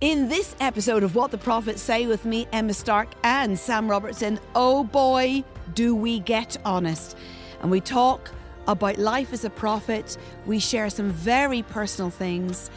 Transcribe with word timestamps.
In 0.00 0.30
this 0.30 0.56
episode 0.60 1.02
of 1.02 1.14
What 1.14 1.30
the 1.30 1.36
Prophets 1.36 1.82
Say 1.82 2.06
with 2.06 2.24
me, 2.24 2.48
Emma 2.54 2.72
Stark 2.72 3.10
and 3.22 3.58
Sam 3.58 3.86
Robertson, 3.86 4.40
oh 4.54 4.82
boy, 4.82 5.44
do 5.74 5.94
we 5.94 6.20
get 6.20 6.56
honest. 6.64 7.18
And 7.60 7.70
we 7.70 7.82
talk 7.82 8.30
about 8.66 8.96
life 8.96 9.34
as 9.34 9.44
a 9.44 9.50
prophet, 9.50 10.16
we 10.46 10.58
share 10.58 10.88
some 10.88 11.10
very 11.10 11.60
personal 11.60 12.08
things, 12.08 12.70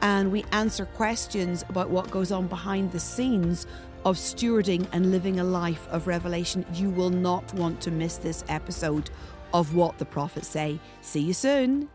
and 0.00 0.32
we 0.32 0.42
answer 0.52 0.86
questions 0.86 1.66
about 1.68 1.90
what 1.90 2.10
goes 2.10 2.32
on 2.32 2.46
behind 2.46 2.92
the 2.92 3.00
scenes 3.00 3.66
of 4.06 4.16
stewarding 4.16 4.86
and 4.92 5.10
living 5.10 5.38
a 5.38 5.44
life 5.44 5.86
of 5.90 6.06
revelation. 6.06 6.64
You 6.72 6.88
will 6.88 7.10
not 7.10 7.52
want 7.52 7.82
to 7.82 7.90
miss 7.90 8.16
this 8.16 8.42
episode 8.48 9.10
of 9.52 9.74
What 9.74 9.98
the 9.98 10.06
Prophets 10.06 10.48
Say. 10.48 10.80
See 11.02 11.20
you 11.20 11.34
soon. 11.34 11.90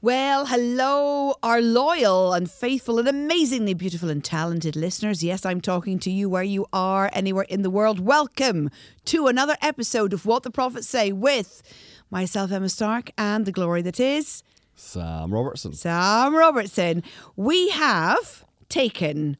Well, 0.00 0.46
hello, 0.46 1.34
our 1.42 1.60
loyal 1.60 2.32
and 2.32 2.48
faithful 2.48 3.00
and 3.00 3.08
amazingly 3.08 3.74
beautiful 3.74 4.10
and 4.10 4.22
talented 4.22 4.76
listeners. 4.76 5.24
Yes, 5.24 5.44
I'm 5.44 5.60
talking 5.60 5.98
to 5.98 6.10
you 6.10 6.28
where 6.28 6.44
you 6.44 6.66
are, 6.72 7.10
anywhere 7.12 7.46
in 7.48 7.62
the 7.62 7.70
world. 7.70 7.98
Welcome 7.98 8.70
to 9.06 9.26
another 9.26 9.56
episode 9.60 10.12
of 10.12 10.24
What 10.24 10.44
the 10.44 10.52
Prophets 10.52 10.86
Say 10.86 11.10
with 11.10 11.64
myself, 12.12 12.52
Emma 12.52 12.68
Stark, 12.68 13.10
and 13.18 13.44
the 13.44 13.50
glory 13.50 13.82
that 13.82 13.98
is 13.98 14.44
Sam 14.76 15.34
Robertson. 15.34 15.72
Sam 15.72 16.32
Robertson. 16.32 17.02
We 17.34 17.70
have 17.70 18.44
taken 18.68 19.36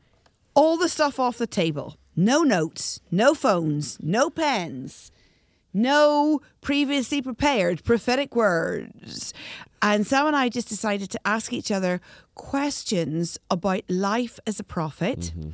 all 0.55 0.77
the 0.77 0.89
stuff 0.89 1.21
off 1.21 1.39
the 1.39 1.47
table 1.47 1.99
no 2.17 2.43
notes, 2.43 2.99
no 3.13 3.33
phones, 3.33 3.97
no 4.03 4.29
pens 4.29 5.13
no 5.79 6.41
previously 6.61 7.23
prepared 7.23 7.85
prophetic 7.85 8.35
words. 8.35 9.33
And 9.81 10.07
Sam 10.07 10.27
and 10.27 10.37
I 10.37 10.49
just 10.49 10.69
decided 10.69 11.11
to 11.11 11.21
ask 11.25 11.53
each 11.53 11.71
other 11.71 12.01
questions 12.35 13.39
about 13.51 13.83
life 13.89 14.39
as 14.47 14.59
a 14.59 14.65
prophet. 14.65 15.33
Mm-hmm. 15.37 15.51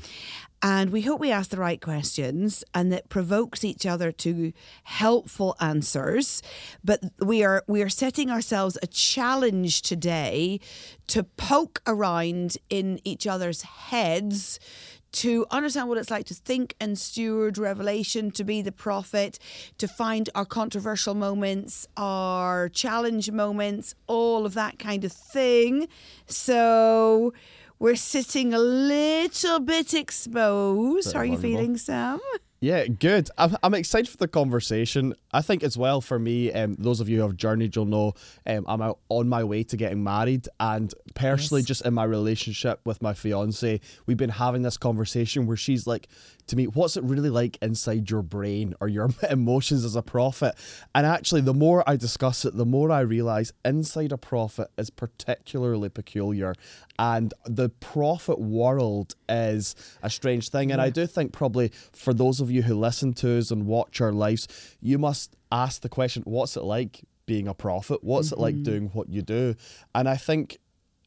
And 0.62 0.90
we 0.90 1.02
hope 1.02 1.20
we 1.20 1.30
ask 1.30 1.50
the 1.50 1.58
right 1.58 1.78
questions 1.78 2.64
and 2.72 2.90
that 2.90 3.10
provokes 3.10 3.64
each 3.64 3.84
other 3.84 4.10
to 4.12 4.52
helpful 4.84 5.56
answers. 5.60 6.40
But 6.82 7.00
we 7.20 7.44
are 7.44 7.64
we 7.68 7.82
are 7.82 7.90
setting 7.90 8.30
ourselves 8.30 8.78
a 8.82 8.86
challenge 8.86 9.82
today 9.82 10.60
to 11.08 11.22
poke 11.22 11.82
around 11.86 12.56
in 12.70 12.98
each 13.04 13.26
other's 13.26 13.60
heads 13.60 14.58
to 15.14 15.46
understand 15.50 15.88
what 15.88 15.98
it's 15.98 16.10
like 16.10 16.26
to 16.26 16.34
think 16.34 16.74
and 16.80 16.98
steward 16.98 17.56
revelation, 17.56 18.30
to 18.32 18.44
be 18.44 18.62
the 18.62 18.72
prophet, 18.72 19.38
to 19.78 19.88
find 19.88 20.28
our 20.34 20.44
controversial 20.44 21.14
moments, 21.14 21.86
our 21.96 22.68
challenge 22.68 23.30
moments, 23.30 23.94
all 24.06 24.44
of 24.44 24.54
that 24.54 24.78
kind 24.78 25.04
of 25.04 25.12
thing. 25.12 25.88
So 26.26 27.32
we're 27.78 27.96
sitting 27.96 28.52
a 28.52 28.58
little 28.58 29.60
bit 29.60 29.94
exposed. 29.94 31.12
How 31.12 31.20
are 31.20 31.24
you 31.24 31.38
feeling, 31.38 31.76
Sam? 31.76 32.20
Yeah, 32.64 32.86
good. 32.86 33.28
I'm, 33.36 33.58
I'm 33.62 33.74
excited 33.74 34.08
for 34.08 34.16
the 34.16 34.26
conversation. 34.26 35.12
I 35.34 35.42
think 35.42 35.62
as 35.62 35.76
well 35.76 36.00
for 36.00 36.18
me, 36.18 36.50
um, 36.50 36.76
those 36.76 36.98
of 36.98 37.10
you 37.10 37.18
who 37.18 37.22
have 37.24 37.36
journeyed, 37.36 37.76
you'll 37.76 37.84
know 37.84 38.14
um, 38.46 38.64
I'm 38.66 38.94
on 39.10 39.28
my 39.28 39.44
way 39.44 39.64
to 39.64 39.76
getting 39.76 40.02
married. 40.02 40.48
And 40.58 40.90
personally, 41.14 41.60
yes. 41.60 41.68
just 41.68 41.84
in 41.84 41.92
my 41.92 42.04
relationship 42.04 42.80
with 42.86 43.02
my 43.02 43.12
fiance, 43.12 43.82
we've 44.06 44.16
been 44.16 44.30
having 44.30 44.62
this 44.62 44.78
conversation 44.78 45.46
where 45.46 45.58
she's 45.58 45.86
like, 45.86 46.08
to 46.46 46.56
me, 46.56 46.66
what's 46.66 46.96
it 46.96 47.04
really 47.04 47.30
like 47.30 47.58
inside 47.62 48.10
your 48.10 48.22
brain 48.22 48.74
or 48.80 48.88
your 48.88 49.10
emotions 49.30 49.84
as 49.84 49.96
a 49.96 50.02
prophet? 50.02 50.54
And 50.94 51.06
actually, 51.06 51.40
the 51.40 51.54
more 51.54 51.84
I 51.86 51.96
discuss 51.96 52.44
it, 52.44 52.56
the 52.56 52.66
more 52.66 52.90
I 52.90 53.00
realize 53.00 53.52
inside 53.64 54.12
a 54.12 54.18
prophet 54.18 54.68
is 54.78 54.90
particularly 54.90 55.88
peculiar. 55.88 56.54
And 56.98 57.34
the 57.44 57.68
prophet 57.68 58.40
world 58.40 59.14
is 59.28 59.74
a 60.02 60.10
strange 60.10 60.50
thing. 60.50 60.70
And 60.70 60.80
I 60.80 60.90
do 60.90 61.06
think, 61.06 61.32
probably 61.32 61.72
for 61.92 62.14
those 62.14 62.40
of 62.40 62.50
you 62.50 62.53
who 62.62 62.74
listen 62.74 63.12
to 63.14 63.38
us 63.38 63.50
and 63.50 63.66
watch 63.66 64.00
our 64.00 64.12
lives, 64.12 64.76
you 64.80 64.98
must 64.98 65.36
ask 65.50 65.82
the 65.82 65.88
question 65.88 66.22
what's 66.24 66.56
it 66.56 66.64
like 66.64 67.02
being 67.26 67.48
a 67.48 67.54
prophet? 67.54 68.02
What's 68.02 68.28
mm-hmm. 68.28 68.40
it 68.40 68.42
like 68.42 68.54
mm-hmm. 68.56 68.62
doing 68.64 68.90
what 68.92 69.08
you 69.08 69.22
do? 69.22 69.54
And 69.94 70.08
I 70.08 70.16
think 70.16 70.58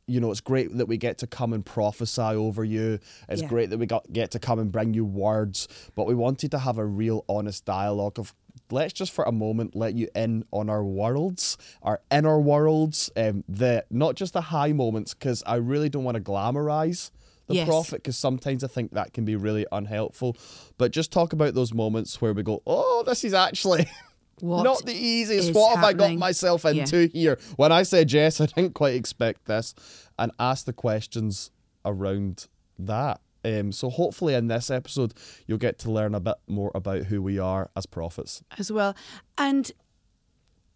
you 0.10 0.22
know, 0.22 0.32
it's 0.32 0.42
great 0.42 0.76
that 0.78 0.88
we 0.88 0.96
get 0.98 1.18
to 1.18 1.28
come 1.28 1.52
and 1.52 1.66
prophesy 1.66 2.22
over 2.22 2.64
you. 2.64 3.00
It's 3.28 3.42
yeah. 3.42 3.48
great 3.50 3.70
that 3.72 3.78
we 3.78 3.86
got 3.86 4.12
get 4.12 4.32
to 4.32 4.40
come 4.40 4.58
and 4.58 4.72
bring 4.72 4.94
you 4.94 5.04
words, 5.04 5.68
but 5.96 6.08
we 6.08 6.16
wanted 6.16 6.52
to 6.52 6.60
have 6.60 6.78
a 6.78 6.86
real 6.86 7.26
honest 7.28 7.66
dialogue 7.66 8.18
of 8.18 8.34
let's 8.72 8.94
just 8.94 9.12
for 9.12 9.26
a 9.26 9.32
moment 9.32 9.76
let 9.76 9.96
you 9.96 10.08
in 10.16 10.46
on 10.52 10.70
our 10.70 10.84
worlds, 10.84 11.58
our 11.84 12.02
inner 12.10 12.40
worlds, 12.40 13.12
um, 13.18 13.44
the 13.50 13.86
not 13.90 14.16
just 14.16 14.32
the 14.34 14.42
high 14.42 14.72
moments, 14.72 15.14
because 15.14 15.44
I 15.46 15.56
really 15.56 15.90
don't 15.90 16.06
want 16.06 16.16
to 16.16 16.24
glamorize 16.24 17.12
the 17.48 17.56
yes. 17.56 17.68
prophet 17.68 18.04
because 18.04 18.18
sometimes 18.18 18.64
I 18.64 18.68
think 18.68 18.92
that 18.92 19.14
can 19.14 19.26
be 19.26 19.36
really 19.36 19.66
unhelpful. 19.72 20.38
But 20.78 20.92
just 20.92 21.12
talk 21.12 21.34
about 21.34 21.54
those 21.54 21.74
moments 21.74 22.22
where 22.22 22.34
we 22.34 22.44
go, 22.44 22.62
oh, 22.68 23.04
this 23.06 23.24
is 23.24 23.34
actually 23.34 23.88
What 24.40 24.64
Not 24.64 24.86
the 24.86 24.94
easiest. 24.94 25.54
What 25.54 25.76
have 25.76 25.86
happening? 25.86 26.06
I 26.06 26.10
got 26.14 26.20
myself 26.20 26.66
into 26.66 27.08
yeah. 27.08 27.08
here? 27.08 27.40
When 27.56 27.72
I 27.72 27.84
said 27.84 28.12
yes, 28.12 28.40
I 28.42 28.46
didn't 28.46 28.76
quite 28.76 28.94
expect 28.94 29.46
this, 29.46 29.74
and 30.20 30.32
ask 30.40 30.66
the 30.66 30.74
questions 30.74 31.52
around 31.86 32.48
that. 32.78 33.22
Um, 33.44 33.72
so 33.72 33.90
hopefully 33.90 34.34
in 34.34 34.48
this 34.48 34.70
episode 34.70 35.14
you'll 35.46 35.58
get 35.58 35.80
to 35.80 35.92
learn 35.92 36.14
a 36.14 36.20
bit 36.20 36.36
more 36.48 36.72
about 36.76 37.04
who 37.04 37.22
we 37.22 37.40
are 37.40 37.70
as 37.78 37.86
prophets 37.86 38.44
as 38.58 38.72
well, 38.72 38.96
and 39.38 39.72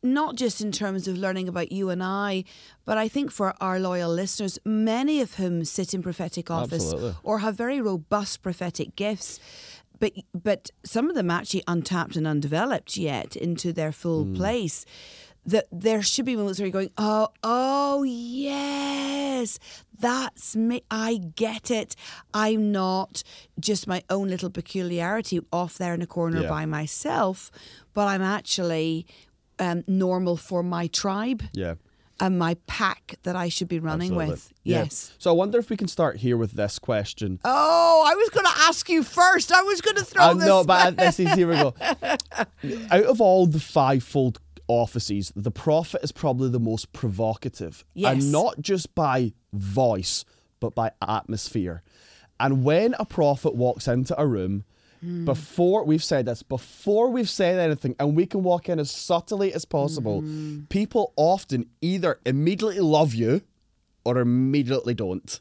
not 0.03 0.35
just 0.35 0.61
in 0.61 0.71
terms 0.71 1.07
of 1.07 1.17
learning 1.17 1.47
about 1.47 1.71
you 1.71 1.89
and 1.89 2.03
I, 2.03 2.43
but 2.85 2.97
I 2.97 3.07
think 3.07 3.31
for 3.31 3.53
our 3.61 3.79
loyal 3.79 4.11
listeners, 4.11 4.59
many 4.65 5.21
of 5.21 5.35
whom 5.35 5.63
sit 5.63 5.93
in 5.93 6.01
prophetic 6.01 6.49
office 6.49 6.85
Absolutely. 6.85 7.15
or 7.23 7.39
have 7.39 7.55
very 7.55 7.81
robust 7.81 8.41
prophetic 8.41 8.95
gifts 8.95 9.39
but 9.99 10.13
but 10.33 10.71
some 10.83 11.09
of 11.09 11.15
them 11.15 11.29
actually 11.29 11.63
untapped 11.67 12.15
and 12.15 12.25
undeveloped 12.25 12.97
yet 12.97 13.35
into 13.35 13.71
their 13.71 13.91
full 13.91 14.25
mm. 14.25 14.35
place 14.35 14.83
that 15.45 15.67
there 15.71 16.01
should 16.01 16.25
be 16.25 16.35
moments 16.35 16.59
where 16.59 16.67
you're 16.67 16.71
going, 16.71 16.91
oh, 16.97 17.27
oh, 17.43 18.03
yes, 18.03 19.57
that's 19.97 20.55
me. 20.55 20.83
I 20.91 21.19
get 21.35 21.71
it. 21.71 21.95
I'm 22.33 22.71
not 22.71 23.23
just 23.59 23.87
my 23.87 24.03
own 24.09 24.27
little 24.27 24.51
peculiarity 24.51 25.39
off 25.51 25.77
there 25.77 25.93
in 25.93 26.01
a 26.01 26.07
corner 26.07 26.43
yeah. 26.43 26.49
by 26.49 26.65
myself, 26.65 27.49
but 27.93 28.07
I'm 28.07 28.21
actually 28.21 29.07
um, 29.61 29.85
normal 29.87 30.35
for 30.35 30.61
my 30.61 30.87
tribe. 30.87 31.43
Yeah 31.53 31.75
and 32.21 32.37
my 32.37 32.55
pack 32.67 33.15
that 33.23 33.35
I 33.35 33.49
should 33.49 33.67
be 33.67 33.79
running 33.79 34.11
Absolutely. 34.11 34.29
with. 34.29 34.53
Yeah. 34.63 34.83
Yes. 34.83 35.11
So 35.17 35.31
I 35.31 35.33
wonder 35.33 35.57
if 35.57 35.71
we 35.71 35.75
can 35.75 35.87
start 35.87 36.17
here 36.17 36.37
with 36.37 36.51
this 36.51 36.77
question. 36.77 37.39
Oh, 37.43 38.03
I 38.05 38.13
was 38.13 38.29
going 38.29 38.45
to 38.45 38.61
ask 38.61 38.87
you 38.89 39.01
first. 39.01 39.51
I 39.51 39.63
was 39.63 39.81
going 39.81 39.97
to 39.97 40.05
throw 40.05 40.23
uh, 40.23 40.33
this. 40.35 40.45
No, 40.45 40.63
but 40.63 40.95
this 40.97 41.19
is 41.19 41.33
here 41.33 41.49
we 41.49 41.55
go. 41.55 41.73
Out 42.91 43.03
of 43.05 43.19
all 43.19 43.47
the 43.47 43.59
fivefold 43.59 44.39
offices, 44.67 45.33
the 45.35 45.49
prophet 45.49 46.01
is 46.03 46.11
probably 46.11 46.49
the 46.49 46.59
most 46.59 46.93
provocative, 46.93 47.83
yes. 47.95 48.13
and 48.13 48.31
not 48.31 48.61
just 48.61 48.93
by 48.93 49.33
voice, 49.51 50.23
but 50.59 50.75
by 50.75 50.91
atmosphere. 51.01 51.81
And 52.39 52.63
when 52.63 52.95
a 52.99 53.05
prophet 53.05 53.55
walks 53.55 53.87
into 53.87 54.19
a 54.19 54.27
room 54.27 54.63
Mm. 55.03 55.25
Before 55.25 55.83
we've 55.83 56.03
said 56.03 56.25
this, 56.25 56.43
before 56.43 57.09
we've 57.09 57.29
said 57.29 57.59
anything, 57.59 57.95
and 57.99 58.15
we 58.15 58.25
can 58.25 58.43
walk 58.43 58.69
in 58.69 58.79
as 58.79 58.91
subtly 58.91 59.53
as 59.53 59.65
possible, 59.65 60.21
mm. 60.21 60.69
people 60.69 61.13
often 61.15 61.69
either 61.81 62.19
immediately 62.25 62.79
love 62.79 63.13
you 63.13 63.41
or 64.05 64.19
immediately 64.19 64.93
don't. 64.93 65.39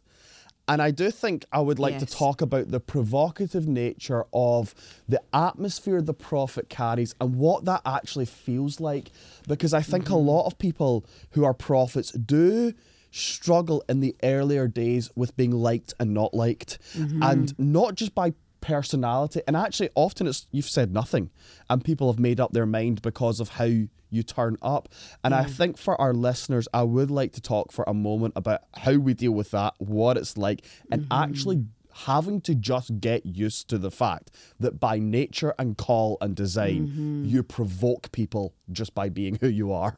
And 0.70 0.80
I 0.80 0.92
do 0.92 1.10
think 1.10 1.44
I 1.50 1.60
would 1.60 1.80
like 1.80 1.94
yes. 1.94 2.04
to 2.04 2.16
talk 2.16 2.40
about 2.40 2.70
the 2.70 2.78
provocative 2.78 3.66
nature 3.66 4.24
of 4.32 4.72
the 5.08 5.20
atmosphere 5.32 6.00
the 6.00 6.14
prophet 6.14 6.68
carries 6.68 7.12
and 7.20 7.34
what 7.34 7.64
that 7.64 7.82
actually 7.84 8.26
feels 8.26 8.78
like. 8.78 9.10
Because 9.48 9.74
I 9.74 9.82
think 9.82 10.04
mm-hmm. 10.04 10.14
a 10.14 10.18
lot 10.18 10.46
of 10.46 10.58
people 10.58 11.04
who 11.30 11.44
are 11.44 11.54
prophets 11.54 12.12
do 12.12 12.72
struggle 13.10 13.82
in 13.88 13.98
the 13.98 14.14
earlier 14.22 14.68
days 14.68 15.10
with 15.16 15.36
being 15.36 15.50
liked 15.50 15.92
and 15.98 16.14
not 16.14 16.34
liked. 16.34 16.78
Mm-hmm. 16.96 17.20
And 17.20 17.58
not 17.58 17.96
just 17.96 18.14
by 18.14 18.34
personality. 18.60 19.42
And 19.46 19.56
actually, 19.56 19.90
often 19.94 20.26
it's 20.26 20.46
you've 20.50 20.68
said 20.68 20.92
nothing, 20.92 21.30
and 21.68 21.84
people 21.84 22.10
have 22.12 22.20
made 22.20 22.40
up 22.40 22.52
their 22.52 22.66
mind 22.66 23.02
because 23.02 23.40
of 23.40 23.50
how 23.50 23.70
you 24.10 24.22
turn 24.22 24.56
up. 24.60 24.88
And 25.22 25.34
I 25.34 25.44
think 25.44 25.78
for 25.78 25.98
our 26.00 26.12
listeners, 26.12 26.66
I 26.74 26.82
would 26.82 27.10
like 27.10 27.32
to 27.34 27.40
talk 27.40 27.72
for 27.72 27.84
a 27.86 27.94
moment 27.94 28.34
about 28.36 28.62
how 28.74 28.94
we 28.96 29.14
deal 29.14 29.32
with 29.32 29.52
that, 29.52 29.74
what 29.78 30.16
it's 30.16 30.36
like, 30.36 30.64
and 30.90 31.02
mm-hmm. 31.02 31.12
actually 31.12 31.64
having 31.92 32.40
to 32.40 32.54
just 32.54 33.00
get 33.00 33.24
used 33.26 33.68
to 33.68 33.78
the 33.78 33.90
fact 33.90 34.30
that 34.58 34.80
by 34.80 34.98
nature 34.98 35.54
and 35.58 35.76
call 35.76 36.18
and 36.20 36.34
design, 36.34 36.88
mm-hmm. 36.88 37.24
you 37.24 37.42
provoke 37.42 38.10
people 38.12 38.54
just 38.72 38.94
by 38.94 39.08
being 39.08 39.36
who 39.40 39.48
you 39.48 39.72
are. 39.72 39.96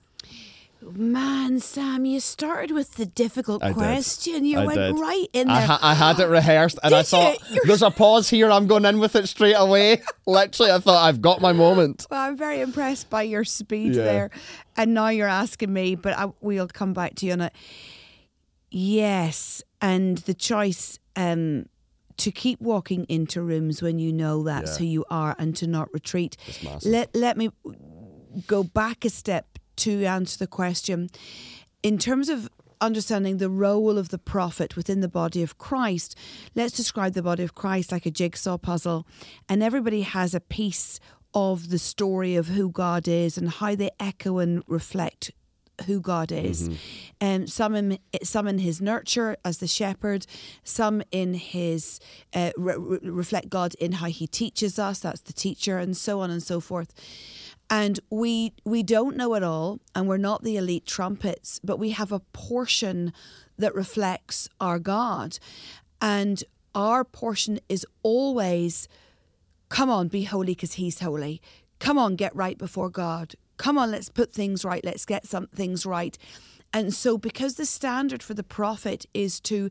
Man, 0.82 1.60
Sam, 1.60 2.04
you 2.04 2.18
started 2.18 2.72
with 2.72 2.94
the 2.94 3.06
difficult 3.06 3.62
I 3.62 3.72
question. 3.72 4.34
Did. 4.34 4.46
You 4.46 4.58
I 4.60 4.66
went 4.66 4.78
did. 4.78 4.98
right 4.98 5.26
in 5.32 5.46
there. 5.46 5.56
I, 5.56 5.60
ha- 5.60 5.78
I, 5.80 5.94
had 5.94 6.18
it 6.18 6.26
rehearsed 6.26 6.78
and 6.82 6.90
did 6.90 6.98
I 6.98 7.02
thought, 7.02 7.38
there's 7.64 7.82
a 7.82 7.90
pause 7.90 8.28
here. 8.28 8.50
I'm 8.50 8.66
going 8.66 8.84
in 8.84 8.98
with 8.98 9.14
it 9.14 9.28
straight 9.28 9.54
away. 9.54 10.02
Literally, 10.26 10.72
I 10.72 10.78
thought, 10.80 11.06
I've 11.06 11.22
got 11.22 11.40
my 11.40 11.52
moment. 11.52 12.06
Well, 12.10 12.20
I'm 12.20 12.36
very 12.36 12.60
impressed 12.60 13.10
by 13.10 13.22
your 13.22 13.44
speed 13.44 13.94
yeah. 13.94 14.02
there. 14.04 14.30
And 14.76 14.94
now 14.94 15.08
you're 15.08 15.28
asking 15.28 15.72
me, 15.72 15.94
but 15.94 16.18
I, 16.18 16.32
we'll 16.40 16.68
come 16.68 16.92
back 16.92 17.14
to 17.16 17.26
you 17.26 17.32
on 17.32 17.42
it. 17.42 17.52
Yes, 18.70 19.62
and 19.80 20.18
the 20.18 20.34
choice 20.34 20.98
um, 21.14 21.66
to 22.16 22.32
keep 22.32 22.60
walking 22.60 23.04
into 23.08 23.42
rooms 23.42 23.82
when 23.82 23.98
you 23.98 24.12
know 24.12 24.42
that's 24.42 24.72
Yeah. 24.72 24.78
who 24.78 24.84
you 24.86 25.04
are 25.10 25.36
and 25.38 25.54
to 25.56 25.66
not 25.66 25.92
retreat. 25.92 26.36
Let 26.82 27.14
let 27.14 27.36
me 27.36 27.50
go 28.46 28.64
back 28.64 29.04
a 29.04 29.10
step 29.10 29.51
to 29.76 30.04
answer 30.04 30.38
the 30.38 30.46
question. 30.46 31.08
In 31.82 31.98
terms 31.98 32.28
of 32.28 32.48
understanding 32.80 33.38
the 33.38 33.48
role 33.48 33.96
of 33.96 34.08
the 34.08 34.18
prophet 34.18 34.76
within 34.76 35.00
the 35.00 35.08
body 35.08 35.42
of 35.42 35.56
Christ, 35.58 36.16
let's 36.54 36.76
describe 36.76 37.14
the 37.14 37.22
body 37.22 37.44
of 37.44 37.54
Christ 37.54 37.92
like 37.92 38.06
a 38.06 38.10
jigsaw 38.10 38.58
puzzle, 38.58 39.06
and 39.48 39.62
everybody 39.62 40.02
has 40.02 40.34
a 40.34 40.40
piece 40.40 41.00
of 41.34 41.70
the 41.70 41.78
story 41.78 42.36
of 42.36 42.48
who 42.48 42.68
God 42.70 43.08
is 43.08 43.38
and 43.38 43.48
how 43.48 43.74
they 43.74 43.90
echo 43.98 44.38
and 44.38 44.62
reflect 44.66 45.30
who 45.86 46.00
God 46.00 46.30
is. 46.30 46.68
Um, 47.20 47.46
some 47.46 47.74
in 47.74 47.98
some 48.22 48.46
in 48.46 48.58
His 48.58 48.80
nurture 48.80 49.36
as 49.44 49.58
the 49.58 49.66
shepherd, 49.66 50.26
some 50.62 51.02
in 51.10 51.34
His 51.34 51.98
uh, 52.34 52.50
re- 52.56 52.98
reflect 53.02 53.48
God 53.48 53.74
in 53.76 53.92
how 53.92 54.06
He 54.08 54.26
teaches 54.26 54.78
us. 54.78 55.00
That's 55.00 55.22
the 55.22 55.32
teacher, 55.32 55.78
and 55.78 55.96
so 55.96 56.20
on 56.20 56.30
and 56.30 56.42
so 56.42 56.60
forth. 56.60 56.92
And 57.72 57.98
we 58.10 58.52
we 58.66 58.82
don't 58.82 59.16
know 59.16 59.32
it 59.32 59.42
all, 59.42 59.80
and 59.94 60.06
we're 60.06 60.18
not 60.18 60.44
the 60.44 60.58
elite 60.58 60.84
trumpets, 60.84 61.58
but 61.64 61.78
we 61.78 61.90
have 61.92 62.12
a 62.12 62.20
portion 62.20 63.14
that 63.56 63.74
reflects 63.74 64.46
our 64.60 64.78
God, 64.78 65.38
and 65.98 66.44
our 66.74 67.02
portion 67.02 67.60
is 67.70 67.86
always 68.02 68.88
come 69.70 69.88
on, 69.88 70.08
be 70.08 70.24
holy 70.24 70.52
because 70.52 70.74
he's 70.74 71.00
holy. 71.00 71.40
Come 71.78 71.96
on, 71.96 72.14
get 72.14 72.36
right 72.36 72.58
before 72.58 72.90
God. 72.90 73.36
Come 73.56 73.78
on, 73.78 73.90
let's 73.90 74.10
put 74.10 74.34
things 74.34 74.66
right. 74.66 74.84
Let's 74.84 75.06
get 75.06 75.26
some 75.26 75.46
things 75.46 75.86
right. 75.86 76.18
And 76.74 76.92
so, 76.92 77.16
because 77.16 77.54
the 77.54 77.64
standard 77.64 78.22
for 78.22 78.34
the 78.34 78.42
prophet 78.42 79.06
is 79.14 79.40
to 79.40 79.70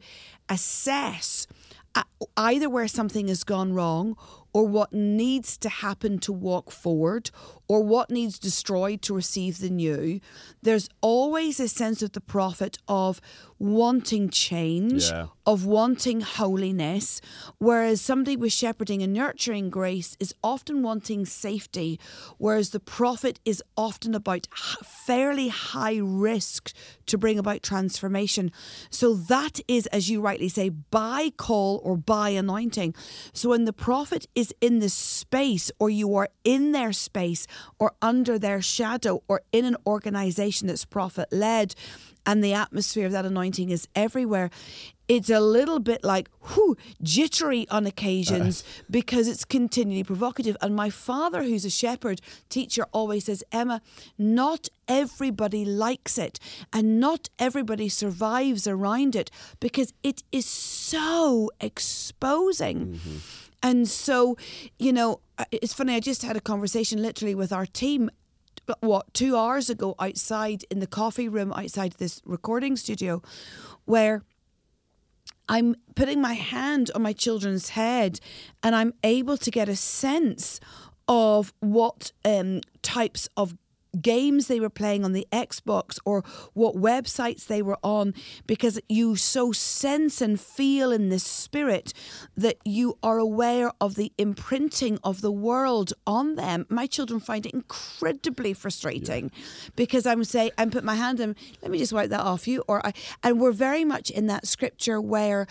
assess 0.49 1.45
uh, 1.93 2.03
either 2.37 2.69
where 2.69 2.87
something 2.87 3.27
has 3.27 3.43
gone 3.43 3.73
wrong 3.73 4.15
or 4.53 4.67
what 4.67 4.93
needs 4.93 5.57
to 5.57 5.69
happen 5.69 6.19
to 6.19 6.33
walk 6.33 6.71
forward 6.71 7.31
or 7.71 7.79
what 7.93 8.09
needs 8.17 8.37
destroyed 8.37 9.01
to 9.01 9.13
receive 9.21 9.59
the 9.59 9.69
new, 9.69 10.19
there's 10.61 10.89
always 10.99 11.57
a 11.59 11.69
sense 11.81 11.99
of 12.05 12.11
the 12.11 12.19
prophet 12.35 12.77
of 12.87 13.21
wanting 13.59 14.27
change, 14.29 15.03
Yeah. 15.03 15.27
of 15.45 15.65
wanting 15.65 16.19
holiness, 16.21 17.21
whereas 17.59 18.01
somebody 18.01 18.35
with 18.35 18.51
shepherding 18.51 19.01
and 19.03 19.13
nurturing 19.13 19.69
grace 19.69 20.17
is 20.19 20.33
often 20.43 20.81
wanting 20.81 21.25
safety, 21.25 21.99
whereas 22.43 22.71
the 22.71 22.79
prophet 22.99 23.39
is 23.45 23.61
often 23.77 24.13
about 24.15 24.47
fairly 25.07 25.49
high 25.49 25.97
risk 26.01 26.73
to 27.05 27.17
bring 27.17 27.37
about 27.39 27.61
transformation. 27.61 28.51
So 28.89 29.13
that 29.13 29.55
is, 29.67 29.85
as 29.87 30.09
you 30.09 30.21
rightly 30.21 30.49
say, 30.49 30.69
by 30.69 31.31
call 31.37 31.81
or 31.83 31.95
by 31.97 32.29
anointing. 32.43 32.95
So 33.33 33.49
when 33.49 33.65
the 33.65 33.73
prophet 33.73 34.25
is 34.35 34.53
in 34.59 34.79
the 34.79 34.89
space, 34.89 35.71
or 35.79 35.89
you 35.89 36.15
are 36.15 36.29
in 36.43 36.71
their 36.71 36.93
space, 36.93 37.45
or 37.79 37.93
under 38.01 38.37
their 38.37 38.61
shadow, 38.61 39.23
or 39.27 39.41
in 39.51 39.65
an 39.65 39.77
organization 39.85 40.67
that's 40.67 40.85
prophet 40.85 41.27
led, 41.31 41.75
and 42.25 42.43
the 42.43 42.53
atmosphere 42.53 43.05
of 43.05 43.11
that 43.11 43.25
anointing 43.25 43.69
is 43.69 43.87
everywhere. 43.95 44.49
It's 45.07 45.29
a 45.29 45.41
little 45.41 45.79
bit 45.79 46.03
like 46.03 46.29
whew, 46.53 46.77
jittery 47.01 47.67
on 47.69 47.85
occasions 47.85 48.61
uh. 48.61 48.83
because 48.89 49.27
it's 49.27 49.43
continually 49.43 50.03
provocative. 50.03 50.55
And 50.61 50.75
my 50.75 50.89
father, 50.89 51.43
who's 51.43 51.65
a 51.65 51.69
shepherd 51.69 52.21
teacher, 52.47 52.85
always 52.93 53.25
says, 53.25 53.43
Emma, 53.51 53.81
not 54.17 54.69
everybody 54.87 55.65
likes 55.65 56.17
it 56.17 56.39
and 56.71 56.99
not 56.99 57.29
everybody 57.39 57.89
survives 57.89 58.67
around 58.67 59.15
it 59.15 59.31
because 59.59 59.93
it 60.03 60.23
is 60.31 60.45
so 60.45 61.49
exposing. 61.59 62.93
Mm-hmm. 62.93 63.17
And 63.63 63.87
so, 63.87 64.37
you 64.79 64.91
know, 64.91 65.21
it's 65.51 65.73
funny, 65.73 65.95
I 65.95 65.99
just 65.99 66.23
had 66.23 66.35
a 66.35 66.41
conversation 66.41 67.01
literally 67.01 67.35
with 67.35 67.51
our 67.51 67.65
team 67.65 68.09
what 68.79 69.13
two 69.13 69.35
hours 69.35 69.69
ago 69.69 69.95
outside 69.99 70.63
in 70.69 70.79
the 70.79 70.87
coffee 70.87 71.27
room 71.27 71.51
outside 71.53 71.93
this 71.93 72.21
recording 72.25 72.75
studio 72.75 73.21
where 73.85 74.23
I'm 75.49 75.75
putting 75.95 76.21
my 76.21 76.33
hand 76.33 76.91
on 76.95 77.01
my 77.01 77.13
children's 77.13 77.69
head 77.69 78.19
and 78.63 78.75
I'm 78.75 78.93
able 79.03 79.37
to 79.37 79.51
get 79.51 79.67
a 79.67 79.75
sense 79.75 80.59
of 81.07 81.53
what 81.59 82.11
um, 82.23 82.61
types 82.81 83.27
of 83.35 83.57
games 83.99 84.47
they 84.47 84.59
were 84.59 84.69
playing 84.69 85.03
on 85.03 85.13
the 85.13 85.27
Xbox 85.31 85.99
or 86.05 86.23
what 86.53 86.75
websites 86.75 87.47
they 87.47 87.61
were 87.61 87.77
on 87.83 88.13
because 88.47 88.79
you 88.87 89.15
so 89.15 89.51
sense 89.51 90.21
and 90.21 90.39
feel 90.39 90.91
in 90.91 91.09
the 91.09 91.19
spirit 91.19 91.93
that 92.37 92.57
you 92.63 92.97
are 93.03 93.17
aware 93.17 93.71
of 93.81 93.95
the 93.95 94.13
imprinting 94.17 94.97
of 95.03 95.21
the 95.21 95.31
world 95.31 95.93
on 96.07 96.35
them. 96.35 96.65
My 96.69 96.87
children 96.87 97.19
find 97.19 97.45
it 97.45 97.53
incredibly 97.53 98.53
frustrating 98.53 99.31
because 99.75 100.05
I'm 100.05 100.23
saying 100.23 100.51
I'm 100.57 100.71
put 100.71 100.83
my 100.83 100.95
hand 100.95 101.19
in 101.19 101.35
let 101.61 101.71
me 101.71 101.77
just 101.77 101.93
wipe 101.93 102.09
that 102.09 102.21
off 102.21 102.47
you 102.47 102.63
or 102.67 102.85
I 102.85 102.93
and 103.23 103.39
we're 103.39 103.51
very 103.51 103.83
much 103.83 104.09
in 104.09 104.27
that 104.27 104.47
scripture 104.47 105.01
where 105.01 105.47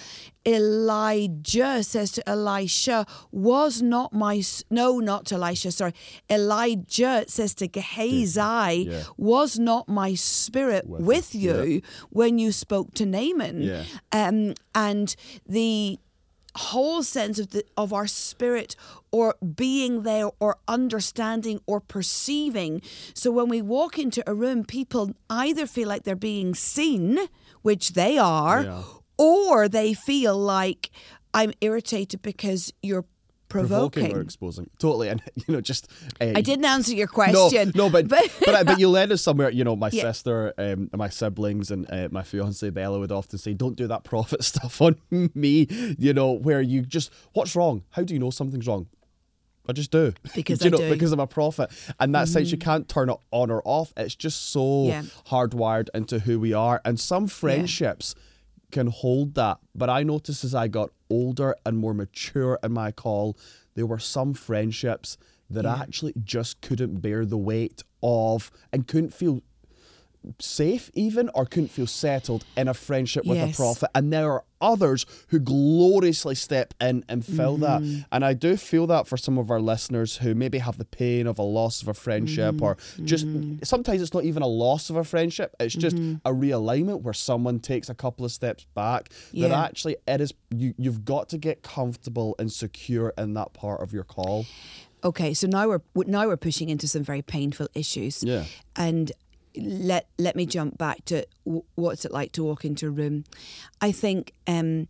Elijah 0.47 1.83
says 1.83 2.11
to 2.13 2.29
Elisha, 2.29 3.07
was 3.31 3.83
not 3.83 4.13
my, 4.13 4.43
no, 4.71 4.99
not 4.99 5.31
Elisha, 5.33 5.71
sorry. 5.73 5.95
Elijah 6.31 7.25
says 7.29 7.55
to 7.55 7.69
Gehazi, 7.69 8.87
Yeah. 8.89 9.03
was 9.17 9.59
not 9.59 9.89
my 9.89 10.15
spirit 10.15 10.87
With 10.89 11.01
with, 11.03 11.35
you. 11.35 11.63
you 11.63 11.83
when 12.11 12.39
you 12.39 12.53
spoke 12.53 12.95
to 12.95 13.07
Naaman? 13.07 13.63
Yeah. 13.63 13.85
Um, 14.13 14.55
and 14.75 15.15
the 15.47 15.99
whole 16.57 17.05
sense 17.05 17.39
of 17.39 17.51
the 17.51 17.63
of 17.77 17.93
our 17.93 18.09
spirit 18.09 18.75
or 19.13 19.37
being 19.55 20.03
there 20.03 20.29
or 20.41 20.57
understanding 20.67 21.61
or 21.65 21.79
perceiving 21.81 22.83
so 23.15 23.31
when 23.31 23.49
we 23.49 23.63
walk 23.63 24.01
into 24.01 24.21
a 24.29 24.35
room 24.35 24.65
people 24.65 25.13
either 25.31 25.65
feel 25.65 25.87
like 25.87 26.03
they're 26.03 26.17
being 26.17 26.53
seen 26.57 27.17
which 27.63 27.93
they 27.93 28.19
are 28.19 28.65
Yeah. 28.65 28.83
Or 29.21 29.69
they 29.69 29.95
feel 29.95 30.37
like 30.37 30.91
i'm 31.33 31.53
irritated 31.61 32.23
because 32.23 32.73
you're 32.83 33.05
provoking, 33.49 34.03
provoking 34.05 34.17
or 34.17 34.21
exposing. 34.21 34.71
Totally, 34.79 35.09
and 35.09 35.21
you 35.35 35.55
know, 35.55 35.61
just 35.61 35.89
uh, 36.21 36.33
i 36.35 36.41
didn't 36.41 36.65
answer 36.65 36.95
your 36.95 37.07
question 37.09 37.73
no, 37.75 37.85
no 37.87 37.91
but 37.97 38.09
but 38.09 38.67
but, 38.67 38.79
you 38.79 38.89
led 38.89 39.11
us 39.13 39.23
somewhere. 39.23 39.51
You 39.51 39.65
know, 39.65 39.77
my 39.77 39.91
Yeah. 39.93 40.03
sister, 40.13 40.55
um, 40.59 40.89
my 40.93 41.09
siblings, 41.09 41.71
and 41.71 41.87
uh, 41.91 42.09
my 42.11 42.23
fiance 42.23 42.69
Bella 42.71 42.99
would 43.01 43.13
often 43.13 43.39
say, 43.39 43.53
"Don't 43.55 43.77
do 43.77 43.87
that 43.89 44.03
prophet 44.05 44.43
stuff 44.53 44.81
on 44.81 44.97
me." 45.35 45.67
You 45.99 46.13
know, 46.15 46.31
where 46.33 46.63
you 46.63 46.83
just, 46.83 47.11
what's 47.33 47.55
wrong? 47.57 47.83
How 47.91 48.03
do 48.03 48.15
you 48.15 48.21
know 48.21 48.31
something's 48.31 48.67
wrong? 48.67 48.87
I 49.69 49.73
just 49.73 49.91
do 49.93 50.13
Because 50.35 50.65
you 50.65 50.71
know 50.71 50.79
do. 50.79 50.89
Because 50.89 51.13
I'm 51.13 51.21
a 51.21 51.27
prophet, 51.27 51.71
and 52.01 52.15
that 52.15 52.29
sense 52.29 52.51
you 52.51 52.59
can't 52.59 52.89
turn 52.89 53.11
it 53.11 53.19
on 53.31 53.51
or 53.51 53.63
off. 53.65 53.93
It's 53.97 54.15
just 54.17 54.51
so 54.51 54.87
Yeah. 54.87 55.03
hardwired 55.29 55.89
into 55.95 56.21
who 56.21 56.41
we 56.41 56.53
are, 56.53 56.81
and 56.85 56.99
some 56.99 57.27
friendships 57.27 58.15
can 58.71 58.87
hold 58.89 59.35
that. 59.35 59.59
But 59.75 59.91
I 59.91 60.03
noticed 60.03 60.45
as 60.45 60.55
I 60.55 60.69
got 60.69 60.91
older 61.09 61.55
and 61.67 61.79
more 61.79 61.95
mature 61.95 62.59
in 62.63 62.73
my 62.73 62.93
call, 62.93 63.37
there 63.75 63.87
were 63.87 63.99
some 63.99 64.35
friendships 64.35 65.17
that 65.49 65.67
I 65.67 65.81
actually 65.81 66.15
just 66.23 66.61
couldn't 66.61 67.01
bear 67.01 67.27
the 67.27 67.37
weight 67.37 67.83
of 68.03 68.51
and 68.73 68.87
couldn't 68.87 69.13
feel 69.13 69.43
safe 70.39 70.91
even 70.95 71.31
or 71.35 71.47
couldn't 71.47 71.69
feel 71.69 71.87
settled 71.87 72.45
in 72.57 72.69
a 72.69 72.75
friendship 72.75 73.25
with 73.25 73.39
a 73.39 73.55
prophet. 73.55 73.91
And 73.95 74.13
there 74.13 74.31
are 74.31 74.45
others 74.61 75.07
who 75.29 75.39
gloriously 75.39 76.35
step 76.35 76.75
in 76.81 77.05
and 77.09 77.25
fill 77.25 77.57
that. 77.59 77.81
Mm-hmm. 77.81 78.03
And 78.13 78.25
i 78.25 78.35
do 78.35 78.57
feel 78.57 78.87
that 78.89 79.07
for 79.07 79.17
some 79.17 79.39
of 79.39 79.51
our 79.51 79.61
listeners 79.61 80.19
who 80.19 80.35
maybe 80.35 80.59
have 80.59 80.77
the 80.77 80.85
pain 80.85 81.27
of 81.27 81.39
a 81.39 81.43
loss 81.43 81.81
of 81.81 81.89
a 81.89 81.95
friendship 81.95 82.61
or 82.61 82.75
mm-hmm. 82.75 83.07
just 83.07 83.27
mm-hmm. 83.27 83.63
sometimes 83.63 84.03
it's 84.03 84.13
not 84.13 84.25
even 84.25 84.43
a 84.43 84.47
loss 84.47 84.91
of 84.91 84.97
a 84.97 85.05
friendship. 85.05 85.55
It's 85.59 85.75
just 85.75 85.97
a 85.97 86.31
realignment 86.31 87.03
where 87.03 87.15
someone 87.15 87.61
takes 87.61 87.89
a 87.89 87.95
couple 87.95 88.25
of 88.25 88.33
steps 88.33 88.67
back 88.75 89.11
that 89.33 89.51
actually 89.51 89.97
it 90.07 90.21
is 90.21 90.35
you 90.51 90.75
you've 90.77 91.05
got 91.05 91.29
to 91.31 91.39
get 91.39 91.63
comfortable 91.63 92.35
and 92.39 92.53
secure 92.53 93.15
in 93.17 93.35
that 93.35 93.53
part 93.55 93.83
of 93.83 93.93
your 93.93 94.05
call. 94.05 94.47
Okay, 95.03 95.35
so 95.35 95.47
now 95.47 95.69
we're 95.69 95.81
now 96.07 96.27
we're 96.27 96.37
pushing 96.37 96.69
into 96.69 96.87
some 96.87 97.03
very 97.03 97.23
painful 97.23 97.69
issues. 97.75 98.23
Yeah. 98.23 98.45
And 98.77 99.13
let 99.57 100.09
let 100.19 100.37
me 100.37 100.47
jump 100.47 100.79
back 100.79 101.05
to 101.07 101.27
w- 101.45 101.65
what's 101.75 102.05
it 102.05 102.13
like 102.13 102.33
to 102.33 102.45
walk 102.45 102.65
into 102.65 102.87
a 102.87 102.91
room. 102.91 103.25
I 103.81 103.93
think 103.93 104.33
um, 104.47 104.89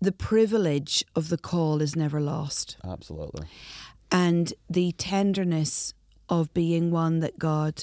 the 0.00 0.12
privilege 0.12 1.04
of 1.16 1.28
the 1.28 1.38
call 1.38 1.80
is 1.82 1.96
never 1.96 2.20
lost, 2.20 2.76
absolutely 2.84 3.46
and 4.10 4.54
the 4.70 4.92
tenderness 4.92 5.92
of 6.28 6.54
being 6.54 6.90
one 6.90 7.18
that 7.20 7.38
God 7.38 7.82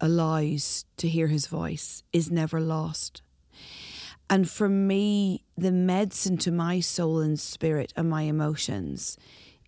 allows 0.00 0.84
to 0.96 1.08
hear 1.08 1.28
His 1.28 1.46
voice 1.46 2.02
is 2.12 2.30
never 2.30 2.60
lost. 2.60 3.22
And 4.28 4.50
for 4.50 4.68
me, 4.68 5.44
the 5.56 5.70
medicine 5.70 6.38
to 6.38 6.50
my 6.50 6.80
soul 6.80 7.20
and 7.20 7.38
spirit 7.38 7.92
and 7.96 8.10
my 8.10 8.22
emotions 8.22 9.16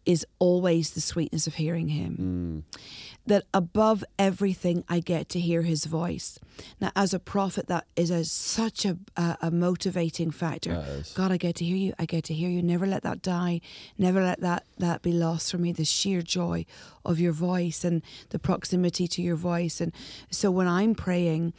is 0.06 0.26
always 0.38 0.90
the 0.90 1.00
sweetness 1.00 1.46
of 1.46 1.54
hearing 1.54 1.88
Him. 1.88 2.64
Mm. 2.68 2.78
That 3.26 3.44
above 3.54 4.04
everything, 4.18 4.84
I 4.88 5.00
get 5.00 5.30
to 5.30 5.40
hear 5.40 5.62
His 5.62 5.86
voice. 5.86 6.38
Now, 6.80 6.90
as 6.94 7.14
a 7.14 7.18
prophet, 7.18 7.68
that 7.68 7.86
is 7.96 8.10
a, 8.10 8.24
such 8.24 8.84
a, 8.84 8.98
a, 9.16 9.38
a 9.42 9.50
motivating 9.50 10.30
factor. 10.30 10.84
God, 11.14 11.32
I 11.32 11.38
get 11.38 11.56
to 11.56 11.64
hear 11.64 11.76
you. 11.76 11.94
I 11.98 12.04
get 12.04 12.24
to 12.24 12.34
hear 12.34 12.50
you. 12.50 12.62
Never 12.62 12.86
let 12.86 13.02
that 13.02 13.22
die. 13.22 13.62
Never 13.96 14.22
let 14.22 14.40
that, 14.40 14.64
that 14.78 15.00
be 15.00 15.12
lost 15.12 15.50
for 15.50 15.58
me. 15.58 15.72
The 15.72 15.84
sheer 15.84 16.20
joy 16.20 16.66
of 17.04 17.18
your 17.18 17.32
voice 17.32 17.82
and 17.82 18.02
the 18.28 18.38
proximity 18.38 19.08
to 19.08 19.22
your 19.22 19.36
voice. 19.36 19.80
And 19.80 19.92
so 20.30 20.50
when 20.50 20.68
I'm 20.68 20.94
praying, 20.94 21.54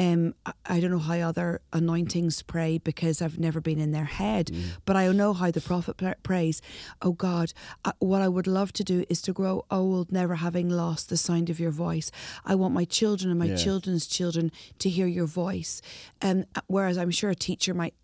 um, 0.00 0.34
I- 0.66 0.80
don't 0.80 0.90
know 0.90 0.98
how 0.98 1.18
other 1.28 1.60
anointings 1.72 2.42
pray 2.42 2.78
because 2.78 3.20
I've 3.20 3.38
never 3.38 3.60
been 3.60 3.78
in 3.78 3.90
their 3.92 4.06
head, 4.22 4.50
but 4.86 4.96
I 4.96 5.12
know 5.12 5.32
how 5.34 5.50
the 5.50 5.60
prophet 5.60 5.96
prays. 6.22 6.62
Oh 7.02 7.12
God, 7.12 7.52
uh, 7.84 7.92
what 7.98 8.22
I 8.22 8.28
would 8.28 8.46
love 8.46 8.72
to 8.74 8.84
do 8.92 9.04
is 9.10 9.20
to 9.22 9.32
grow 9.32 9.64
old, 9.70 10.10
never 10.10 10.36
having 10.36 10.68
lost 10.70 11.08
the 11.10 11.16
sound 11.18 11.50
of 11.50 11.60
your 11.60 11.70
voice. 11.86 12.10
I 12.46 12.54
want 12.54 12.72
my 12.74 12.86
children 12.86 13.30
and 13.30 13.38
my 13.38 13.46
Yeah. 13.52 13.56
children's 13.66 14.06
children 14.06 14.50
to 14.78 14.88
hear 14.88 15.06
your 15.06 15.26
voice. 15.26 15.82
Um, 16.22 16.44
whereas 16.66 16.96
I'm 16.96 17.10
sure 17.10 17.30
a 17.30 17.34
teacher 17.48 17.74
might 17.74 17.94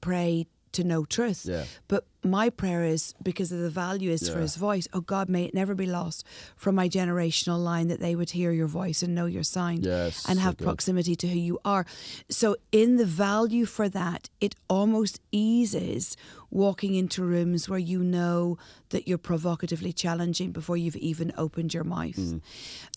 pray 0.00 0.46
to 0.72 0.84
know 0.84 1.04
truth. 1.04 1.44
Yeah. 1.44 1.64
But 1.88 2.04
my 2.24 2.50
prayer 2.50 2.84
is 2.84 3.14
because 3.22 3.52
of 3.52 3.60
the 3.60 3.70
value 3.70 4.10
is 4.10 4.28
for 4.28 4.40
his 4.40 4.56
voice. 4.56 4.88
Oh 4.92 5.00
God, 5.00 5.28
may 5.28 5.44
it 5.44 5.54
never 5.54 5.74
be 5.74 5.86
lost 5.86 6.24
from 6.56 6.74
my 6.74 6.88
generational 6.88 7.62
line 7.62 7.88
that 7.88 8.00
they 8.00 8.14
would 8.16 8.30
hear 8.30 8.50
your 8.52 8.66
voice 8.66 9.02
and 9.02 9.14
know 9.14 9.26
your 9.26 9.44
sound 9.44 9.86
Yes, 9.86 10.28
and 10.28 10.38
have 10.40 10.56
good. 10.56 10.64
proximity 10.64 11.14
to 11.16 11.28
who 11.28 11.38
you 11.38 11.58
are. 11.64 11.86
So 12.28 12.56
in 12.72 12.96
the 12.96 13.06
value 13.06 13.66
for 13.66 13.88
that, 13.90 14.28
it 14.40 14.54
almost 14.68 15.20
eases 15.32 16.16
walking 16.50 16.94
into 16.94 17.22
rooms 17.22 17.68
where 17.68 17.78
you 17.78 18.02
know 18.02 18.58
that 18.90 19.06
you're 19.06 19.18
provocatively 19.18 19.92
challenging 19.92 20.50
before 20.50 20.76
you've 20.76 20.96
even 20.96 21.32
opened 21.36 21.72
your 21.72 21.84
mouth. 21.84 22.16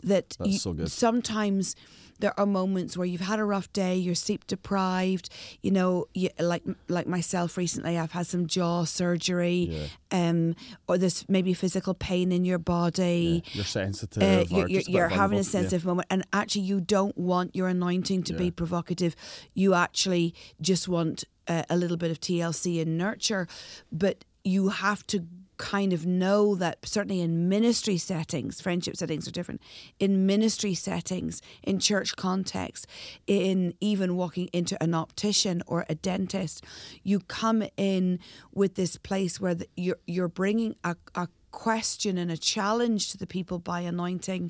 That 0.04 0.30
Mm. 0.30 0.38
That's 0.40 0.52
you- 0.54 0.60
so 0.60 0.74
good. 0.74 0.92
sometimes 0.92 1.76
there 2.22 2.40
are 2.40 2.46
moments 2.46 2.96
where 2.96 3.06
you've 3.06 3.22
had 3.22 3.40
a 3.40 3.44
rough 3.44 3.72
day, 3.74 3.96
you're 3.96 4.16
sleep 4.16 4.48
deprived. 4.48 5.30
You 5.62 5.72
know, 5.72 6.06
you, 6.14 6.30
like 6.40 6.64
like 6.88 7.08
myself 7.08 7.58
recently, 7.58 7.98
I've 7.98 8.12
had 8.12 8.28
some 8.28 8.48
jaw 8.48 8.86
surgery, 8.86 9.90
um, 10.12 10.56
or 10.88 10.98
there's 10.98 11.28
maybe 11.28 11.54
physical 11.54 11.94
pain 11.94 12.32
in 12.32 12.46
your 12.46 12.60
body. 12.60 13.44
You're 13.52 13.66
sensitive. 13.66 14.24
Uh, 14.24 14.46
you're 14.50 14.70
you're, 14.70 14.82
you're 14.88 15.08
having 15.10 15.16
a 15.16 15.18
vulnerable. 15.18 15.38
Yeah. 15.38 15.42
sensitive 15.44 15.86
moment, 15.86 16.08
and 16.10 16.24
actually, 16.32 16.62
you 16.62 16.80
don't 16.80 17.18
want 17.18 17.56
your 17.56 17.68
anointing 17.68 18.24
to 18.24 18.34
be 18.34 18.52
provocative. 18.52 19.16
You 19.54 19.74
actually 19.74 20.34
just 20.62 20.88
want 20.88 21.26
uh, 21.48 21.64
a 21.70 21.76
little 21.76 21.98
bit 21.98 22.12
of 22.12 22.20
TLC 22.20 22.82
and 22.82 22.98
nurture, 22.98 23.48
but 23.92 24.24
you 24.44 24.70
have 24.70 25.06
to 25.08 25.26
kind 25.62 25.94
of 25.94 26.02
know 26.06 26.56
that 26.56 26.76
certainly 26.84 27.22
in 27.22 27.48
ministry 27.48 27.98
settings 27.98 28.60
friendship 28.60 28.96
settings 28.98 29.28
are 29.28 29.32
different 29.40 29.62
in 30.00 30.26
ministry 30.26 30.74
settings 30.74 31.42
in 31.70 31.78
church 31.78 32.16
context 32.16 32.88
in 33.28 33.74
even 33.80 34.16
walking 34.16 34.48
into 34.60 34.76
an 34.86 34.94
optician 35.04 35.62
or 35.68 35.86
a 35.88 35.96
dentist 35.96 36.64
you 37.04 37.20
come 37.42 37.62
in 37.78 38.18
with 38.60 38.74
this 38.76 38.98
place 38.98 39.40
where 39.42 39.54
the, 39.60 39.68
you're 39.76 40.02
you're 40.08 40.28
bringing 40.44 40.76
a, 40.84 40.96
a 41.16 41.28
question 41.52 42.18
and 42.18 42.32
a 42.32 42.38
challenge 42.38 43.12
to 43.12 43.18
the 43.18 43.28
people 43.28 43.60
by 43.60 43.82
anointing, 43.82 44.50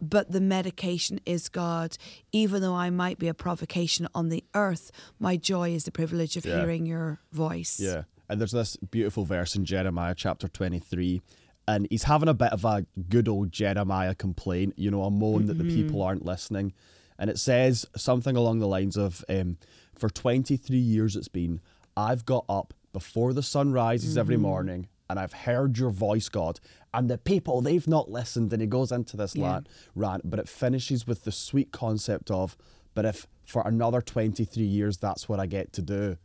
but 0.00 0.30
the 0.30 0.40
medication 0.40 1.18
is 1.26 1.48
God. 1.48 1.96
Even 2.30 2.62
though 2.62 2.74
I 2.86 2.88
might 2.88 3.18
be 3.18 3.26
a 3.26 3.34
provocation 3.34 4.06
on 4.14 4.28
the 4.28 4.44
earth, 4.54 4.92
my 5.18 5.36
joy 5.36 5.70
is 5.74 5.82
the 5.84 5.90
privilege 5.90 6.36
of 6.36 6.46
Yeah. 6.46 6.60
hearing 6.60 6.86
your 6.86 7.18
voice. 7.32 7.80
Yeah. 7.80 8.02
And 8.28 8.40
there's 8.40 8.52
this 8.52 8.76
beautiful 8.76 9.24
verse 9.24 9.54
in 9.54 9.64
Jeremiah 9.64 10.14
chapter 10.16 10.48
23. 10.48 11.22
And 11.68 11.86
he's 11.90 12.04
having 12.04 12.28
a 12.28 12.34
bit 12.34 12.52
of 12.52 12.64
a 12.64 12.86
good 13.08 13.28
old 13.28 13.50
Jeremiah 13.52 14.14
complaint, 14.14 14.74
you 14.76 14.90
know, 14.90 15.02
a 15.04 15.10
moan 15.10 15.46
that 15.46 15.58
the 15.58 15.64
people 15.64 16.02
aren't 16.02 16.24
listening. 16.24 16.72
And 17.18 17.28
it 17.30 17.38
says 17.38 17.86
something 17.96 18.36
along 18.36 18.58
the 18.58 18.68
lines 18.68 18.96
of, 18.96 19.24
um, 19.28 19.58
For 19.94 20.08
23 20.08 20.76
years 20.76 21.16
it's 21.16 21.28
been, 21.28 21.60
I've 21.96 22.24
got 22.24 22.44
up 22.48 22.74
before 22.92 23.32
the 23.32 23.42
sun 23.42 23.72
rises 23.72 24.16
every 24.18 24.36
morning 24.36 24.88
and 25.08 25.18
I've 25.18 25.32
heard 25.32 25.78
your 25.78 25.90
voice, 25.90 26.28
God. 26.28 26.60
And 26.92 27.08
the 27.08 27.18
people, 27.18 27.60
they've 27.60 27.86
not 27.88 28.10
listened. 28.10 28.52
And 28.52 28.60
he 28.60 28.66
goes 28.68 28.92
into 28.92 29.16
this 29.16 29.34
Yeah. 29.34 29.46
rant, 29.52 29.68
rant, 29.94 30.28
but 30.30 30.38
it 30.38 30.48
finishes 30.48 31.06
with 31.06 31.24
the 31.24 31.32
sweet 31.32 31.72
concept 31.72 32.30
of, 32.30 32.56
But 32.94 33.04
if 33.04 33.26
for 33.44 33.62
another 33.66 34.00
23 34.00 34.64
years 34.64 34.96
that's 34.98 35.28
what 35.28 35.38
I 35.38 35.46
get 35.46 35.72
to 35.74 35.82
do, 35.82 36.16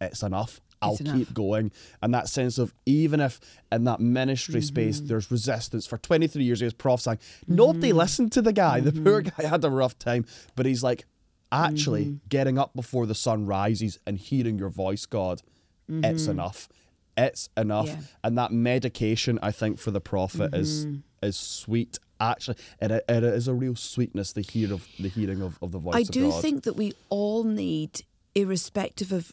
it's 0.00 0.22
enough. 0.22 0.60
I'll 0.86 0.92
It's 0.92 1.02
keep 1.02 1.08
enough. 1.14 1.34
going. 1.34 1.72
And 2.02 2.14
that 2.14 2.28
sense 2.28 2.58
of 2.58 2.72
even 2.86 3.20
if 3.20 3.40
in 3.70 3.84
that 3.84 4.00
ministry 4.00 4.60
space 4.62 4.98
Mm-hmm. 4.98 5.08
there's 5.08 5.30
resistance 5.30 5.86
for 5.86 5.98
23 5.98 6.42
years, 6.44 6.60
he 6.60 6.64
was 6.64 6.74
prophesying. 6.74 7.18
Nobody 7.46 7.92
listened 7.92 8.32
to 8.32 8.42
the 8.42 8.52
guy. 8.52 8.80
The 8.80 8.92
poor 8.92 9.22
Mm-hmm. 9.22 9.42
guy 9.42 9.48
had 9.48 9.64
a 9.64 9.70
rough 9.70 9.98
time. 9.98 10.24
But 10.54 10.66
he's 10.66 10.82
like, 10.82 11.04
actually, 11.52 12.18
getting 12.28 12.58
up 12.58 12.74
before 12.74 13.06
the 13.06 13.14
sun 13.14 13.46
rises 13.46 13.98
and 14.06 14.18
hearing 14.18 14.58
your 14.58 14.68
voice, 14.70 15.06
God, 15.06 15.42
it's 15.88 16.26
enough. 16.26 16.68
It's 17.16 17.48
enough. 17.56 17.88
Mm-hmm. 17.88 18.00
Yeah. 18.00 18.06
And 18.24 18.38
that 18.38 18.52
medication, 18.52 19.38
I 19.42 19.50
think, 19.52 19.78
for 19.78 19.90
the 19.90 20.00
prophet 20.00 20.54
is 20.54 20.86
Mm-hmm. 20.86 21.26
is 21.26 21.36
sweet. 21.36 21.98
Actually, 22.18 22.56
it, 22.80 22.90
it 23.08 23.24
is 23.24 23.46
a 23.46 23.54
real 23.54 23.76
sweetness, 23.76 24.32
the 24.32 24.40
hear 24.40 24.72
of 24.72 24.86
the 24.98 25.08
hearing 25.08 25.42
of, 25.42 25.58
of 25.62 25.70
the 25.72 25.78
voice 25.78 25.94
I 25.94 26.02
do 26.02 26.30
God. 26.30 26.42
think 26.42 26.64
that 26.64 26.74
we 26.74 26.94
all 27.10 27.44
need, 27.44 28.02
irrespective 28.34 29.12
of 29.12 29.32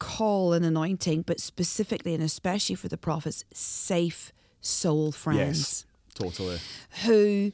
call 0.00 0.52
and 0.52 0.64
anointing, 0.64 1.22
but 1.22 1.38
specifically 1.40 2.12
and 2.14 2.22
especially 2.24 2.74
for 2.74 2.88
the 2.88 2.96
prophets, 2.96 3.44
safe 3.54 4.32
soul 4.60 5.12
friends. 5.12 5.38
yes, 5.38 5.84
totally. 6.14 6.58
who 7.04 7.52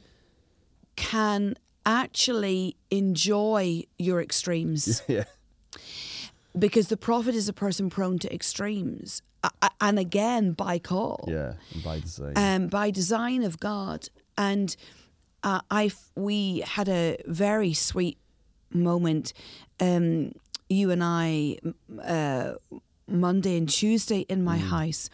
can 0.95 1.53
actually 1.85 2.75
enjoy 2.89 3.83
your 3.99 4.19
extremes 4.21 5.03
Yeah. 5.07 5.25
because 6.57 6.87
the 6.87 6.97
prophet 6.97 7.35
is 7.35 7.47
a 7.47 7.53
person 7.53 7.89
prone 7.89 8.17
to 8.19 8.33
extremes 8.33 9.21
and 9.79 9.99
again 9.99 10.51
by 10.53 10.79
call 10.79 11.23
Yeah, 11.27 11.53
and 11.73 11.83
by 11.83 11.99
design. 11.99 12.33
um, 12.35 12.67
by 12.67 12.91
design 12.91 13.43
of 13.43 13.59
God. 13.59 14.09
And 14.37 14.75
uh, 15.43 15.61
I, 15.71 15.91
we 16.15 16.59
had 16.65 16.89
a 16.89 17.17
very 17.27 17.73
sweet 17.73 18.17
moment. 18.73 19.31
Um, 19.79 20.33
you 20.69 20.91
and 20.91 21.03
I 21.03 21.57
uh, 22.03 22.53
Monday 23.07 23.57
and 23.57 23.69
Tuesday 23.69 24.25
in 24.27 24.43
my 24.43 24.57
house, 24.57 25.09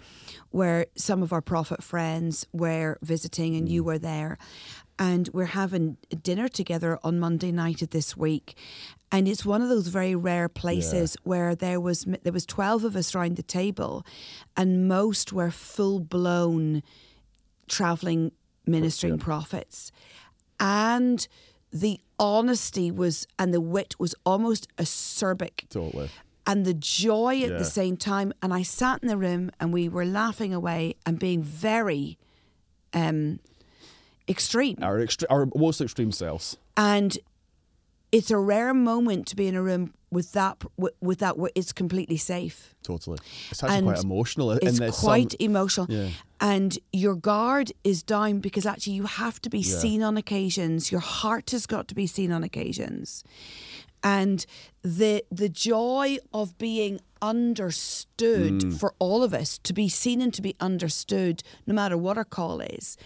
where 0.49 0.87
some 0.95 1.21
of 1.21 1.31
our 1.31 1.41
prophet 1.41 1.83
friends 1.83 2.47
were 2.51 2.97
visiting, 3.01 3.55
and 3.55 3.69
you 3.69 3.83
were 3.83 3.99
there. 3.99 4.37
And 4.99 5.29
we're 5.33 5.45
having 5.45 5.97
dinner 6.21 6.47
together 6.47 6.99
on 7.03 7.19
Monday 7.19 7.51
night 7.51 7.81
of 7.81 7.89
this 7.89 8.15
week, 8.15 8.55
and 9.11 9.27
it's 9.27 9.43
one 9.43 9.61
of 9.61 9.69
those 9.69 9.87
very 9.87 10.15
rare 10.15 10.47
places 10.47 11.17
where 11.23 11.55
there 11.55 11.79
was 11.79 12.05
there 12.23 12.33
was 12.33 12.45
twelve 12.45 12.83
of 12.83 12.95
us 12.95 13.15
around 13.15 13.35
the 13.35 13.43
table, 13.43 14.05
and 14.55 14.87
most 14.87 15.33
were 15.33 15.51
full 15.51 15.99
blown 15.99 16.83
traveling 17.67 18.31
ministering 18.65 19.17
prophets. 19.17 19.91
And 20.59 21.27
the 21.73 21.99
honesty 22.19 22.91
was 22.91 23.27
and 23.39 23.53
the 23.53 23.59
wit 23.59 23.95
was 23.99 24.13
almost 24.25 24.67
acerbic 24.77 25.67
totally. 25.69 26.09
and 26.45 26.65
the 26.65 26.73
joy 26.75 27.41
at 27.41 27.49
Yeah. 27.51 27.57
the 27.57 27.65
same 27.65 27.97
time 27.97 28.31
and 28.41 28.53
i 28.53 28.61
sat 28.61 29.01
in 29.01 29.07
the 29.09 29.17
room 29.17 29.49
and 29.59 29.73
we 29.73 29.89
were 29.89 30.05
laughing 30.05 30.53
away 30.53 30.95
and 31.05 31.17
being 31.19 31.41
very 31.41 32.17
um 32.93 33.39
extreme 34.29 34.77
Our, 34.81 34.99
extre- 34.99 35.25
our 35.29 35.47
most 35.55 35.81
extreme 35.81 36.11
selves. 36.11 36.57
and 36.77 37.17
it's 38.13 38.31
a 38.31 38.37
rare 38.37 38.73
moment 38.73 39.27
to 39.27 39.35
be 39.35 39.45
in 39.47 39.55
a 39.55 39.61
room 39.61 39.93
with 40.11 40.31
that 40.33 40.55
with, 40.77 41.19
that 41.19 41.35
where 41.39 41.51
it's 41.55 41.73
completely 41.73 42.17
safe 42.17 42.57
Totally. 42.83 43.17
It's 43.49 43.63
actually 43.63 43.77
And 43.77 43.87
quite 43.87 44.03
emotional. 44.03 44.51
it's 44.51 44.79
this 44.79 44.99
quite 44.99 45.31
song. 45.31 45.37
emotional 45.49 45.87
Yeah. 45.89 46.09
and 46.39 46.77
your 46.91 47.15
guard 47.15 47.71
is 47.83 48.03
down 48.03 48.39
because 48.39 48.65
actually 48.71 48.93
you 49.01 49.05
have 49.23 49.37
to 49.41 49.49
be 49.49 49.59
Yeah. 49.59 49.79
seen 49.83 50.03
on 50.03 50.15
occasions 50.17 50.91
your 50.91 51.01
heart 51.01 51.51
has 51.51 51.65
got 51.65 51.87
to 51.87 51.95
be 51.95 52.07
seen 52.07 52.31
on 52.31 52.43
occasions 52.43 53.23
and 54.03 54.45
the 54.83 55.23
the 55.31 55.49
joy 55.49 56.17
of 56.33 56.57
being 56.57 56.99
understood 57.21 58.61
Mm. 58.61 58.79
for 58.79 58.93
all 58.99 59.23
of 59.23 59.33
us 59.33 59.57
to 59.63 59.73
be 59.73 59.87
seen 59.89 60.21
and 60.21 60.33
to 60.33 60.41
be 60.41 60.55
understood 60.59 61.41
no 61.65 61.73
matter 61.73 61.97
what 61.97 62.17
our 62.17 62.25
call 62.37 62.59
is 62.61 62.97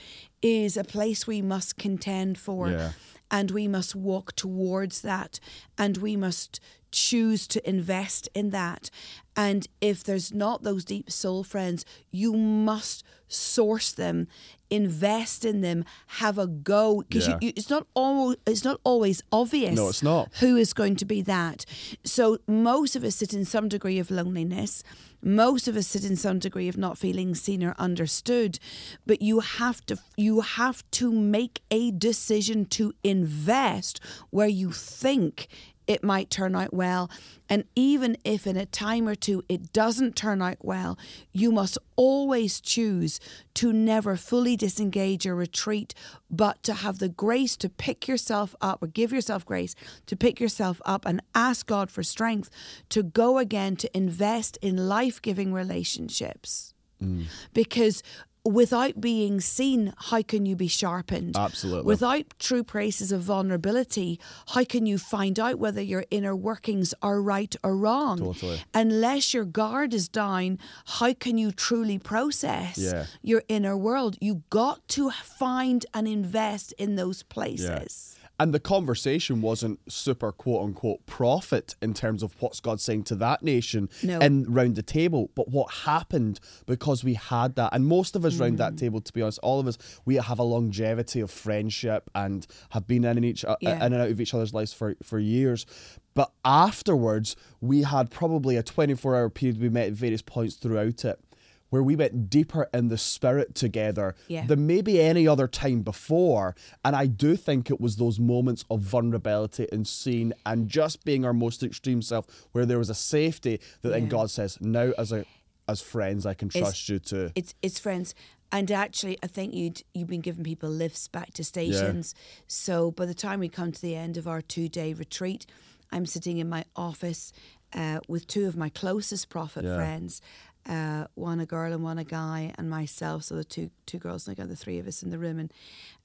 is 0.42 0.76
a 0.78 0.84
place 0.84 1.26
we 1.28 1.42
must 1.42 1.78
contend 1.78 2.38
for 2.38 2.70
Yeah. 2.70 2.92
And 3.30 3.52
we 3.52 3.68
must 3.68 3.96
walk 3.96 4.36
towards 4.36 5.02
that 5.02 5.40
and 5.78 5.98
we 5.98 6.16
must 6.16 6.60
choose 6.92 7.48
to 7.48 7.70
invest 7.70 8.30
in 8.34 8.50
that 8.52 8.90
and 9.36 9.68
if 9.82 10.04
there's 10.04 10.34
not 10.34 10.64
those 10.64 10.86
deep 10.86 11.12
soul 11.12 11.44
friends 11.44 11.84
you 12.12 12.34
must 12.34 13.04
source 13.28 13.92
them 13.92 14.28
invest 14.70 15.46
in 15.46 15.62
them, 15.62 15.86
have 16.08 16.38
a 16.38 16.48
go 16.48 17.02
because 17.08 17.28
Yeah. 17.28 17.38
it's 17.42 17.70
not 17.70 17.88
always 17.94 18.38
it's 18.46 18.64
not 18.64 18.80
always 18.84 19.24
obvious. 19.32 19.76
No, 19.76 19.88
it's 19.90 20.04
not. 20.04 20.30
Who 20.40 20.58
is 20.58 20.74
going 20.74 20.96
to 20.98 21.06
be 21.06 21.22
that? 21.22 21.66
So 22.04 22.40
most 22.48 22.96
of 22.96 23.04
us 23.04 23.16
sit 23.16 23.34
in 23.34 23.46
some 23.46 23.68
degree 23.70 24.00
of 24.00 24.12
loneliness. 24.12 24.84
Most 25.28 25.68
of 25.68 25.76
us 25.76 25.88
sit 25.88 26.06
in 26.06 26.16
some 26.16 26.40
degree 26.40 26.70
of 26.70 26.78
not 26.78 26.98
feeling 26.98 27.36
seen 27.36 27.62
or 27.62 27.76
understood. 27.78 28.60
But 29.06 29.22
you 29.22 29.42
have 29.42 29.86
to 29.88 29.98
you 30.16 30.40
have 30.40 30.90
to 30.92 31.12
make 31.12 31.62
a 31.70 31.92
decision 31.92 32.64
to 32.68 32.94
invest 33.04 34.00
where 34.30 34.48
you 34.48 34.72
think 34.72 35.50
it 35.88 36.04
might 36.04 36.30
turn 36.30 36.56
out 36.56 36.74
well. 36.74 37.10
And 37.50 37.64
even 37.76 38.18
if 38.26 38.46
in 38.46 38.58
a 38.58 38.66
time 38.66 39.08
or 39.08 39.16
two 39.16 39.44
it 39.48 39.72
doesn't 39.72 40.16
turn 40.16 40.42
out 40.42 40.58
well, 40.62 40.98
you 41.32 41.52
must 41.52 41.78
always 41.96 42.60
choose 42.60 43.20
to 43.56 43.72
never 43.72 44.18
fully 44.18 44.58
disengage 44.58 45.26
or 45.26 45.34
retreat, 45.34 45.94
but 46.30 46.62
to 46.64 46.74
have 46.74 47.00
the 47.00 47.08
grace 47.08 47.56
to 47.58 47.70
pick 47.70 48.08
yourself 48.08 48.54
up 48.60 48.84
or 48.84 48.88
give 48.88 49.14
yourself 49.14 49.46
grace 49.46 49.76
to 50.06 50.16
pick 50.16 50.40
yourself 50.40 50.82
up 50.86 51.06
and 51.06 51.22
ask 51.34 51.66
God 51.66 51.90
for 51.90 52.04
strength 52.04 52.50
to 52.90 53.02
go 53.02 53.38
again 53.38 53.78
to 53.78 53.98
invest 53.98 54.58
in 54.62 54.90
life 54.90 55.17
giving 55.22 55.54
relationships. 55.54 56.74
Mm. 57.02 57.26
Because 57.54 58.02
without 58.44 59.02
being 59.02 59.42
seen, 59.42 59.94
how 59.98 60.22
can 60.22 60.46
you 60.46 60.56
be 60.56 60.70
sharpened? 60.70 61.36
Absolutely. 61.36 61.84
Without 61.86 62.24
true 62.40 62.64
places 62.64 63.12
of 63.12 63.22
vulnerability, 63.22 64.20
how 64.54 64.64
can 64.64 64.86
you 64.86 64.98
find 64.98 65.38
out 65.38 65.60
whether 65.60 65.82
your 65.82 66.06
inner 66.12 66.34
workings 66.36 66.94
are 67.02 67.22
right 67.22 67.54
or 67.62 67.76
wrong? 67.76 68.20
Totally. 68.20 68.62
Unless 68.74 69.34
your 69.34 69.44
guard 69.44 69.94
is 69.94 70.08
down, 70.08 70.60
how 70.86 71.14
can 71.14 71.38
you 71.38 71.52
truly 71.52 72.00
process 72.00 72.78
Yeah. 72.78 73.06
your 73.22 73.44
inner 73.50 73.76
world? 73.78 74.18
You 74.22 74.44
got 74.50 74.88
to 74.90 75.12
find 75.12 75.86
and 75.94 76.08
invest 76.08 76.72
in 76.78 76.96
those 76.96 77.24
places. 77.24 78.17
And 78.40 78.54
the 78.54 78.60
conversation 78.60 79.42
wasn't 79.42 79.80
super 79.92 80.32
quote 80.32 80.64
unquote 80.64 81.06
prophet 81.08 81.76
in 81.82 81.96
terms 81.96 82.22
of 82.22 82.36
what's 82.40 82.60
God 82.60 82.80
saying 82.80 83.06
to 83.06 83.16
that 83.16 83.42
nation 83.42 83.90
No. 84.04 84.20
and 84.20 84.54
round 84.54 84.76
the 84.76 84.84
table, 84.84 85.32
but 85.36 85.50
what 85.50 85.72
happened 85.86 86.40
because 86.68 87.04
we 87.04 87.16
had 87.16 87.56
that. 87.56 87.74
And 87.74 87.88
most 87.88 88.16
of 88.16 88.24
us 88.26 88.36
round 88.38 88.56
Mm. 88.56 88.58
that 88.60 88.78
table, 88.78 89.02
to 89.02 89.12
be 89.12 89.24
honest, 89.24 89.40
all 89.42 89.60
of 89.60 89.66
us, 89.68 89.78
we 90.06 90.16
have 90.16 90.38
a 90.38 90.44
longevity 90.44 91.20
of 91.20 91.32
friendship 91.32 92.12
and 92.14 92.46
have 92.70 92.86
been 92.88 93.04
in 93.06 93.18
and 93.18 93.26
each 93.26 93.44
uh, 93.44 93.56
Yeah. 93.60 93.78
in 93.78 93.94
and 93.94 94.02
out 94.04 94.12
of 94.12 94.22
each 94.22 94.34
other's 94.36 94.54
lives 94.54 94.72
for, 94.72 94.96
for 95.02 95.18
years. 95.18 95.66
But 96.14 96.32
afterwards, 96.46 97.36
we 97.62 97.84
had 97.84 98.12
probably 98.12 98.56
a 98.56 98.64
24 98.64 99.16
hour 99.16 99.30
period 99.30 99.60
we 99.62 99.70
met 99.70 99.88
at 99.88 99.94
various 99.94 100.22
points 100.22 100.56
throughout 100.56 101.04
it. 101.06 101.20
Where 101.70 101.84
we 101.84 101.96
went 101.98 102.30
deeper 102.30 102.70
in 102.74 102.88
the 102.88 102.98
spirit 102.98 103.54
together 103.56 104.16
Yeah. 104.28 104.46
than 104.46 104.66
maybe 104.68 105.02
any 105.02 105.28
other 105.28 105.48
time 105.48 105.82
before. 105.82 106.56
And 106.86 106.96
I 106.96 107.08
do 107.08 107.36
think 107.36 107.70
it 107.70 107.82
was 107.82 107.98
those 107.98 108.20
moments 108.20 108.64
of 108.70 108.80
vulnerability 108.82 109.68
and 109.72 109.86
seeing 109.88 110.32
and 110.46 110.70
just 110.70 111.04
being 111.04 111.26
our 111.26 111.34
most 111.34 111.64
extreme 111.64 112.02
self 112.02 112.26
where 112.54 112.66
there 112.66 112.78
was 112.80 112.90
a 112.90 112.96
safety 112.96 113.60
that 113.82 113.90
then 113.90 114.08
God 114.08 114.30
says, 114.32 114.58
now 114.62 114.92
as 114.98 115.12
a 115.12 115.26
as 115.70 115.82
friends 115.82 116.26
I 116.26 116.34
can 116.34 116.48
trust 116.48 116.88
you 116.88 117.00
to 117.00 117.32
It's 117.36 117.54
it's 117.62 117.80
friends. 117.80 118.16
And 118.50 118.72
actually, 118.72 119.18
I 119.22 119.28
think 119.28 119.54
you'd 119.54 119.82
you've 119.94 120.08
been 120.08 120.22
giving 120.22 120.46
people 120.46 120.70
lifts 120.70 121.10
back 121.10 121.34
to 121.34 121.44
stations. 121.44 122.16
So 122.48 122.92
by 122.92 123.06
the 123.06 123.14
time 123.14 123.42
we 123.42 123.50
come 123.50 123.74
to 123.74 123.82
the 123.82 123.94
end 123.96 124.16
of 124.16 124.26
our 124.26 124.42
two 124.42 124.70
day 124.70 124.94
retreat, 124.94 125.46
I'm 125.92 126.06
sitting 126.06 126.38
in 126.38 126.48
my 126.48 126.64
office 126.74 127.34
uh, 127.74 128.00
with 128.08 128.26
two 128.28 128.48
of 128.48 128.56
my 128.56 128.70
closest 128.70 129.28
prophet 129.28 129.66
Yeah. 129.66 129.76
friends, 129.76 130.22
uh, 130.68 131.06
one 131.16 131.40
a 131.40 131.46
girl 131.46 131.72
and 131.74 131.84
one 131.84 131.98
a 131.98 132.04
guy, 132.04 132.54
and 132.58 132.70
myself. 132.70 133.24
So 133.24 133.36
the 133.36 133.44
two 133.44 133.70
two 133.86 133.98
girls 134.00 134.28
and 134.28 134.38
I 134.38 134.42
got 134.42 134.50
the 134.50 134.56
three 134.56 134.80
of 134.80 134.88
us 134.88 135.02
in 135.04 135.10
the 135.10 135.18
room, 135.20 135.40
and 135.40 135.52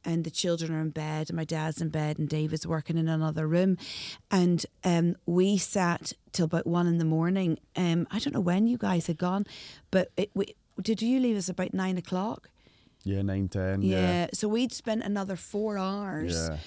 and 0.04 0.24
the 0.24 0.30
children 0.30 0.72
are 0.72 0.80
in 0.80 0.90
bed, 0.90 1.30
and 1.30 1.36
my 1.36 1.44
dad's 1.44 1.80
in 1.80 1.88
bed, 1.88 2.18
and 2.18 2.28
David's 2.28 2.66
working 2.66 2.96
in 2.98 3.08
another 3.08 3.46
room, 3.46 3.76
and 4.30 4.64
um, 4.84 5.16
we 5.26 5.56
sat 5.58 6.12
till 6.32 6.46
about 6.46 6.66
one 6.66 6.86
in 6.86 6.98
the 6.98 7.04
morning. 7.04 7.58
Um, 7.76 8.06
I 8.10 8.18
don't 8.18 8.34
know 8.34 8.40
when 8.40 8.66
you 8.66 8.78
guys 8.78 9.06
had 9.06 9.18
gone, 9.18 9.46
but 9.90 10.10
it, 10.16 10.30
we, 10.34 10.54
did 10.80 11.02
you 11.02 11.20
leave 11.20 11.36
us 11.36 11.48
about 11.48 11.74
nine 11.74 11.98
o'clock? 11.98 12.48
yeah, 13.04 13.20
nine, 13.22 13.48
ten, 13.48 13.82
Yeah. 13.82 13.96
yeah. 14.00 14.26
So 14.32 14.46
we'd 14.46 14.72
spent 14.72 15.02
another 15.02 15.34
four 15.34 15.76
hours. 15.76 16.34
Yeah. 16.34 16.58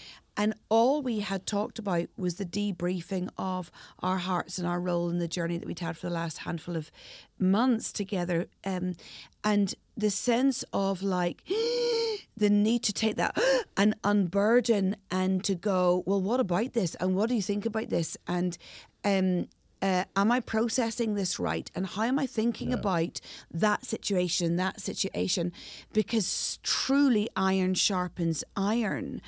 All 0.69 1.01
we 1.01 1.19
had 1.19 1.45
talked 1.45 1.79
about 1.79 2.07
was 2.17 2.36
the 2.36 2.45
debriefing 2.45 3.29
of 3.38 3.72
our 4.00 4.17
hearts 4.17 4.57
and 4.57 4.67
our 4.67 4.79
role 4.79 5.10
in 5.10 5.19
the 5.19 5.27
journey 5.27 5.57
that 5.57 5.67
we'd 5.67 5.79
had 5.79 5.98
for 5.98 6.07
the 6.07 6.13
last 6.13 6.39
handful 6.39 6.75
of 6.75 6.92
months 7.39 7.92
together. 7.92 8.48
Um, 8.63 8.96
and 9.44 9.75
the 9.96 10.09
sense 10.09 10.63
of 10.74 11.03
like 11.03 11.44
the 12.37 12.50
need 12.50 12.83
to 12.83 12.94
take 12.94 13.16
that 13.18 13.37
and 13.77 13.96
unburden 14.03 14.96
and 15.11 15.44
to 15.44 15.55
go, 15.55 16.03
well, 16.05 16.22
what 16.22 16.39
about 16.39 16.74
this? 16.74 16.96
And 16.96 17.16
what 17.16 17.29
do 17.29 17.35
you 17.35 17.42
think 17.42 17.66
about 17.66 17.89
this? 17.89 18.18
And 18.27 18.57
um, 19.03 19.48
uh, 19.81 20.03
am 20.16 20.31
I 20.31 20.39
processing 20.39 21.13
this 21.13 21.37
right? 21.37 21.70
And 21.75 21.85
how 21.85 22.03
am 22.03 22.18
I 22.18 22.25
thinking 22.25 22.74
about 22.74 23.22
that 23.51 23.85
situation, 23.85 24.55
that 24.55 24.81
situation? 24.81 25.51
Because 25.94 26.57
truly, 26.63 27.29
iron 27.35 27.75
sharpens 27.75 28.44
iron. 28.55 29.22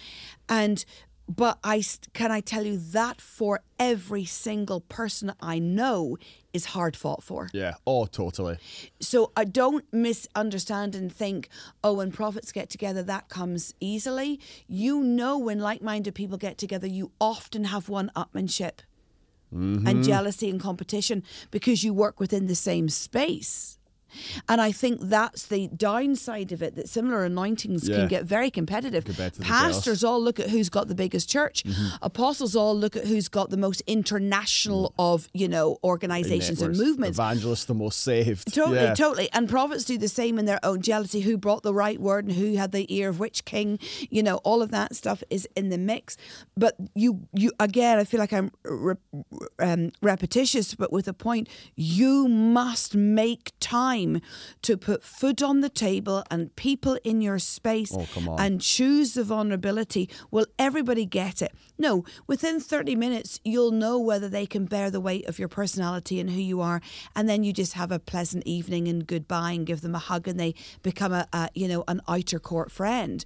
And 0.49 0.83
but 1.27 1.59
I 1.63 1.83
can 2.13 2.31
I 2.31 2.39
tell 2.39 2.65
you 2.65 2.77
that 2.77 3.19
for 3.21 3.61
every 3.79 4.25
single 4.25 4.81
person 4.81 5.33
I 5.41 5.59
know 5.59 6.17
is 6.53 6.65
hard 6.65 6.95
fought 6.95 7.21
for. 7.21 7.49
Yeah. 7.53 7.75
Oh, 7.85 8.05
totally. 8.05 8.57
So 8.99 9.31
I 9.35 9.43
don't 9.43 9.85
misunderstand 9.91 10.95
and 10.95 11.13
think, 11.13 11.49
oh, 11.83 11.93
when 11.93 12.11
prophets 12.11 12.51
get 12.51 12.69
together, 12.69 13.03
that 13.03 13.29
comes 13.29 13.73
easily. 13.79 14.39
You 14.67 15.03
know, 15.03 15.37
when 15.37 15.59
like 15.59 15.81
minded 15.81 16.15
people 16.15 16.37
get 16.37 16.57
together, 16.57 16.87
you 16.87 17.11
often 17.19 17.65
have 17.65 17.89
one 17.89 18.11
upmanship 18.15 18.79
and 19.51 19.77
mm-hmm. 19.77 20.01
jealousy 20.01 20.49
and 20.49 20.59
competition 20.59 21.23
because 21.51 21.83
you 21.83 21.93
work 21.93 22.19
within 22.19 22.47
the 22.47 22.55
same 22.55 22.89
space. 22.89 23.76
And 24.47 24.61
I 24.61 24.71
think 24.71 25.01
that's 25.01 25.47
the 25.47 25.67
downside 25.67 26.51
of 26.51 26.61
it 26.61 26.75
that 26.75 26.89
similar 26.89 27.23
anointings 27.25 27.87
Yeah. 27.87 27.97
can 27.97 28.07
get 28.07 28.25
very 28.25 28.49
competitive. 28.49 29.05
Pastors 29.41 30.03
all 30.03 30.21
look 30.21 30.39
at 30.39 30.49
who's 30.49 30.69
got 30.69 30.87
the 30.87 30.95
biggest 30.95 31.29
church. 31.29 31.63
Mm-hmm. 31.63 31.95
Apostles 32.01 32.55
all 32.55 32.77
look 32.77 32.95
at 32.95 33.05
who's 33.07 33.27
got 33.27 33.49
the 33.49 33.57
most 33.57 33.81
international 33.87 34.93
of, 34.97 35.27
you 35.33 35.47
know, 35.47 35.77
organizations 35.83 36.61
and. 36.61 36.77
Movements. 36.77 37.17
Evangelists 37.17 37.65
the 37.65 37.73
most 37.73 38.01
saved. 38.01 38.53
Totally, 38.53 38.77
yeah. 38.77 38.93
totally. 38.93 39.29
And 39.33 39.49
prophets 39.49 39.83
do 39.83 39.97
the 39.97 40.07
same 40.07 40.37
in 40.37 40.45
their 40.45 40.59
own 40.63 40.81
jealousy. 40.81 41.21
Who 41.21 41.37
brought 41.37 41.63
the 41.63 41.73
right 41.73 41.99
word 41.99 42.25
and 42.25 42.35
who 42.35 42.55
had 42.55 42.71
the 42.71 42.85
ear 42.93 43.09
of 43.09 43.19
which 43.19 43.45
king? 43.45 43.79
You 44.09 44.21
know, 44.21 44.37
all 44.37 44.61
of 44.61 44.69
that 44.71 44.95
stuff 44.95 45.23
is 45.29 45.47
in 45.55 45.69
the 45.69 45.77
mix. 45.77 46.15
But 46.55 46.75
you, 46.93 47.27
you 47.33 47.51
again, 47.59 47.97
I 47.99 48.03
feel 48.03 48.19
like 48.19 48.31
I'm 48.33 48.51
re- 48.63 48.95
um, 49.59 49.91
repetitious, 50.01 50.75
but 50.75 50.91
with 50.91 51.07
a 51.07 51.13
point. 51.13 51.49
You 51.75 52.27
must 52.27 52.95
make 52.95 53.53
time 53.59 54.06
to 54.61 54.77
put 54.77 55.03
food 55.03 55.41
on 55.43 55.61
the 55.61 55.69
table 55.69 56.23
and 56.31 56.55
people 56.55 56.97
in 57.03 57.21
your 57.21 57.39
space 57.39 57.91
Oh, 57.95 58.05
and 58.37 58.61
choose 58.61 59.13
the 59.13 59.23
vulnerability. 59.23 60.09
Will 60.31 60.47
everybody 60.57 61.05
get 61.05 61.41
it? 61.41 61.53
No. 61.77 62.03
Within 62.27 62.59
30 62.59 62.95
minutes, 62.95 63.39
you'll 63.43 63.71
know 63.71 63.99
whether 63.99 64.27
they 64.29 64.45
can 64.45 64.65
bear 64.65 64.89
the 64.89 64.99
weight 65.01 65.27
of 65.27 65.37
your 65.39 65.47
personality 65.47 66.19
and 66.19 66.29
who 66.29 66.39
you 66.39 66.61
are. 66.61 66.81
And 67.15 67.27
then 67.29 67.43
you 67.43 67.53
just 67.53 67.73
have 67.73 67.91
a 67.91 67.99
pleasant 67.99 68.43
evening 68.47 68.87
and 68.87 69.05
goodbye 69.05 69.51
and 69.51 69.65
give 69.65 69.81
them 69.81 69.93
a 69.95 69.99
hug 69.99 70.27
and 70.27 70.39
they 70.39 70.55
become 70.83 71.13
a, 71.13 71.27
a 71.33 71.49
you 71.53 71.67
know, 71.67 71.83
an 71.87 72.01
outer 72.07 72.39
court 72.39 72.71
friend. 72.71 73.23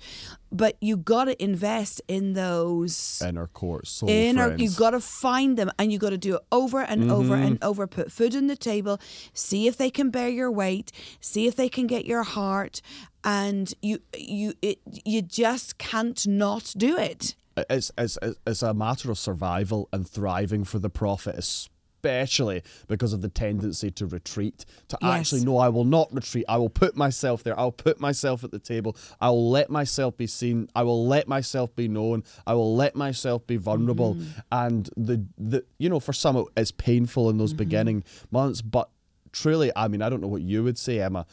But 0.52 0.76
you 0.82 0.98
got 0.98 1.26
to 1.26 1.42
invest 1.42 2.02
in 2.10 2.34
those 2.34 3.22
Inner 3.26 3.48
court, 3.48 3.88
soul 3.88 4.10
inner 4.10 4.48
friends. 4.48 4.62
you 4.62 4.70
got 4.78 4.90
to 4.92 5.00
find 5.00 5.58
them 5.58 5.72
and 5.80 5.92
you 5.94 5.98
got 5.98 6.10
to 6.10 6.18
do 6.18 6.36
it 6.36 6.42
over 6.52 6.82
and 6.82 7.10
over 7.10 7.36
Mm-hmm. 7.36 7.44
and 7.44 7.64
over 7.64 7.88
put 7.88 8.12
food 8.12 8.36
on 8.36 8.48
the 8.48 8.58
table 8.58 9.00
see 9.34 9.68
if 9.68 9.78
they 9.78 9.90
can 9.90 10.10
bear 10.10 10.28
your 10.28 10.52
weight 10.52 10.92
see 11.22 11.48
if 11.48 11.56
they 11.56 11.70
can 11.70 11.88
get 11.88 12.06
your 12.06 12.24
heart 12.24 12.82
and 13.24 13.74
you 13.82 14.00
you 14.18 14.54
it, 14.62 14.80
you 15.06 15.22
just 15.22 15.78
can't 15.78 16.28
not 16.28 16.74
do 16.76 16.98
it 16.98 17.36
it's, 17.58 17.92
it's, 17.98 18.18
it's- 18.18 18.36
it's 18.46 18.62
a 18.64 18.74
matter 18.74 19.12
of 19.12 19.18
survival 19.18 19.90
and 19.92 20.08
thriving 20.08 20.64
for 20.64 20.80
the 20.80 20.90
prophet, 20.90 21.36
especially 21.36 22.64
because 22.88 23.14
of 23.14 23.22
the 23.22 23.30
tendency 23.30 23.92
to 23.92 24.06
retreat. 24.08 24.66
To 24.88 24.98
Yes. 25.02 25.12
actually, 25.12 25.46
no, 25.46 25.58
I 25.58 25.70
will 25.70 25.84
not 25.86 26.12
retreat. 26.14 26.46
I 26.50 26.58
will 26.58 26.70
put 26.70 26.96
myself 26.96 27.44
there. 27.44 27.60
I'll 27.60 27.72
put 27.72 28.00
myself 28.00 28.44
at 28.44 28.52
the 28.52 28.60
table. 28.60 28.96
I 29.20 29.30
will 29.30 29.50
let 29.50 29.70
myself 29.70 30.18
be 30.18 30.28
seen. 30.28 30.68
I 30.76 30.84
will 30.84 31.06
let 31.06 31.28
myself 31.28 31.76
be 31.76 31.88
known. 31.88 32.24
I 32.48 32.54
will 32.56 32.76
let 32.76 32.96
myself 32.96 33.46
be 33.46 33.58
vulnerable. 33.58 34.16
Mm. 34.16 34.44
And 34.52 34.90
the, 34.98 35.26
the 35.38 35.64
you 35.78 35.90
know, 35.90 36.00
for 36.00 36.14
some, 36.14 36.46
it's 36.58 36.72
painful 36.72 37.30
in 37.30 37.38
those 37.38 37.52
mm-hmm. 37.52 37.58
beginning 37.58 38.04
months, 38.32 38.62
but 38.62 38.90
truly, 39.32 39.72
I 39.76 39.88
mean, 39.88 40.02
I 40.02 40.10
don't 40.10 40.22
know 40.22 40.28
what 40.28 40.41
you 40.41 40.63
would 40.63 40.78
say, 40.78 41.00
Emma. 41.00 41.26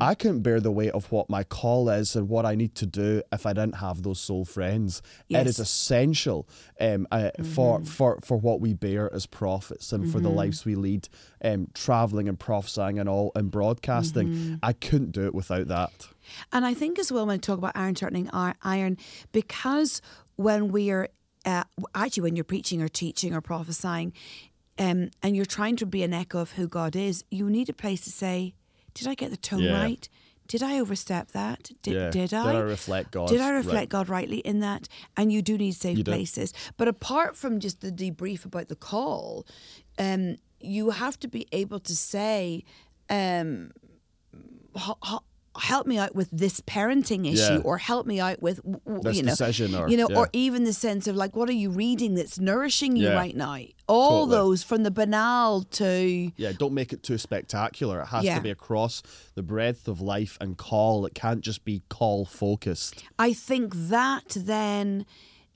I 0.00 0.14
couldn't 0.14 0.40
bear 0.42 0.60
the 0.60 0.70
weight 0.72 0.90
of 0.92 1.10
what 1.12 1.30
my 1.30 1.44
call 1.44 1.88
is 1.88 2.16
and 2.16 2.28
what 2.28 2.44
I 2.46 2.54
need 2.54 2.74
to 2.76 2.86
do 2.86 3.22
if 3.32 3.46
I 3.46 3.52
didn't 3.52 3.76
have 3.76 4.02
those 4.02 4.20
soul 4.20 4.44
friends. 4.44 5.02
It 5.28 5.34
Yes. 5.34 5.46
is 5.46 5.58
essential 5.60 6.48
um, 6.80 7.06
uh, 7.10 7.30
for, 7.42 7.84
for, 7.84 8.18
for 8.22 8.36
what 8.36 8.60
we 8.60 8.72
bear 8.74 9.12
as 9.14 9.26
prophets 9.26 9.92
and 9.92 10.08
for 10.08 10.20
the 10.20 10.30
lives 10.30 10.64
we 10.64 10.74
lead, 10.74 11.08
um, 11.44 11.68
traveling 11.74 12.28
and 12.28 12.38
prophesying 12.38 12.98
and 12.98 13.08
all 13.08 13.32
and 13.34 13.50
broadcasting. 13.50 14.58
I 14.62 14.72
couldn't 14.72 15.12
do 15.12 15.24
it 15.26 15.34
without 15.34 15.68
that. 15.68 16.08
And 16.52 16.64
I 16.64 16.74
think 16.74 16.98
as 16.98 17.12
well 17.12 17.26
when 17.26 17.34
I 17.34 17.38
talk 17.38 17.58
about 17.58 17.72
iron 17.76 17.94
sharpening 17.94 18.30
iron, 18.32 18.96
because 19.32 20.00
when 20.36 20.68
we 20.72 20.90
are 20.90 21.08
uh, 21.44 21.64
actually 21.94 22.22
when 22.22 22.36
you're 22.36 22.44
preaching 22.44 22.80
or 22.80 22.88
teaching 22.88 23.34
or 23.34 23.40
prophesying, 23.42 24.12
um, 24.78 25.10
and 25.22 25.36
you're 25.36 25.44
trying 25.44 25.76
to 25.76 25.86
be 25.86 26.02
an 26.02 26.12
echo 26.12 26.40
of 26.40 26.52
who 26.52 26.66
God 26.68 26.96
is, 26.96 27.24
you 27.30 27.48
need 27.50 27.68
a 27.68 27.72
place 27.72 28.00
to 28.02 28.10
say, 28.10 28.54
"Did 28.94 29.06
I 29.08 29.14
get 29.14 29.30
the 29.30 29.36
tone 29.36 29.62
Yeah. 29.62 29.80
right? 29.80 30.08
Did 30.46 30.62
I 30.62 30.78
overstep 30.78 31.30
that? 31.32 31.70
Did, 31.82 31.94
Yeah. 31.94 32.10
did 32.10 32.30
Did 32.30 32.34
I? 32.34 32.52
I 32.56 32.60
reflect 32.60 33.12
God 33.12 33.28
Did 33.28 33.40
I 33.40 33.50
reflect 33.50 33.74
right? 33.76 33.88
God 33.88 34.08
rightly 34.08 34.38
in 34.38 34.60
that?" 34.60 34.88
And 35.16 35.32
you 35.32 35.40
do 35.42 35.56
need 35.56 35.72
safe 35.72 35.96
You 35.98 36.04
do. 36.04 36.10
places. 36.10 36.52
But 36.76 36.88
apart 36.88 37.34
from 37.36 37.60
just 37.60 37.80
the 37.80 37.90
debrief 37.92 38.44
about 38.44 38.68
the 38.68 38.76
call, 38.76 39.46
um, 39.98 40.36
you 40.60 40.90
have 40.90 41.18
to 41.20 41.28
be 41.28 41.46
able 41.52 41.80
to 41.80 41.94
say. 41.96 42.64
Um, 43.08 43.70
h- 44.76 44.96
h- 45.06 45.18
help 45.60 45.86
me 45.86 45.98
out 45.98 46.14
with 46.14 46.28
this 46.32 46.60
parenting 46.62 47.30
issue 47.32 47.54
Yeah. 47.54 47.58
or 47.64 47.78
help 47.78 48.06
me 48.06 48.18
out 48.20 48.42
with 48.42 48.56
w- 48.62 48.80
w- 48.84 49.02
This 49.04 49.16
you 49.18 49.22
know 49.22 49.30
decision 49.30 49.74
or- 49.74 49.88
you 49.88 49.96
know 49.96 50.08
yeah. 50.10 50.16
or 50.18 50.28
even 50.32 50.64
the 50.64 50.72
sense 50.72 51.06
of 51.06 51.14
like 51.14 51.36
what 51.36 51.48
are 51.48 51.52
you 51.54 51.70
reading 51.70 52.14
that's 52.14 52.38
nourishing 52.40 52.96
you 52.96 53.04
Yeah. 53.08 53.14
right 53.14 53.36
now 53.36 53.58
all 53.86 54.26
Totally. 54.26 54.36
those 54.36 54.62
from 54.64 54.82
the 54.82 54.90
banal 54.90 55.62
to 55.62 56.32
Yeah, 56.36 56.52
don't 56.58 56.72
make 56.74 56.92
it 56.92 57.02
too 57.02 57.18
spectacular. 57.18 58.00
It 58.00 58.06
has 58.06 58.24
to 58.24 58.40
be 58.40 58.50
across 58.50 59.02
the 59.34 59.42
breadth 59.42 59.86
of 59.88 60.00
life 60.00 60.36
and 60.40 60.56
call. 60.56 61.04
It 61.06 61.14
can't 61.14 61.40
just 61.42 61.64
be 61.64 61.82
call 61.88 62.24
focused. 62.24 63.04
I 63.18 63.32
think 63.32 63.74
that 63.74 64.30
then 64.36 65.04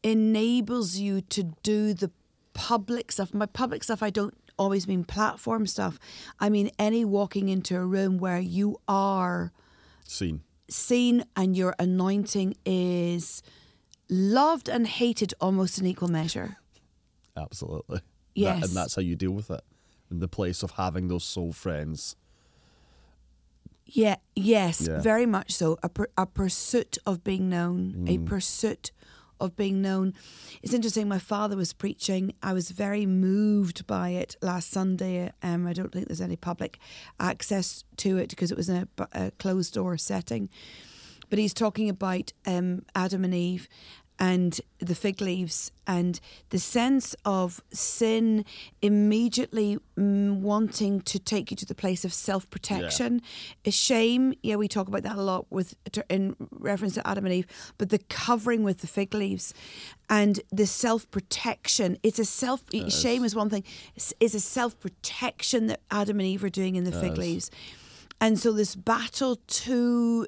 enables 0.02 0.96
you 0.96 1.20
to 1.22 1.42
do 1.62 1.92
the 1.94 2.10
public 2.54 3.10
stuff. 3.12 3.32
My 3.34 3.46
public 3.46 3.82
stuff, 3.84 4.02
I 4.02 4.10
don't 4.10 4.34
always 4.58 4.88
mean 4.88 5.04
platform 5.04 5.66
stuff. 5.66 5.98
I 6.40 6.48
mean 6.48 6.70
any 6.78 7.04
walking 7.04 7.48
into 7.48 7.76
a 7.76 7.84
room 7.84 8.18
where 8.18 8.40
you 8.40 8.76
are 8.88 9.52
Scene. 10.08 10.40
seen 10.70 11.24
and 11.36 11.56
your 11.56 11.74
anointing 11.78 12.54
is 12.64 13.42
loved 14.10 14.68
and 14.68 14.86
hated 14.86 15.32
almost 15.40 15.78
in 15.78 15.86
equal 15.86 16.08
measure. 16.08 16.56
Absolutely. 17.36 17.98
That- 17.98 18.04
Yes. 18.34 18.68
and 18.68 18.76
that's 18.76 18.94
how 18.94 19.02
you 19.02 19.16
deal 19.16 19.32
with 19.32 19.50
it. 19.50 19.62
In 20.10 20.20
the 20.20 20.28
place 20.28 20.62
of 20.62 20.72
having 20.72 21.08
those 21.08 21.24
soul 21.24 21.52
friends. 21.52 22.16
Yeah, 23.84 24.16
yes, 24.36 24.86
Yeah. 24.86 25.00
very 25.00 25.26
much 25.26 25.52
so. 25.52 25.78
A, 25.82 25.88
pur- 25.88 26.10
a 26.16 26.26
pursuit 26.26 26.98
of 27.06 27.24
being 27.24 27.48
known, 27.48 28.04
a 28.06 28.18
mm. 28.18 28.26
pursuit 28.26 28.92
of 29.40 29.56
being 29.56 29.80
known. 29.80 30.14
It's 30.62 30.74
interesting. 30.74 31.08
My 31.08 31.18
father 31.18 31.56
was 31.56 31.72
preaching. 31.72 32.34
I 32.42 32.52
was 32.52 32.70
very 32.70 33.06
moved 33.06 33.86
by 33.86 34.10
it 34.10 34.36
last 34.42 34.70
Sunday. 34.70 35.32
Um, 35.42 35.66
I 35.66 35.72
don't 35.72 35.92
think 35.92 36.08
there's 36.08 36.20
any 36.20 36.36
public 36.36 36.78
access 37.20 37.84
to 37.98 38.18
it 38.18 38.30
because 38.30 38.50
it 38.50 38.56
was 38.56 38.68
in 38.68 38.88
a, 38.98 39.08
a 39.12 39.30
closed 39.32 39.74
door 39.74 39.96
setting. 39.96 40.48
But 41.30 41.38
he's 41.38 41.54
talking 41.54 41.88
about 41.88 42.32
um, 42.46 42.84
Adam 42.94 43.24
and 43.24 43.34
Eve 43.34 43.68
and 44.18 44.60
the 44.78 44.94
fig 44.94 45.20
leaves 45.20 45.70
and 45.86 46.20
the 46.50 46.58
sense 46.58 47.14
of 47.24 47.62
sin 47.72 48.44
immediately 48.82 49.78
mm, 49.96 50.40
wanting 50.40 51.00
to 51.02 51.18
take 51.18 51.50
you 51.50 51.56
to 51.56 51.66
the 51.66 51.74
place 51.74 52.04
of 52.04 52.12
self 52.12 52.48
protection. 52.50 53.22
A 53.64 53.70
shame, 53.70 54.34
yeah, 54.42 54.56
we 54.56 54.68
talk 54.68 54.88
about 54.88 55.02
that 55.04 55.16
a 55.16 55.22
lot 55.22 55.46
with 55.50 55.74
in 56.08 56.34
reference 56.50 56.94
to 56.94 57.06
Adam 57.06 57.24
and 57.26 57.34
Eve, 57.34 57.46
but 57.78 57.90
the 57.90 57.98
covering 57.98 58.62
with 58.62 58.80
the 58.80 58.86
fig 58.86 59.14
leaves 59.14 59.54
and 60.10 60.40
the 60.50 60.66
self 60.66 61.10
protection. 61.10 61.96
It's 62.02 62.18
a 62.18 62.24
self 62.24 62.62
shame 62.88 63.24
is 63.24 63.34
one 63.34 63.50
thing. 63.50 63.64
It's 63.94 64.34
a 64.34 64.40
self 64.40 64.78
protection 64.80 65.66
that 65.68 65.80
Adam 65.90 66.18
and 66.18 66.28
Eve 66.28 66.44
are 66.44 66.50
doing 66.50 66.74
in 66.74 66.84
the 66.84 66.92
fig 66.92 67.16
leaves. 67.16 67.50
And 68.20 68.38
so 68.38 68.50
this 68.50 68.74
battle 68.74 69.36
to 69.36 70.26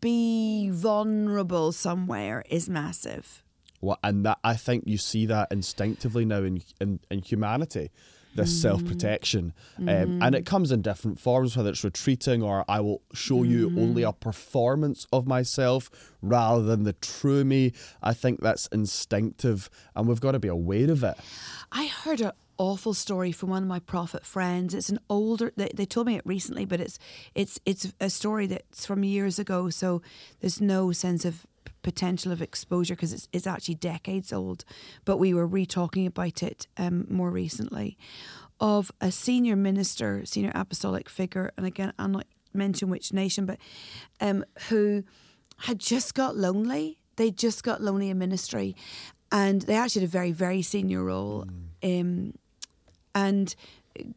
be 0.00 0.70
vulnerable 0.70 1.72
somewhere 1.72 2.42
is 2.50 2.68
massive. 2.68 3.42
Well, 3.80 3.98
and 4.02 4.24
that 4.24 4.38
I 4.42 4.54
think 4.56 4.84
you 4.86 4.98
see 4.98 5.26
that 5.26 5.48
instinctively 5.52 6.24
now 6.24 6.42
in 6.42 6.62
in, 6.80 7.00
in 7.10 7.20
humanity, 7.22 7.90
this 8.34 8.50
Mm. 8.50 8.60
self 8.62 8.84
protection, 8.84 9.52
um, 9.86 10.18
and 10.20 10.34
it 10.34 10.46
comes 10.46 10.72
in 10.72 10.80
different 10.82 11.20
forms, 11.20 11.56
whether 11.56 11.70
it's 11.70 11.84
retreating 11.84 12.42
or 12.42 12.64
I 12.68 12.80
will 12.80 13.02
show 13.12 13.42
you 13.42 13.68
Mm-hmm. 13.68 13.80
only 13.80 14.02
a 14.02 14.12
performance 14.12 15.06
of 15.12 15.26
myself 15.26 15.90
rather 16.22 16.62
than 16.62 16.84
the 16.84 16.94
true 16.94 17.44
me. 17.44 17.72
I 18.02 18.14
think 18.14 18.40
that's 18.40 18.66
instinctive, 18.68 19.68
and 19.94 20.08
we've 20.08 20.20
got 20.20 20.32
to 20.32 20.38
be 20.38 20.48
aware 20.48 20.90
of 20.90 21.04
it. 21.04 21.16
I 21.70 21.86
heard 21.86 22.20
an 22.22 22.32
awful 22.58 22.94
story 22.94 23.32
from 23.32 23.50
one 23.50 23.62
of 23.62 23.68
my 23.68 23.80
prophet 23.80 24.24
friends. 24.24 24.74
It's 24.74 24.88
an 24.88 24.98
older. 25.08 25.52
They, 25.56 25.70
they 25.74 25.86
told 25.86 26.06
me 26.06 26.16
it 26.16 26.26
recently, 26.26 26.64
but 26.64 26.80
it's 26.80 26.98
it's 27.34 27.58
it's 27.64 27.92
a 28.00 28.10
story 28.10 28.46
that's 28.46 28.86
from 28.86 29.04
years 29.04 29.38
ago. 29.38 29.70
So 29.70 30.02
there's 30.40 30.60
no 30.60 30.92
sense 30.92 31.24
of 31.24 31.46
potential 31.82 32.32
of 32.32 32.42
exposure 32.42 32.94
because 32.94 33.12
it's 33.12 33.28
it's 33.32 33.46
actually 33.46 33.76
decades 33.76 34.32
old. 34.32 34.64
But 35.04 35.18
we 35.18 35.32
were 35.32 35.46
re-talking 35.46 36.06
about 36.06 36.42
it 36.42 36.66
um, 36.76 37.06
more 37.08 37.30
recently, 37.30 37.96
of 38.60 38.90
a 39.00 39.10
senior 39.12 39.56
minister, 39.56 40.24
senior 40.24 40.52
apostolic 40.54 41.08
figure, 41.08 41.52
and 41.56 41.66
again 41.66 41.92
I'm 41.98 42.12
not 42.12 42.26
mention 42.52 42.90
which 42.90 43.12
nation, 43.12 43.46
but 43.46 43.58
um, 44.20 44.44
who 44.68 45.04
had 45.58 45.78
just 45.78 46.14
got 46.14 46.36
lonely. 46.36 46.98
They 47.16 47.30
just 47.30 47.62
got 47.62 47.80
lonely 47.80 48.10
in 48.10 48.18
ministry, 48.18 48.74
and 49.30 49.62
they 49.62 49.76
actually 49.76 50.02
had 50.02 50.08
a 50.08 50.12
very 50.12 50.32
very 50.32 50.62
senior 50.62 51.04
role, 51.04 51.46
um, 51.82 52.34
and 53.16 53.56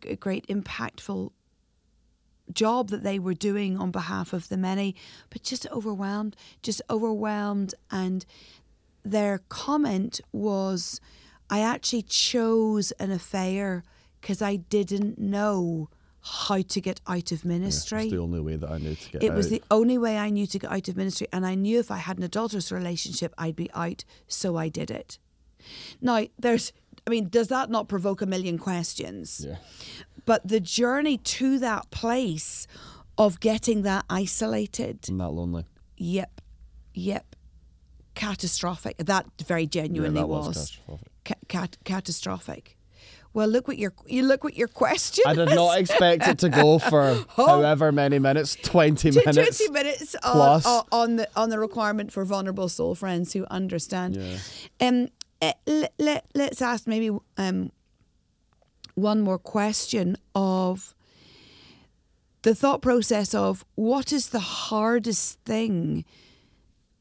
a 0.05 0.17
great 0.17 0.45
impactful 0.47 1.31
job 2.51 2.89
that 2.89 3.01
they 3.01 3.17
were 3.17 3.33
doing 3.33 3.77
on 3.77 3.91
behalf 3.91 4.33
of 4.33 4.49
the 4.49 4.57
many, 4.57 4.93
but 5.29 5.41
just 5.41 5.65
overwhelmed, 5.71 6.35
just 6.61 6.81
overwhelmed. 6.89 7.73
And 7.89 8.25
their 9.03 9.39
comment 9.47 10.19
was, 10.33 10.99
I 11.49 11.61
actually 11.61 12.01
chose 12.01 12.91
an 12.99 13.09
affair 13.09 13.83
because 14.19 14.41
I 14.41 14.57
didn't 14.57 15.17
know 15.17 15.89
how 16.21 16.61
to 16.61 16.81
get 16.81 16.99
out 17.07 17.31
of 17.31 17.45
ministry. 17.45 18.03
It's 18.03 18.11
the 18.11 18.17
only 18.17 18.41
way 18.41 18.57
that 18.57 18.69
I 18.69 18.79
knew 18.79 18.95
to 18.95 19.11
get 19.11 19.23
It 19.23 19.33
was 19.33 19.49
the 19.49 19.63
only 19.71 19.97
way 19.97 20.17
I 20.17 20.29
knew 20.29 20.45
to 20.47 20.59
get 20.59 20.69
out 20.69 20.89
of 20.89 20.97
ministry, 20.97 21.27
and 21.31 21.45
I 21.45 21.55
knew 21.55 21.79
if 21.79 21.89
I 21.89 21.97
had 21.97 22.17
an 22.17 22.23
adulterous 22.23 22.69
relationship, 22.69 23.33
I'd 23.37 23.55
be 23.55 23.71
out, 23.73 24.03
so 24.27 24.57
I 24.57 24.67
did 24.67 24.91
it. 24.91 25.19
Now, 26.01 26.25
there's, 26.37 26.73
I 27.09 27.11
mean, 27.11 27.27
does 27.27 27.47
that 27.47 27.71
not 27.71 27.87
provoke 27.87 28.21
a 28.21 28.27
million 28.27 28.59
questions? 28.59 29.43
yeah. 29.47 29.55
But 30.25 30.47
the 30.47 30.59
journey 30.59 31.17
to 31.17 31.57
that 31.57 31.89
place 31.89 32.67
of 33.17 33.39
getting 33.39 33.81
that 33.81 34.05
isolated, 34.11 34.99
I'm 35.09 35.17
that 35.17 35.31
lonely. 35.31 35.65
yep, 35.97 36.39
yep, 36.93 37.35
catastrophic. 38.13 38.97
That 38.99 39.25
very 39.47 39.65
genuinely 39.65 40.21
that 40.21 40.27
was 40.27 40.47
was, 40.49 40.55
catastrophic. 40.57 41.07
Ca- 41.25 41.35
cat- 41.47 41.77
catastrophic. 41.83 42.77
Well, 43.33 43.47
look 43.47 43.67
what 43.67 43.79
your 43.79 43.93
you 44.05 44.23
look 44.23 44.43
what 44.43 44.55
your 44.55 44.67
question. 44.67 45.23
I 45.25 45.33
did 45.33 45.49
not 45.49 45.79
expect 45.79 46.27
it 46.27 46.37
to 46.39 46.49
go 46.49 46.77
for 46.91 47.25
however 47.35 47.91
many 47.91 48.19
minutes, 48.19 48.55
20 48.55 49.11
minutes. 49.11 49.57
20 49.57 49.69
minutes 49.71 50.15
on, 50.23 50.31
plus. 50.33 50.65
on, 50.65 50.83
on 50.91 51.15
the 51.15 51.27
on 51.35 51.49
the 51.49 51.57
requirement 51.57 52.11
for 52.11 52.23
vulnerable 52.23 52.69
soul 52.69 52.93
friends 52.93 53.33
who 53.33 53.45
understand. 53.49 54.15
Yeah. 54.15 54.87
Um, 54.87 55.07
let, 55.41 55.93
let, 55.97 56.25
let's 56.33 56.61
ask 56.61 56.87
maybe 56.87 57.17
um, 57.37 57.71
one 58.95 59.21
more 59.21 59.39
question 59.39 60.17
of 60.35 60.93
the 62.41 62.55
thought 62.55 62.81
process 62.81 63.33
of 63.33 63.65
what 63.75 64.13
is 64.13 64.29
the 64.29 64.39
hardest 64.39 65.39
thing, 65.41 66.05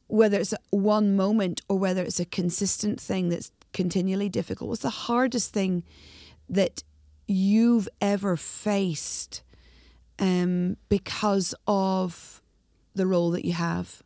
whether 0.08 0.38
it's 0.38 0.54
one 0.70 1.16
moment 1.16 1.60
or 1.68 1.78
whether 1.78 2.02
it's 2.02 2.20
a 2.20 2.24
consistent 2.24 3.00
thing 3.00 3.28
that's 3.28 3.50
continually 3.72 4.28
difficult. 4.28 4.68
What's 4.68 4.82
the 4.82 4.90
hardest 4.90 5.52
thing 5.52 5.84
that 6.48 6.82
you've 7.26 7.88
ever 8.00 8.36
faced 8.36 9.42
um, 10.18 10.76
because 10.88 11.54
of 11.66 12.42
the 12.94 13.06
role 13.06 13.30
that 13.30 13.44
you 13.44 13.52
have? 13.52 14.02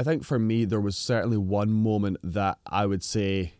I 0.00 0.02
think 0.02 0.24
for 0.24 0.38
me, 0.38 0.64
there 0.64 0.80
was 0.80 0.96
certainly 0.96 1.36
one 1.36 1.70
moment 1.70 2.16
that 2.22 2.56
I 2.66 2.86
would 2.86 3.04
say 3.04 3.52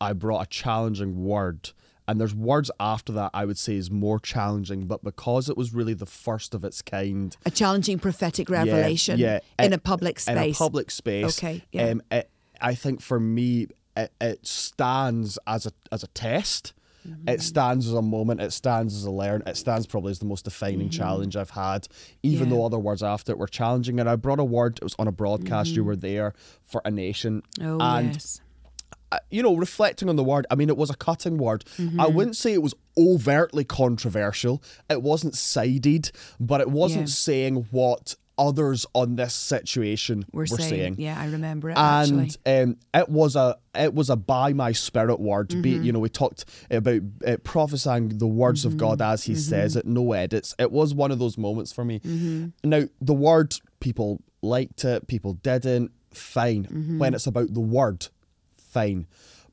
I 0.00 0.12
brought 0.12 0.46
a 0.46 0.48
challenging 0.48 1.24
word. 1.24 1.70
And 2.06 2.20
there's 2.20 2.32
words 2.34 2.70
after 2.78 3.12
that 3.14 3.32
I 3.34 3.44
would 3.44 3.58
say 3.58 3.74
is 3.74 3.90
more 3.90 4.20
challenging, 4.20 4.86
but 4.86 5.02
because 5.02 5.48
it 5.48 5.56
was 5.56 5.74
really 5.74 5.94
the 5.94 6.06
first 6.06 6.54
of 6.54 6.64
its 6.64 6.80
kind, 6.80 7.36
A 7.44 7.50
challenging 7.50 7.98
prophetic 7.98 8.48
yeah, 8.48 8.56
revelation 8.58 9.18
yeah, 9.18 9.40
in 9.58 9.72
it- 9.72 9.76
a 9.76 9.78
public 9.80 10.20
space. 10.20 10.32
In 10.32 10.38
a 10.38 10.52
public 10.52 10.92
space. 10.92 11.36
Okay, 11.36 11.64
yeah. 11.72 11.88
Um, 11.88 12.02
it, 12.12 12.30
I 12.60 12.76
think 12.76 13.00
for 13.00 13.18
me, 13.18 13.66
it, 13.96 14.12
it 14.20 14.46
stands 14.46 15.40
as 15.44 15.66
a 15.66 15.72
as 15.90 16.04
a 16.04 16.08
test. 16.08 16.72
Mm-hmm. 17.08 17.28
It 17.28 17.42
stands 17.42 17.86
as 17.88 17.94
a 17.94 18.02
moment. 18.02 18.40
It 18.40 18.52
stands 18.52 18.94
as 18.94 19.04
a 19.04 19.10
learn. 19.10 19.42
It 19.46 19.56
stands 19.56 19.86
probably 19.86 20.10
as 20.12 20.18
the 20.20 20.24
most 20.26 20.44
defining 20.44 20.88
challenge 20.90 21.36
I've 21.36 21.50
had, 21.50 21.88
even 22.22 22.46
Mm-hmm. 22.46 22.52
Yeah. 22.52 22.58
though 22.58 22.66
other 22.66 22.78
words 22.78 23.02
after 23.02 23.32
it 23.32 23.38
were 23.38 23.46
challenging. 23.48 23.98
And 24.00 24.08
I 24.08 24.16
brought 24.16 24.38
a 24.38 24.44
word. 24.44 24.78
It 24.78 24.84
was 24.84 24.94
on 24.98 25.08
a 25.08 25.12
broadcast. 25.12 25.70
You 25.70 25.84
were 25.84 25.96
there 25.96 26.32
for 26.64 26.80
a 26.84 26.90
nation. 26.90 27.42
Mm-hmm. 27.58 27.80
oh, 27.80 27.84
and 27.96 28.12
yes. 28.12 28.40
you 29.30 29.42
know, 29.42 29.56
reflecting 29.56 30.08
on 30.08 30.16
the 30.16 30.24
word, 30.24 30.46
I 30.50 30.54
mean, 30.54 30.68
it 30.68 30.76
was 30.76 30.90
a 30.90 30.96
cutting 30.96 31.38
word. 31.38 31.64
Mm-hmm. 31.78 32.00
I 32.00 32.06
wouldn't 32.06 32.36
say 32.36 32.52
it 32.52 32.62
was 32.62 32.74
overtly 32.96 33.64
controversial. 33.64 34.62
It 34.88 35.02
wasn't 35.02 35.34
sided, 35.36 36.10
but 36.40 36.60
it 36.60 36.70
wasn't 36.70 37.08
Yeah. 37.08 37.14
saying 37.14 37.66
what 37.70 38.14
others 38.38 38.86
on 38.94 39.16
this 39.16 39.34
situation 39.34 40.24
We're, 40.32 40.42
were 40.42 40.46
saying, 40.46 40.68
saying. 40.68 40.96
yeah, 40.98 41.18
I 41.18 41.26
remember 41.26 41.70
it. 41.70 41.78
And 41.78 42.36
um, 42.46 42.76
it 42.94 43.08
was 43.08 43.36
a 43.36 43.56
it 43.74 43.94
was 43.94 44.10
a 44.10 44.16
by 44.16 44.52
my 44.52 44.72
spirit 44.72 45.20
word. 45.20 45.48
Be 45.62 45.74
Mm-hmm. 45.74 45.82
you 45.84 45.92
know 45.92 45.98
we 45.98 46.08
talked 46.08 46.44
about 46.70 47.00
uh, 47.26 47.36
prophesying 47.44 48.08
the 48.18 48.26
words 48.26 48.64
of 48.64 48.76
God 48.76 49.00
as 49.00 49.24
He 49.24 49.34
says 49.34 49.76
it, 49.76 49.86
no 49.86 50.12
edits. 50.12 50.54
It 50.58 50.72
was 50.72 50.94
one 50.94 51.10
of 51.10 51.18
those 51.18 51.38
moments 51.38 51.72
for 51.72 51.84
me. 51.84 52.00
Mm-hmm. 52.00 52.68
Now 52.68 52.84
the 53.00 53.14
word 53.14 53.56
people 53.80 54.20
liked 54.42 54.84
it, 54.84 55.06
people 55.08 55.34
didn't. 55.34 55.92
Fine. 56.12 56.64
Mm-hmm. 56.64 56.98
When 56.98 57.14
it's 57.14 57.26
about 57.26 57.54
the 57.54 57.60
word, 57.60 58.08
fine. 58.54 59.06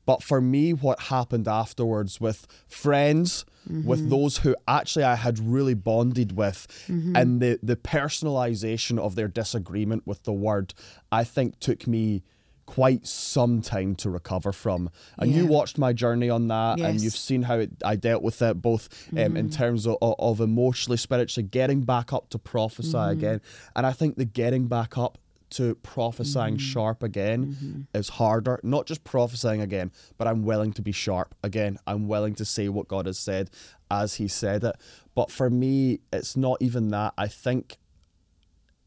But 0.06 0.22
for 0.22 0.40
me, 0.40 0.72
what 0.72 1.00
happened 1.02 1.46
afterwards 1.48 2.20
with 2.20 2.46
friends, 2.68 3.44
Mm-hmm. 3.70 3.86
with 3.86 4.08
those 4.08 4.38
who 4.38 4.56
actually 4.66 5.04
I 5.04 5.16
had 5.16 5.38
really 5.38 5.74
bonded 5.74 6.32
with, 6.32 6.66
Mm-hmm. 6.88 7.14
and 7.14 7.42
the, 7.42 7.58
the 7.62 7.76
personalization 7.76 8.98
of 8.98 9.16
their 9.16 9.28
disagreement 9.28 10.06
with 10.06 10.22
the 10.24 10.32
word, 10.32 10.72
I 11.12 11.24
think 11.24 11.58
took 11.60 11.86
me 11.86 12.22
quite 12.64 13.06
some 13.06 13.60
time 13.60 13.96
to 13.96 14.08
recover 14.08 14.52
from. 14.52 14.90
And 15.18 15.30
you 15.32 15.44
watched 15.46 15.76
my 15.76 15.92
journey 15.92 16.30
on 16.30 16.48
that, 16.48 16.72
and 16.74 16.80
Yes. 16.80 16.88
Mm-hmm. 16.94 17.04
you've 17.04 17.16
seen 17.16 17.42
how 17.42 17.56
it, 17.58 17.70
I 17.84 17.96
dealt 17.96 18.22
with 18.22 18.40
it, 18.42 18.62
both 18.62 18.88
um, 19.12 19.36
in 19.36 19.50
terms 19.50 19.86
of, 19.86 19.96
of, 20.00 20.14
of 20.18 20.40
emotionally, 20.40 20.96
spiritually, 20.96 21.46
getting 21.46 21.82
back 21.82 22.12
up 22.14 22.30
to 22.30 22.38
prophesy 22.38 22.92
Mm-hmm. 22.96 23.10
again. 23.18 23.40
And 23.76 23.86
I 23.86 23.92
think 23.92 24.16
the 24.16 24.24
getting 24.24 24.68
back 24.68 24.96
up 24.96 25.18
to 25.50 25.74
prophesying 25.76 26.54
Mm-hmm. 26.56 26.64
sharp 26.64 27.02
again 27.02 27.46
mm-hmm. 27.46 27.80
is 27.98 28.08
harder. 28.10 28.60
Not 28.62 28.86
just 28.86 29.04
prophesying 29.04 29.60
again, 29.60 29.90
but 30.18 30.26
I'm 30.26 30.44
willing 30.44 30.72
to 30.74 30.82
be 30.82 30.92
sharp 30.92 31.34
again. 31.42 31.78
I'm 31.86 32.08
willing 32.08 32.34
to 32.36 32.44
say 32.44 32.68
what 32.68 32.88
God 32.88 33.06
has 33.06 33.18
said 33.18 33.50
as 33.90 34.14
He 34.14 34.28
said 34.28 34.64
it. 34.64 34.76
But 35.14 35.30
for 35.30 35.50
me, 35.50 36.00
it's 36.12 36.36
not 36.36 36.58
even 36.60 36.88
that. 36.90 37.14
I 37.18 37.28
think 37.28 37.78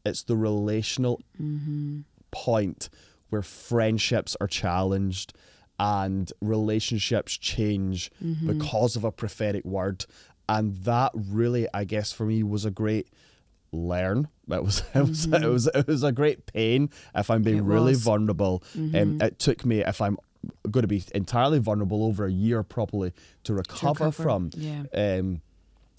it's 0.04 0.22
the 0.22 0.36
relational 0.36 1.22
mm-hmm. 1.40 2.00
point 2.30 2.88
where 3.30 3.42
friendships 3.42 4.36
are 4.40 4.46
challenged 4.46 5.32
and 5.78 6.32
relationships 6.40 7.36
change 7.36 8.10
mm-hmm. 8.22 8.46
because 8.46 8.96
of 8.96 9.04
a 9.04 9.12
prophetic 9.12 9.64
word. 9.64 10.06
And 10.48 10.76
that 10.84 11.12
really, 11.14 11.66
I 11.72 11.84
guess, 11.84 12.12
for 12.12 12.26
me 12.26 12.42
was 12.42 12.64
a 12.64 12.70
great 12.70 13.08
learn. 13.74 14.28
It 14.50 14.62
was 14.62 14.82
it 14.94 15.00
was 15.08 15.26
it 15.26 15.44
was 15.46 15.66
it 15.68 15.86
was 15.86 16.02
a 16.02 16.12
great 16.12 16.46
pain 16.46 16.90
if 17.14 17.30
I'm 17.30 17.42
being 17.42 17.58
It 17.58 17.62
really 17.64 17.92
was. 17.92 18.02
vulnerable. 18.02 18.62
Um, 18.76 19.20
it 19.20 19.38
took 19.38 19.64
me 19.64 19.80
if 19.84 20.00
I'm 20.00 20.16
going 20.70 20.82
to 20.82 20.88
be 20.88 21.02
entirely 21.14 21.58
vulnerable 21.58 22.04
over 22.04 22.26
a 22.26 22.30
year 22.32 22.62
probably 22.62 23.12
to 23.44 23.54
recover, 23.54 24.04
recover, 24.06 24.22
from. 24.22 24.50
yeah. 24.54 24.82
Um, 24.92 25.40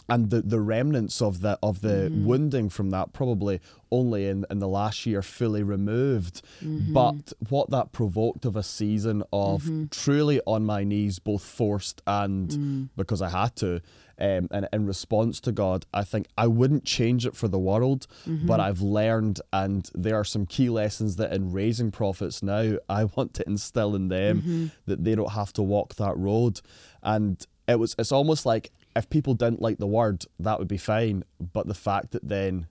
and 0.08 0.30
the, 0.30 0.44
the 0.44 0.60
remnants 0.60 1.20
of 1.20 1.42
the 1.42 1.58
of 1.64 1.82
the 1.82 2.10
Mm-hmm. 2.12 2.26
wounding 2.28 2.70
from 2.70 2.92
that 2.92 3.12
probably 3.12 3.60
only 3.92 4.28
in, 4.28 4.46
in 4.52 4.60
the 4.60 4.68
last 4.68 5.08
year 5.08 5.24
fully 5.24 5.64
removed. 5.64 6.44
Mm-hmm. 6.64 6.94
But 6.94 7.34
what 7.50 7.72
that 7.72 7.92
provoked 7.92 8.46
of 8.46 8.56
a 8.56 8.62
season 8.62 9.24
of 9.34 9.64
Mm-hmm. 9.64 9.86
truly 9.90 10.42
on 10.46 10.64
my 10.64 10.84
knees, 10.84 11.18
both 11.18 11.44
forced 11.44 12.04
and 12.06 12.50
Mm. 12.50 12.90
because 12.96 13.24
I 13.24 13.30
had 13.30 13.56
to, 13.58 13.82
um, 14.20 14.48
and 14.52 14.68
in 14.72 14.86
response 14.86 15.40
to 15.42 15.52
God, 15.52 15.86
I 15.94 16.04
think 16.04 16.28
I 16.38 16.48
wouldn't 16.48 16.86
change 16.86 17.26
it 17.26 17.36
for 17.36 17.48
the 17.48 17.60
world, 17.60 18.08
Mm-hmm. 18.28 18.48
but 18.48 18.60
I've 18.60 18.82
learned, 18.82 19.42
and 19.52 19.90
there 19.94 20.16
are 20.16 20.24
some 20.24 20.46
key 20.46 20.70
lessons 20.70 21.16
that 21.18 21.34
in 21.34 21.52
raising 21.52 21.92
prophets 21.92 22.42
now, 22.42 22.78
I 22.90 23.04
want 23.06 23.34
to 23.36 23.48
instill 23.48 23.96
in 23.96 24.08
them 24.10 24.42
Mm-hmm. 24.42 24.66
that 24.86 25.04
they 25.04 25.16
don't 25.16 25.32
have 25.32 25.54
to 25.54 25.62
walk 25.64 25.96
that 25.96 26.18
road. 26.18 26.62
And 27.04 27.46
it 27.68 27.80
was, 27.80 27.96
it's 28.00 28.12
almost 28.12 28.46
like 28.46 28.72
if 28.96 29.10
people 29.10 29.34
didn't 29.34 29.62
like 29.62 29.78
the 29.78 29.88
word, 29.88 30.26
that 30.40 30.60
would 30.60 30.68
be 30.70 30.78
fine. 30.78 31.24
But 31.40 31.68
the 31.68 31.74
fact 31.74 32.12
that 32.12 32.28
then 32.28 32.68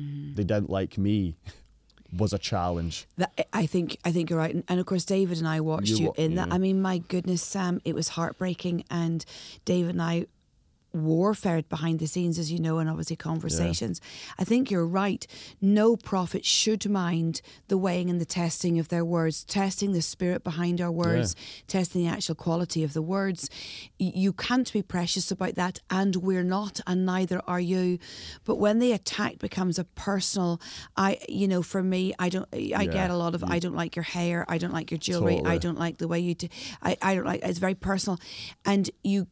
Mm-hmm. 0.00 0.34
they 0.34 0.42
didn't 0.44 0.70
like 0.70 0.98
me 0.98 1.36
was 2.16 2.32
a 2.32 2.38
challenge. 2.38 3.06
That, 3.16 3.48
I 3.52 3.66
think 3.66 3.96
I 4.04 4.10
think 4.12 4.28
you're 4.30 4.38
right, 4.38 4.54
and, 4.54 4.64
and 4.68 4.80
of 4.80 4.86
course 4.86 5.04
David 5.04 5.38
and 5.38 5.46
I 5.48 5.60
watched 5.60 5.90
You 5.90 5.98
you, 6.06 6.14
in 6.16 6.34
that. 6.34 6.52
I 6.52 6.58
mean, 6.58 6.82
my 6.82 6.98
goodness, 6.98 7.42
Sam, 7.42 7.80
it 7.84 7.94
was 7.94 8.08
heartbreaking, 8.10 8.84
and 8.90 9.24
David 9.64 9.90
and 9.92 10.02
I 10.02 10.26
warfared 10.94 11.68
behind 11.68 11.98
the 11.98 12.06
scenes, 12.06 12.38
as 12.38 12.50
you 12.50 12.58
know, 12.58 12.78
and 12.78 12.88
obviously 12.88 13.16
conversations. 13.16 14.00
I 14.38 14.44
think 14.44 14.70
you're 14.70 14.86
right. 14.86 15.26
No 15.60 15.96
prophet 15.96 16.44
should 16.44 16.88
mind 16.88 17.40
the 17.68 17.76
weighing 17.76 18.08
and 18.08 18.20
the 18.20 18.24
testing 18.24 18.78
of 18.78 18.88
their 18.88 19.04
words, 19.04 19.44
testing 19.44 19.92
the 19.92 20.02
spirit 20.02 20.44
behind 20.44 20.80
our 20.80 20.92
words, 20.92 21.34
testing 21.66 22.04
the 22.04 22.08
actual 22.08 22.34
quality 22.34 22.84
of 22.84 22.92
the 22.92 23.02
words. 23.02 23.50
You 23.98 24.32
can't 24.32 24.72
be 24.72 24.82
precious 24.82 25.30
about 25.30 25.56
that, 25.56 25.80
and 25.90 26.16
we're 26.16 26.44
not, 26.44 26.80
and 26.86 27.04
neither 27.04 27.42
are 27.46 27.60
you. 27.60 27.98
But 28.44 28.56
when 28.56 28.78
the 28.78 28.92
attack 28.92 29.38
becomes 29.38 29.78
a 29.78 29.84
personal, 29.84 30.60
I, 30.96 31.18
you 31.28 31.48
know, 31.48 31.62
for 31.62 31.82
me, 31.82 32.14
I 32.18 32.28
don't, 32.28 32.48
I 32.52 32.86
get 32.86 33.10
a 33.10 33.16
lot 33.16 33.34
of, 33.34 33.42
I 33.42 33.58
mm. 33.58 33.60
don't 33.60 33.76
like 33.76 33.96
your 33.96 34.04
hair, 34.04 34.44
I 34.48 34.58
don't 34.58 34.72
like 34.72 34.90
your 34.90 34.98
jewelry, 34.98 35.40
I 35.44 35.58
don't 35.58 35.78
like 35.78 35.98
the 35.98 36.08
way 36.08 36.20
you, 36.20 36.34
do, 36.34 36.48
I, 36.82 36.96
I 37.02 37.14
don't 37.14 37.24
like. 37.24 37.42
It's 37.42 37.58
very 37.58 37.74
personal, 37.74 38.18
and 38.64 38.88
you- 39.02 39.26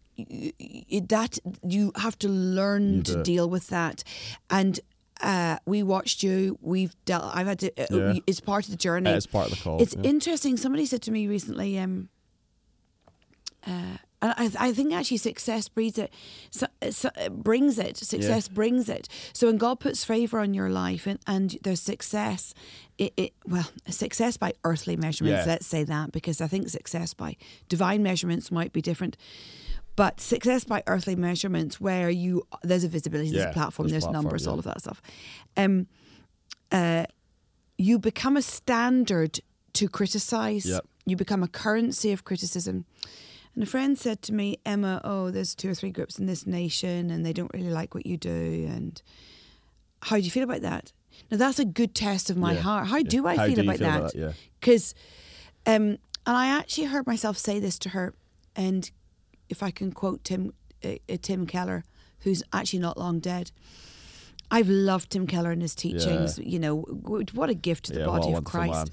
that 1.09 1.39
you 1.63 1.93
have 1.97 2.19
to 2.21 2.29
learn 2.29 2.97
You 2.97 3.03
to 3.03 3.15
do. 3.17 3.23
deal 3.23 3.49
with 3.51 3.69
that, 3.69 4.05
and. 4.51 4.79
Uh, 5.21 5.57
we 5.67 5.85
watched 5.85 6.25
you. 6.25 6.59
We've 6.61 6.97
dealt. 7.05 7.23
I've 7.33 7.47
had 7.47 7.61
to. 7.61 7.69
Uh, 7.81 7.87
Yeah. 8.15 8.19
It's 8.27 8.41
part 8.41 8.65
of 8.65 8.73
the 8.73 8.77
journey. 8.77 9.09
It 9.09 9.17
is 9.19 9.27
part 9.29 9.53
of 9.53 9.57
the 9.57 9.63
call, 9.63 9.81
It's 9.81 9.95
yeah. 9.95 10.03
interesting. 10.11 10.57
Somebody 10.57 10.85
said 10.85 11.01
to 11.03 11.13
me 11.13 11.29
recently. 11.29 11.79
Um, 11.79 12.09
uh, 13.65 13.99
and 14.21 14.35
I, 14.37 14.51
I 14.69 14.73
think 14.73 14.93
actually 14.93 15.19
success 15.19 15.69
breeds 15.69 15.97
it, 15.99 16.13
so, 16.51 16.67
so, 16.91 17.09
uh, 17.17 17.29
brings 17.29 17.79
it. 17.79 17.97
Success 17.99 18.49
brings 18.49 18.89
it. 18.89 19.09
So 19.33 19.47
when 19.47 19.59
God 19.59 19.79
puts 19.79 20.05
favor 20.05 20.41
on 20.41 20.55
your 20.55 20.71
life 20.71 21.07
and, 21.07 21.21
and 21.27 21.57
there's 21.63 21.81
success, 21.81 22.53
it, 22.99 23.13
it 23.17 23.33
well, 23.47 23.69
success 23.89 24.37
by 24.37 24.55
earthly 24.65 24.97
measurements. 24.97 25.47
Yeah. 25.47 25.53
Let's 25.53 25.67
say 25.67 25.85
that 25.85 26.11
because 26.11 26.41
I 26.41 26.49
think 26.49 26.69
success 26.69 27.15
by 27.15 27.37
divine 27.69 28.03
measurements 28.03 28.51
might 28.51 28.73
be 28.73 28.81
different. 28.83 29.17
But 29.94 30.20
success 30.20 30.64
by 30.64 30.83
earthly 30.87 31.16
measurements, 31.16 31.81
where 31.81 32.09
you 32.09 32.46
there's 32.62 32.85
a 32.85 32.88
visibility, 32.88 33.31
there's 33.31 33.44
Yeah, 33.44 33.50
a 33.50 33.52
platform, 33.52 33.88
there's 33.88 33.92
there's, 33.92 34.05
platform, 34.05 34.24
numbers, 34.24 34.44
yeah. 34.44 34.50
all 34.50 34.59
of 34.59 34.64
that 34.64 34.81
stuff. 34.81 35.02
Um, 35.57 35.87
uh, 36.70 37.05
you 37.76 37.98
become 37.98 38.37
a 38.37 38.42
standard 38.42 39.40
to 39.74 39.88
criticize. 39.88 40.64
Yep. 40.66 40.87
You 41.05 41.16
become 41.16 41.42
a 41.42 41.48
currency 41.48 42.12
of 42.12 42.24
criticism. 42.24 42.85
And 43.55 43.62
a 43.62 43.66
friend 43.66 43.98
said 43.98 44.22
to 44.22 44.33
me, 44.33 44.59
Emma, 44.64 45.00
oh, 45.05 45.31
there's 45.31 45.55
two 45.55 45.68
or 45.68 45.74
three 45.74 45.90
groups 45.90 46.18
in 46.18 46.24
this 46.26 46.46
nation 46.46 47.11
and 47.11 47.26
they 47.26 47.33
don't 47.35 47.50
really 47.52 47.70
like 47.70 47.94
what 47.94 48.07
you 48.07 48.16
do. 48.16 48.66
And 48.70 49.02
how 50.02 50.16
do 50.16 50.22
you 50.22 50.31
feel 50.31 50.44
about 50.44 50.62
that? 50.62 50.92
Now, 51.31 51.37
that's 51.37 51.59
a 51.59 51.64
good 51.66 51.94
test 51.94 52.31
of 52.31 52.37
my 52.38 52.55
Yeah, 52.55 52.61
heart. 52.61 52.87
How 52.87 52.96
yeah. 52.98 53.02
do 53.02 53.26
I 53.26 53.37
How 53.37 53.46
feel 53.46 53.57
do 53.57 53.61
about 53.62 53.76
feel 53.78 53.88
that? 53.88 53.98
about 53.98 54.12
that? 54.12 54.18
Yeah. 54.18 54.33
Because, 54.59 54.94
um, 55.66 55.98
and 56.26 56.37
I 56.37 56.46
actually 56.46 56.87
heard 56.87 57.07
myself 57.07 57.37
say 57.37 57.59
this 57.61 57.78
to 57.81 57.90
her. 57.90 58.14
And 58.57 58.90
if 59.53 59.62
I 59.62 59.71
can 59.71 59.93
quote 59.93 60.25
Tim, 60.25 60.53
uh, 60.85 60.97
uh, 61.09 61.17
Tim 61.23 61.47
Keller, 61.47 61.85
who's 62.25 62.43
actually 62.53 62.81
not 62.81 62.97
long 62.99 63.21
dead. 63.21 63.51
I've 64.51 64.69
loved 64.69 65.11
Tim 65.11 65.27
Keller 65.27 65.51
and 65.53 65.62
his 65.62 65.75
teachings. 65.75 66.38
You 66.38 66.59
know, 66.59 66.77
what 67.33 67.49
a 67.49 67.55
gift 67.55 67.85
to 67.87 67.93
the 67.93 68.01
Yeah, 68.01 68.07
body 68.07 68.33
of 68.35 68.45
Christ. 68.45 68.91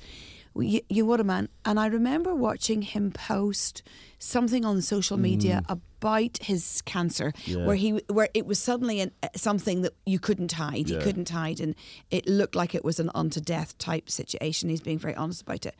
You, 0.55 0.81
you 0.89 1.05
what 1.05 1.19
a 1.19 1.23
man. 1.23 1.47
And 1.63 1.79
I 1.79 1.87
remember 1.87 2.33
watching 2.33 2.81
him 2.81 3.11
post 3.11 3.83
something 4.17 4.65
on 4.65 4.81
social 4.81 5.15
media 5.17 5.61
about 5.69 6.37
his 6.41 6.81
cancer, 6.83 7.31
Mm. 7.31 7.47
Yeah. 7.47 7.65
where 7.65 7.75
he 7.75 7.89
where 8.17 8.29
it 8.33 8.45
was 8.45 8.57
suddenly 8.59 8.99
an, 8.99 9.11
uh, 9.21 9.27
something 9.35 9.81
that 9.83 9.93
you 10.05 10.19
couldn't 10.19 10.53
hide. 10.53 10.89
You 10.89 10.95
Yeah. 10.97 11.03
couldn't 11.03 11.29
hide, 11.29 11.59
and 11.63 11.75
it 12.09 12.27
looked 12.27 12.55
like 12.55 12.73
it 12.75 12.83
was 12.83 12.99
an 12.99 13.09
unto 13.13 13.39
death 13.39 13.77
type 13.77 14.09
situation. 14.09 14.69
He's 14.69 14.81
being 14.81 14.99
very 14.99 15.15
honest 15.15 15.41
about 15.41 15.65
it. 15.65 15.75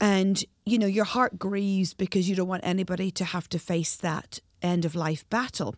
And 0.00 0.42
you 0.64 0.78
know, 0.78 0.86
your 0.86 1.04
heart 1.04 1.38
grieves 1.38 1.94
because 1.94 2.28
you 2.28 2.36
don't 2.36 2.48
want 2.48 2.64
anybody 2.64 3.10
to 3.12 3.24
have 3.24 3.48
to 3.50 3.58
face 3.58 3.96
that 3.96 4.40
end 4.62 4.84
of 4.84 4.94
life 4.94 5.28
battle 5.30 5.74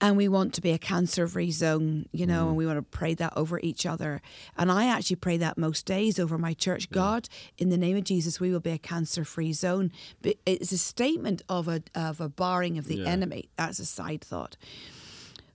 and 0.00 0.16
we 0.16 0.28
want 0.28 0.54
to 0.54 0.60
be 0.60 0.70
a 0.70 0.78
cancer 0.78 1.28
free 1.28 1.50
zone, 1.50 2.06
you 2.10 2.26
know, 2.26 2.46
and 2.46 2.54
mm. 2.54 2.58
we 2.58 2.66
want 2.66 2.78
to 2.78 2.82
pray 2.82 3.14
that 3.14 3.32
over 3.36 3.60
each 3.60 3.84
other. 3.84 4.22
And 4.56 4.72
I 4.72 4.86
actually 4.86 5.16
pray 5.16 5.36
that 5.36 5.58
most 5.58 5.84
days 5.84 6.18
over 6.18 6.38
my 6.38 6.54
church. 6.54 6.90
God, 6.90 7.28
in 7.58 7.68
the 7.68 7.76
name 7.76 7.96
of 7.96 8.04
Jesus, 8.04 8.40
we 8.40 8.50
will 8.50 8.60
be 8.60 8.70
a 8.70 8.78
cancer 8.78 9.24
free 9.24 9.52
zone. 9.52 9.92
But 10.22 10.36
it's 10.46 10.72
a 10.72 10.78
statement 10.78 11.42
of 11.48 11.68
a 11.68 11.82
of 11.94 12.20
a 12.20 12.28
barring 12.28 12.78
of 12.78 12.86
the 12.86 12.98
Yeah. 12.98 13.08
enemy. 13.08 13.50
That's 13.56 13.78
a 13.78 13.86
side 13.86 14.22
thought. 14.22 14.56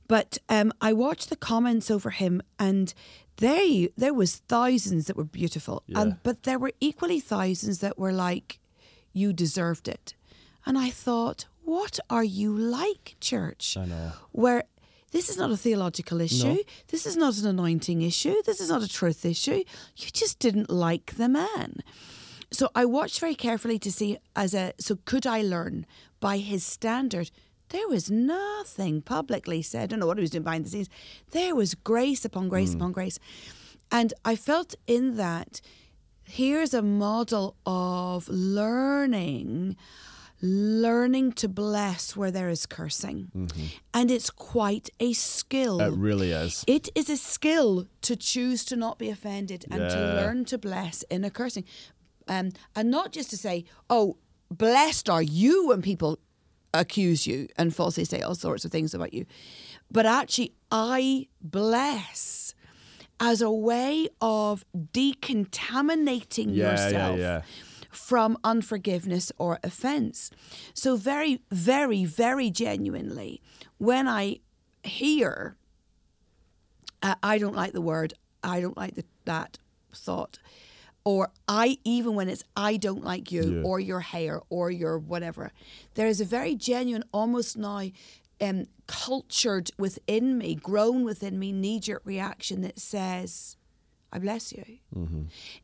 But 0.08 0.38
um, 0.50 0.72
I 0.82 0.94
watched 0.94 1.30
the 1.30 1.36
comments 1.36 1.90
over 1.90 2.12
him, 2.12 2.42
and 2.60 2.94
there 3.38 3.88
there 3.98 4.14
was 4.14 4.36
thousands 4.48 5.06
that 5.08 5.18
were 5.18 5.24
beautiful, 5.24 5.84
Yeah. 5.88 6.02
and 6.02 6.18
but 6.24 6.44
there 6.44 6.60
were 6.60 6.74
equally 6.80 7.20
thousands 7.20 7.80
that 7.80 7.98
were 7.98 8.14
like, 8.14 8.60
"You 9.14 9.34
deserved 9.34 9.88
it," 9.88 10.14
and 10.66 10.78
I 10.78 10.90
thought, 10.92 11.46
"What 11.64 12.00
are 12.10 12.24
you 12.24 12.56
like, 12.56 13.16
church?" 13.20 13.76
I 13.78 13.86
know. 13.86 14.12
Where 14.32 14.64
this 15.12 15.30
is 15.30 15.38
not 15.38 15.52
a 15.52 15.58
theological 15.58 16.22
issue, 16.22 16.58
this 16.90 17.06
is 17.06 17.16
not 17.18 17.38
an 17.38 17.48
anointing 17.48 18.02
issue, 18.02 18.36
this 18.46 18.60
is 18.60 18.70
not 18.70 18.84
a 18.84 18.88
truth 18.88 19.26
issue. 19.26 19.64
You 19.98 20.10
just 20.12 20.40
didn't 20.40 20.70
like 20.70 21.16
the 21.18 21.30
man. 21.30 21.82
So 22.52 22.70
I 22.76 22.86
watched 22.86 23.20
very 23.20 23.36
carefully 23.36 23.80
to 23.80 23.92
see 23.92 24.18
as 24.36 24.54
a 24.54 24.74
so 24.80 24.98
could 25.06 25.26
I 25.26 25.42
learn 25.42 25.86
by 26.20 26.38
his 26.38 26.64
standard 26.64 27.32
there 27.70 27.88
was 27.88 28.10
nothing 28.12 29.02
publicly 29.02 29.62
said. 29.62 29.84
I 29.84 29.86
don't 29.88 30.00
know 30.00 30.08
what 30.08 30.18
he 30.18 30.22
was 30.22 30.30
doing 30.32 30.44
behind 30.44 30.66
the 30.66 30.70
scenes. 30.70 30.90
There 31.32 31.56
was 31.56 31.74
grace 31.76 32.24
upon 32.26 32.50
grace 32.50 32.74
upon 32.74 32.92
grace. 32.92 33.20
And 33.92 34.14
I 34.24 34.36
felt 34.36 34.76
in 34.88 35.18
that 35.18 35.62
here's 36.24 36.74
a 36.74 36.82
model 36.82 37.56
of 37.66 38.28
learning 38.30 39.76
learning 40.42 41.32
to 41.32 41.48
bless 41.48 42.16
where 42.16 42.30
there 42.30 42.50
is 42.50 42.66
cursing 42.66 43.32
and 43.94 44.12
it's 44.12 44.30
quite 44.30 44.90
a 45.00 45.14
skill 45.14 45.80
It 45.80 45.94
really 45.94 46.32
is. 46.32 46.64
it 46.68 46.90
is 46.94 47.10
a 47.10 47.18
skill 47.18 47.88
to 48.02 48.16
choose 48.16 48.66
to 48.66 48.76
not 48.76 49.00
be 49.00 49.10
offended 49.10 49.66
and 49.72 49.90
to 49.90 49.98
learn 49.98 50.46
to 50.46 50.58
bless 50.58 51.04
in 51.04 51.24
a 51.24 51.30
cursing. 51.30 51.64
Um, 52.28 52.52
and 52.76 52.92
not 52.92 53.12
just 53.12 53.30
to 53.32 53.38
say, 53.38 53.66
oh, 53.90 54.18
blessed 54.52 55.10
are 55.10 55.22
you 55.22 55.68
when 55.70 55.82
people 55.82 56.20
accuse 56.80 57.26
you 57.28 57.48
and 57.58 57.76
falsely 57.76 58.06
say 58.06 58.22
all 58.22 58.36
sorts 58.36 58.66
of 58.66 58.72
things 58.72 58.94
about 58.94 59.14
you. 59.14 59.26
But 59.92 60.06
actually, 60.06 60.54
I 60.72 61.28
bless 61.42 62.54
as 63.20 63.42
a 63.42 63.52
way 63.52 64.10
of 64.22 64.66
decontaminating 64.76 66.48
Yeah, 66.50 66.64
yeah, 66.64 66.72
yourself 66.72 67.20
yeah. 67.20 67.42
from 67.92 68.38
unforgiveness 68.44 69.32
or 69.38 69.60
offense. 69.64 70.32
So, 70.74 70.96
very, 70.98 71.42
very, 71.52 72.04
very 72.06 72.50
genuinely, 72.50 73.42
when 73.78 74.08
I 74.08 74.40
hear 74.84 75.56
uh, 77.06 77.16
I 77.22 77.38
don't 77.38 77.56
like 77.56 77.74
the 77.74 77.82
word, 77.82 78.14
I 78.44 78.60
don't 78.62 78.76
like 78.76 78.96
the, 78.96 79.06
that 79.26 79.60
thought. 79.94 80.40
Or 81.06 81.30
I, 81.48 81.78
even 81.84 82.16
when 82.16 82.28
it's 82.28 82.44
I 82.58 82.78
don't 82.78 83.04
like 83.04 83.32
you, 83.32 83.58
Yeah. 83.58 83.62
or 83.64 83.80
your 83.80 84.00
hair, 84.02 84.42
or 84.50 84.72
your 84.72 84.98
whatever, 84.98 85.52
there 85.94 86.08
is 86.08 86.20
a 86.20 86.26
very 86.26 86.56
genuine, 86.56 87.04
almost 87.14 87.56
now 87.58 87.84
um, 88.42 88.66
cultured 88.88 89.70
within 89.78 90.38
me, 90.38 90.56
grown 90.56 91.04
within 91.06 91.38
me, 91.40 91.52
knee 91.52 91.80
jerk 91.80 92.02
reaction 92.06 92.62
that 92.64 92.80
says, 92.80 93.56
I 94.12 94.18
bless 94.20 94.52
you. 94.52 94.66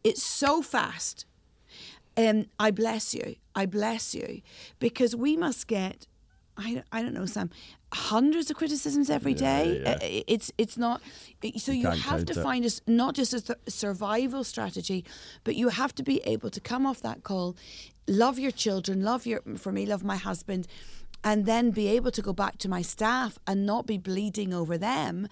It's 0.03 0.23
so 0.23 0.61
fast. 0.61 1.25
Um, 2.15 2.45
I 2.59 2.69
bless 2.71 3.13
you. 3.15 3.35
I 3.55 3.65
bless 3.65 4.13
you. 4.13 4.41
Because 4.79 5.15
we 5.15 5.35
must 5.37 5.67
get, 5.67 6.05
I, 6.57 6.83
I 6.91 7.01
don't 7.01 7.13
know, 7.13 7.25
Sam, 7.25 7.49
hundreds 7.93 8.49
of 8.51 8.57
criticisms 8.57 9.09
every 9.09 9.33
day. 9.33 9.81
yeah. 9.83 9.91
Uh, 9.93 9.97
It's 10.27 10.51
it's 10.57 10.77
not. 10.77 11.01
So 11.57 11.71
you, 11.71 11.83
can't 11.83 11.99
have 11.99 12.25
to 12.25 12.39
it. 12.39 12.43
find 12.43 12.65
us 12.65 12.81
not 12.87 13.15
just 13.15 13.33
a 13.33 13.41
th- 13.41 13.59
survival 13.67 14.43
strategy, 14.43 15.03
but 15.43 15.55
you 15.55 15.69
have 15.69 15.93
to 15.95 16.03
be 16.03 16.17
able 16.25 16.49
to 16.49 16.59
come 16.59 16.85
off 16.85 17.01
that 17.01 17.23
call, 17.23 17.55
love 18.07 18.37
your 18.37 18.51
children, 18.51 19.03
love 19.03 19.25
your 19.25 19.41
for 19.57 19.71
me, 19.71 19.85
love 19.85 20.03
my 20.03 20.17
husband, 20.17 20.67
and 21.23 21.45
then 21.45 21.71
be 21.71 21.87
able 21.87 22.11
to 22.11 22.21
go 22.21 22.33
back 22.33 22.57
to 22.59 22.69
my 22.69 22.81
staff 22.81 23.37
and 23.47 23.65
not 23.65 23.85
be 23.85 23.97
bleeding 23.97 24.53
over 24.53 24.77
them. 24.77 25.27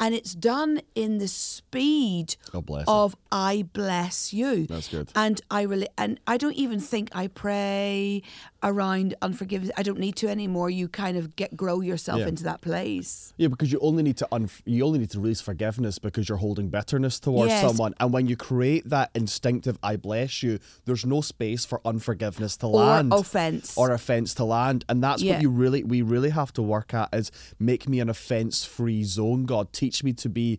And 0.00 0.14
it's 0.14 0.34
done 0.34 0.80
in 0.94 1.18
the 1.18 1.28
speed 1.28 2.36
it. 2.54 2.84
of 2.88 3.14
I 3.30 3.66
bless 3.72 4.32
you. 4.32 4.66
That's 4.66 4.88
good. 4.88 5.10
And 5.14 5.40
I 5.50 5.62
really 5.62 5.88
and 5.98 6.18
I 6.26 6.36
don't 6.38 6.54
even 6.56 6.80
think 6.80 7.10
I 7.14 7.26
pray 7.28 8.22
around 8.62 9.14
unforgiveness. 9.22 9.70
I 9.76 9.82
don't 9.82 9.98
need 9.98 10.16
to 10.16 10.28
anymore. 10.28 10.70
You 10.70 10.88
kind 10.88 11.16
of 11.16 11.36
get 11.36 11.56
grow 11.56 11.80
yourself 11.80 12.20
Yeah. 12.20 12.28
into 12.28 12.44
that 12.44 12.60
place. 12.62 13.32
Yeah, 13.36 13.48
because 13.48 13.70
you 13.72 13.78
only 13.80 14.02
need 14.02 14.16
to 14.18 14.28
unf- 14.32 14.62
you 14.64 14.84
only 14.84 14.98
need 15.00 15.10
to 15.10 15.20
release 15.20 15.40
forgiveness 15.40 15.98
because 15.98 16.28
you're 16.28 16.38
holding 16.38 16.68
bitterness 16.70 17.20
towards 17.20 17.50
Yes. 17.50 17.60
someone, 17.62 17.94
and 18.00 18.12
when 18.12 18.26
you 18.26 18.36
create 18.36 18.88
that 18.88 19.10
instinctive 19.14 19.78
"I 19.82 19.96
bless 19.96 20.42
you," 20.42 20.58
there's 20.86 21.04
no 21.06 21.20
space 21.20 21.64
for 21.64 21.80
unforgiveness 21.84 22.56
to 22.58 22.66
Or 22.66 22.84
land 22.84 23.12
offense. 23.12 23.76
or 23.76 23.92
offense 23.92 24.34
to 24.34 24.44
land, 24.44 24.84
and 24.88 25.02
that's 25.02 25.22
Yeah. 25.22 25.34
what 25.34 25.42
you 25.42 25.50
really 25.50 25.82
we 25.84 26.02
really 26.02 26.30
have 26.30 26.52
to 26.54 26.62
work 26.62 26.92
at 26.94 27.08
is 27.12 27.30
make 27.58 27.88
me 27.88 28.00
an 28.00 28.08
offense-free 28.08 29.04
zone. 29.04 29.44
God, 29.44 29.72
teach 29.72 29.89
me 30.04 30.12
to 30.14 30.28
be 30.28 30.58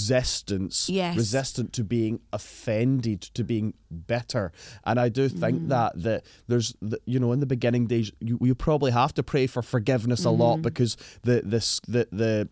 resistance, 0.00 0.88
Yes. 0.88 1.16
resistant 1.16 1.72
to 1.74 1.84
being 1.84 2.20
offended, 2.32 3.20
to 3.36 3.42
being 3.44 3.74
bitter, 4.06 4.52
and 4.84 4.98
I 5.00 5.08
do 5.08 5.28
think 5.28 5.56
Mm-hmm. 5.58 5.68
that 5.68 5.92
that 6.02 6.24
there's 6.48 6.74
the, 6.82 6.98
you 7.06 7.18
know 7.20 7.32
in 7.32 7.40
the 7.40 7.46
beginning 7.56 7.86
days 7.86 8.10
you, 8.20 8.38
you 8.40 8.54
probably 8.54 8.92
have 8.92 9.12
to 9.14 9.22
pray 9.22 9.46
for 9.46 9.62
forgiveness 9.62 10.24
a 10.24 10.28
Mm-hmm. 10.28 10.40
lot 10.42 10.62
because 10.62 10.96
the 11.22 11.42
this 11.44 11.80
the 11.88 12.06
the 12.12 12.48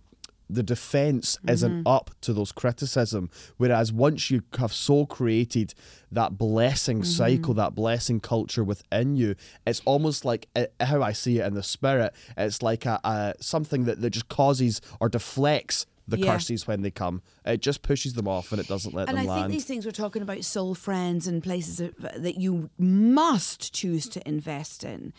the 0.50 0.62
defense 0.62 1.38
isn't 1.48 1.72
Mm-hmm. 1.78 1.86
up 1.96 2.10
to 2.20 2.32
those 2.32 2.52
criticism 2.52 3.30
whereas 3.56 3.92
once 3.92 4.30
you 4.30 4.42
have 4.58 4.72
so 4.72 5.06
created 5.06 5.74
that 6.12 6.36
blessing 6.38 6.98
Mm-hmm. 7.00 7.04
cycle 7.22 7.54
that 7.54 7.74
blessing 7.74 8.20
culture 8.20 8.62
within 8.62 9.16
you 9.16 9.34
it's 9.66 9.80
almost 9.86 10.24
like 10.24 10.46
uh, 10.54 10.66
how 10.80 11.02
i 11.02 11.12
see 11.12 11.38
it 11.40 11.46
in 11.46 11.54
the 11.54 11.62
spirit 11.62 12.12
it's 12.36 12.60
like 12.62 12.84
a, 12.86 13.00
a 13.04 13.34
something 13.40 13.84
that, 13.86 14.00
that 14.02 14.10
just 14.10 14.28
causes 14.28 14.80
or 15.00 15.08
deflects 15.08 15.86
the 16.06 16.18
Yeah. 16.18 16.32
curses 16.32 16.66
when 16.66 16.82
they 16.82 16.90
come 16.90 17.22
it 17.46 17.60
just 17.62 17.82
pushes 17.82 18.12
them 18.14 18.28
off 18.28 18.52
and 18.52 18.60
it 18.60 18.68
doesn't 18.68 18.94
let 18.94 19.08
And 19.08 19.16
them 19.16 19.24
I 19.24 19.26
think 19.26 19.40
land 19.40 19.52
these 19.52 19.64
things 19.64 19.86
we're 19.86 19.92
talking 19.92 20.22
about 20.22 20.44
soul 20.44 20.74
friends 20.74 21.26
and 21.26 21.42
places 21.42 21.78
that, 21.78 22.22
that 22.22 22.38
you 22.38 22.70
must 22.78 23.72
choose 23.72 24.08
to 24.10 24.28
invest 24.28 24.84
in. 24.84 25.12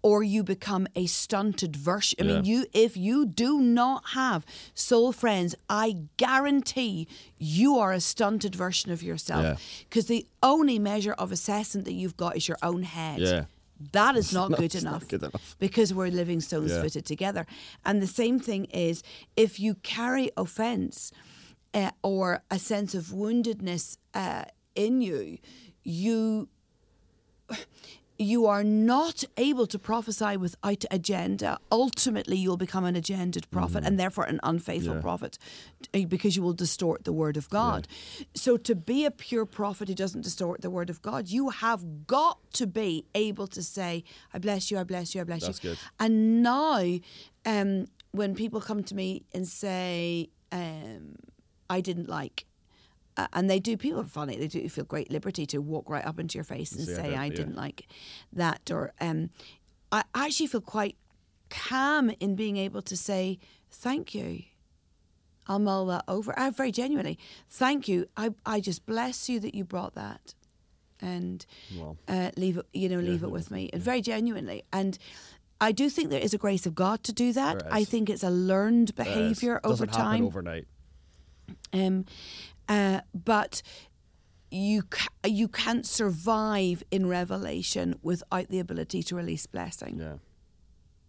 Or 0.00 0.22
you 0.22 0.44
become 0.44 0.86
a 0.94 1.06
stunted 1.06 1.74
version. 1.74 2.18
I 2.20 2.22
mean, 2.22 2.44
you 2.44 2.66
if 2.72 2.96
you 2.96 3.26
do 3.26 3.58
not 3.60 4.10
have 4.10 4.46
soul 4.72 5.10
friends, 5.10 5.56
I 5.68 5.96
guarantee 6.16 7.08
you 7.36 7.76
are 7.78 7.92
a 7.92 8.00
stunted 8.00 8.54
version 8.54 8.92
of 8.92 9.02
yourself. 9.02 9.60
Because 9.88 10.06
the 10.06 10.24
only 10.40 10.78
measure 10.78 11.14
of 11.14 11.32
assessment 11.32 11.84
that 11.86 11.94
you've 11.94 12.16
got 12.16 12.36
is 12.36 12.46
your 12.46 12.58
own 12.62 12.84
head. 12.84 13.18
Yeah. 13.20 13.44
That 13.92 14.16
is 14.16 14.32
not 14.32 14.50
not- 14.50 14.58
good 14.58 14.74
it's 14.74 14.82
not 14.84 14.90
enough. 14.90 15.08
good 15.08 15.22
enough. 15.22 15.56
Because 15.58 15.94
we're 15.94 16.10
living 16.10 16.40
stones 16.40 16.70
Yeah. 16.72 16.82
fitted 16.82 17.04
together. 17.06 17.46
And 17.84 18.02
the 18.02 18.06
same 18.06 18.38
thing 18.40 18.64
is 18.66 19.02
if 19.36 19.60
you 19.60 19.74
carry 19.76 20.30
offense 20.36 21.12
uh, 21.74 21.90
or 22.02 22.42
a 22.50 22.58
sense 22.58 22.94
of 22.94 23.06
woundedness 23.06 23.98
uh, 24.14 24.44
in 24.74 25.00
you, 25.02 25.38
you 25.84 26.48
you 28.20 28.46
are 28.46 28.64
not 28.64 29.22
able 29.36 29.66
to 29.68 29.78
prophesy 29.78 30.36
without 30.36 30.84
agenda. 30.90 31.58
Ultimately, 31.70 32.36
you'll 32.36 32.56
become 32.56 32.84
an 32.84 32.96
agendaed 32.96 33.48
prophet 33.50 33.84
and 33.84 33.98
therefore 33.98 34.24
an 34.24 34.40
unfaithful 34.42 34.96
Yeah. 34.96 35.00
prophet 35.00 35.38
eh, 35.94 36.04
because 36.04 36.34
you 36.36 36.42
will 36.42 36.52
distort 36.52 37.04
the 37.04 37.12
word 37.12 37.36
of 37.36 37.48
God. 37.48 37.86
So, 38.34 38.56
to 38.56 38.74
be 38.74 39.04
a 39.04 39.12
pure 39.12 39.46
prophet 39.46 39.86
who 39.88 39.94
doesn't 39.94 40.22
distort 40.22 40.62
the 40.62 40.70
word 40.70 40.90
of 40.90 41.00
God, 41.00 41.28
you 41.28 41.50
have 41.50 42.06
got 42.08 42.38
to 42.54 42.66
be 42.66 43.04
able 43.14 43.46
to 43.46 43.62
say, 43.62 44.02
I 44.34 44.38
bless 44.38 44.70
you, 44.70 44.78
I 44.78 44.84
bless 44.84 45.14
you, 45.14 45.20
I 45.20 45.24
bless 45.24 45.42
That's 45.46 45.62
you. 45.62 45.70
good. 45.70 45.78
And 46.00 46.42
now, 46.42 46.98
um, 47.46 47.86
when 48.10 48.34
people 48.34 48.60
come 48.60 48.82
to 48.82 48.94
me 48.96 49.22
and 49.32 49.46
say, 49.46 50.30
um, 50.50 51.14
I 51.70 51.80
didn't 51.80 52.08
like, 52.08 52.46
uh, 53.18 53.26
and 53.34 53.50
they 53.50 53.58
do, 53.60 53.76
people 53.76 54.00
are 54.00 54.04
funny, 54.04 54.36
they 54.38 54.46
do 54.48 54.66
feel 54.68 54.84
great 54.84 55.10
liberty 55.10 55.44
to 55.46 55.58
walk 55.58 55.90
right 55.90 56.06
up 56.06 56.18
into 56.18 56.38
your 56.38 56.44
face 56.44 56.72
and 56.72 56.86
Say, 56.86 56.94
say, 56.94 57.14
I 57.14 57.22
I 57.22 57.26
yeah. 57.26 57.34
didn't 57.34 57.56
like 57.56 57.86
that. 58.32 58.70
Or 58.70 58.92
um, 59.00 59.28
I 59.92 60.04
actually 60.14 60.46
feel 60.46 60.60
quite 60.62 60.96
calm 61.50 62.10
in 62.20 62.34
being 62.36 62.56
able 62.56 62.82
to 62.82 62.96
say, 62.96 63.38
Thank 63.70 64.14
you. 64.14 64.44
I'll 65.46 65.58
mull 65.58 65.86
that 65.86 66.04
over. 66.08 66.38
I 66.38 66.48
very 66.50 66.70
genuinely, 66.72 67.18
thank 67.50 67.88
you. 67.88 68.06
I, 68.16 68.30
I 68.46 68.60
just 68.60 68.84
bless 68.86 69.28
you 69.28 69.40
that 69.40 69.54
you 69.54 69.64
brought 69.64 69.94
that. 69.94 70.34
And 71.00 71.44
Well. 71.78 71.96
uh, 72.06 72.30
leave 72.36 72.56
it, 72.58 72.66
you 72.72 72.88
know, 72.88 72.98
leave 72.98 73.22
it 73.22 73.30
with 73.30 73.50
me. 73.50 73.70
And 73.72 73.80
very 73.82 74.00
genuinely. 74.02 74.64
And 74.72 74.98
I 75.60 75.72
do 75.72 75.88
think 75.90 76.10
there 76.10 76.20
is 76.20 76.34
a 76.34 76.38
grace 76.38 76.66
of 76.66 76.74
God 76.74 77.02
to 77.04 77.12
do 77.12 77.32
that. 77.32 77.62
I 77.70 77.84
think 77.84 78.10
it's 78.10 78.22
a 78.22 78.30
learned 78.30 78.94
behavior 78.94 79.60
over 79.64 79.86
Doesn't 79.86 79.90
happen 79.90 80.04
time. 80.04 80.24
overnight 80.26 80.66
Um, 81.72 82.04
uh, 82.68 83.00
but 83.14 83.62
you 84.50 84.82
ca- 84.82 85.08
you 85.26 85.48
can't 85.48 85.86
survive 85.86 86.82
in 86.90 87.06
revelation 87.06 87.94
without 88.02 88.48
the 88.48 88.58
ability 88.60 89.02
to 89.02 89.16
release 89.16 89.46
blessing. 89.46 89.98
yeah 89.98 90.16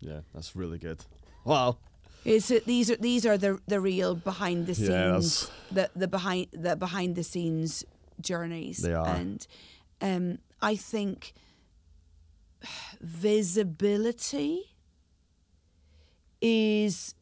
yeah 0.02 0.20
that's 0.34 0.56
really 0.56 0.78
good 0.78 1.00
wow 1.46 1.78
It's 2.26 2.50
these 2.66 2.92
are 2.92 2.98
these 2.98 3.26
are 3.26 3.38
the 3.38 3.60
the 3.68 3.80
real 3.80 4.16
behind 4.16 4.68
the 4.68 4.76
scenes 4.76 4.90
Yes. 4.90 5.52
the 5.72 5.90
the 5.96 6.08
behind 6.08 6.48
the 6.52 6.76
behind 6.76 7.16
the 7.16 7.24
scenes 7.24 7.84
journeys. 8.22 8.78
They 8.80 8.94
are. 8.94 9.08
and 9.08 9.48
um, 10.02 10.40
I 10.62 10.76
think 10.76 11.34
visibility 13.02 14.76
is 16.42 17.16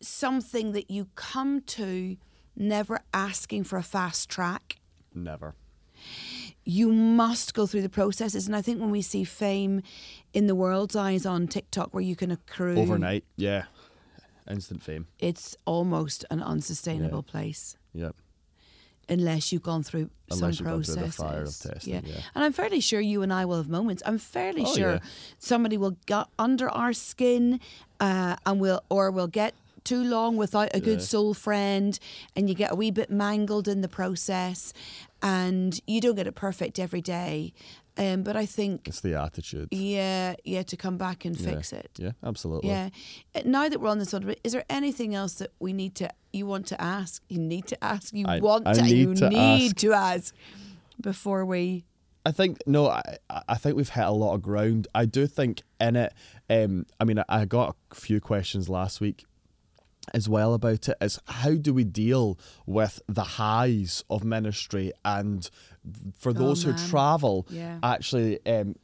something 0.00 0.72
that 0.72 0.90
you 0.90 1.08
come 1.14 1.60
to 1.62 2.16
never 2.58 3.00
asking 3.14 3.64
for 3.64 3.78
a 3.78 3.82
fast 3.82 4.28
track. 4.28 4.76
never 5.14 5.54
You 6.64 6.92
must 6.92 7.54
go 7.54 7.66
through 7.66 7.82
the 7.82 7.88
processes. 7.88 8.46
And 8.46 8.54
I 8.54 8.60
think 8.62 8.80
when 8.80 8.90
we 8.90 9.00
see 9.02 9.24
fame 9.24 9.82
in 10.34 10.46
the 10.46 10.54
world's 10.54 10.94
eyes 10.96 11.24
on 11.24 11.46
TikTok, 11.48 11.94
where 11.94 12.02
you 12.02 12.14
can 12.16 12.30
accrue 12.30 12.76
overnight 12.78 13.24
yeah 13.36 13.64
instant 14.50 14.82
fame 14.82 15.06
it's 15.18 15.54
almost 15.66 16.24
an 16.30 16.42
unsustainable 16.42 17.22
place. 17.22 17.76
yep 17.92 18.16
unless 19.10 19.52
you've 19.52 19.62
gone 19.62 19.82
through 19.82 20.08
Unless 20.30 20.38
some 20.58 20.66
you've 20.66 20.72
gone 20.72 20.82
through 20.82 20.94
the 20.94 21.00
processes. 21.00 21.16
fire 21.16 21.42
of 21.42 21.74
testing, 21.74 22.06
yeah. 22.06 22.20
and 22.34 22.44
I'm 22.44 22.52
fairly 22.52 22.80
sure 22.80 23.00
you 23.00 23.22
and 23.22 23.32
I 23.32 23.44
will 23.46 23.56
have 23.56 23.68
moments. 23.68 24.02
I'm 24.04 24.18
fairly 24.18 24.64
Oh, 24.66 24.74
sure 24.74 24.92
yeah. 24.92 24.98
somebody 25.38 25.76
will 25.78 25.96
get 26.06 26.26
under 26.38 26.68
our 26.68 26.92
skin, 26.92 27.58
uh, 28.00 28.36
and 28.44 28.60
will 28.60 28.82
or 28.90 29.10
will 29.10 29.26
get 29.28 29.54
too 29.88 30.02
long 30.04 30.36
without 30.36 30.70
a 30.74 30.80
good 30.88 31.00
Yeah. 31.00 31.12
soul 31.14 31.34
friend, 31.34 31.98
and 32.34 32.42
you 32.48 32.54
get 32.54 32.70
a 32.72 32.74
wee 32.80 32.90
bit 33.00 33.10
mangled 33.10 33.66
in 33.68 33.80
the 33.80 33.88
process, 34.00 34.72
and 35.22 35.80
you 35.86 36.00
don't 36.00 36.14
get 36.16 36.26
it 36.26 36.34
perfect 36.34 36.78
every 36.78 37.00
day. 37.00 37.52
Um, 37.96 38.22
but 38.22 38.36
I 38.36 38.46
think, 38.46 38.86
It's 38.86 39.00
the 39.00 39.14
attitude. 39.20 39.68
yeah, 39.72 40.34
yeah, 40.44 40.62
to 40.62 40.76
come 40.76 40.96
back 40.98 41.24
and 41.24 41.36
fix 41.36 41.72
yeah. 41.72 41.78
it. 41.80 41.90
Yeah, 41.98 42.12
absolutely. 42.22 42.70
Yeah. 42.70 42.90
Uh, 43.34 43.40
Now 43.44 43.68
that 43.68 43.80
we're 43.80 43.88
on 43.90 43.98
this 43.98 44.12
one, 44.12 44.34
is 44.44 44.52
there 44.52 44.64
anything 44.70 45.16
else 45.16 45.34
that 45.40 45.50
we 45.58 45.72
need 45.72 45.94
to, 45.96 46.08
you 46.32 46.46
want 46.46 46.66
to 46.68 46.80
ask? 46.80 47.22
You 47.28 47.40
need 47.40 47.66
to 47.72 47.76
ask. 47.82 48.12
You 48.14 48.24
I- 48.28 48.38
want 48.40 48.68
I 48.68 48.74
to, 48.74 48.82
need 48.82 48.96
you 48.98 49.14
to 49.16 49.28
need 49.30 49.66
ask. 49.70 49.76
to 49.78 49.92
ask 49.94 50.34
before 51.00 51.44
we. 51.44 51.84
I 52.26 52.30
think 52.32 52.58
no, 52.66 52.88
I 52.88 53.02
I 53.54 53.56
think 53.56 53.76
we've 53.76 53.88
hit 53.88 54.04
a 54.04 54.10
lot 54.24 54.34
of 54.34 54.42
ground. 54.42 54.86
I 54.94 55.04
do 55.06 55.26
think 55.26 55.62
in 55.80 55.96
it. 55.96 56.12
Um, 56.50 56.84
I 57.00 57.04
mean, 57.04 57.18
I, 57.20 57.24
I 57.28 57.44
got 57.46 57.74
a 57.90 57.94
few 57.94 58.20
questions 58.20 58.68
last 58.68 59.00
week 59.00 59.24
as 60.14 60.28
well 60.28 60.54
about 60.54 60.88
it. 60.88 60.96
Is 61.00 61.18
how 61.26 61.54
do 61.54 61.72
we 61.74 61.84
deal 61.84 62.38
with 62.66 63.00
the 63.08 63.22
highs 63.24 64.04
of 64.10 64.24
ministry 64.24 64.92
and 65.04 65.48
for 66.18 66.32
those 66.32 66.62
who 66.62 66.70
Oh, 66.70 66.74
man. 66.74 66.88
travel, 66.88 67.46
Yeah. 67.50 67.78
actually. 67.82 68.44
Um, 68.46 68.76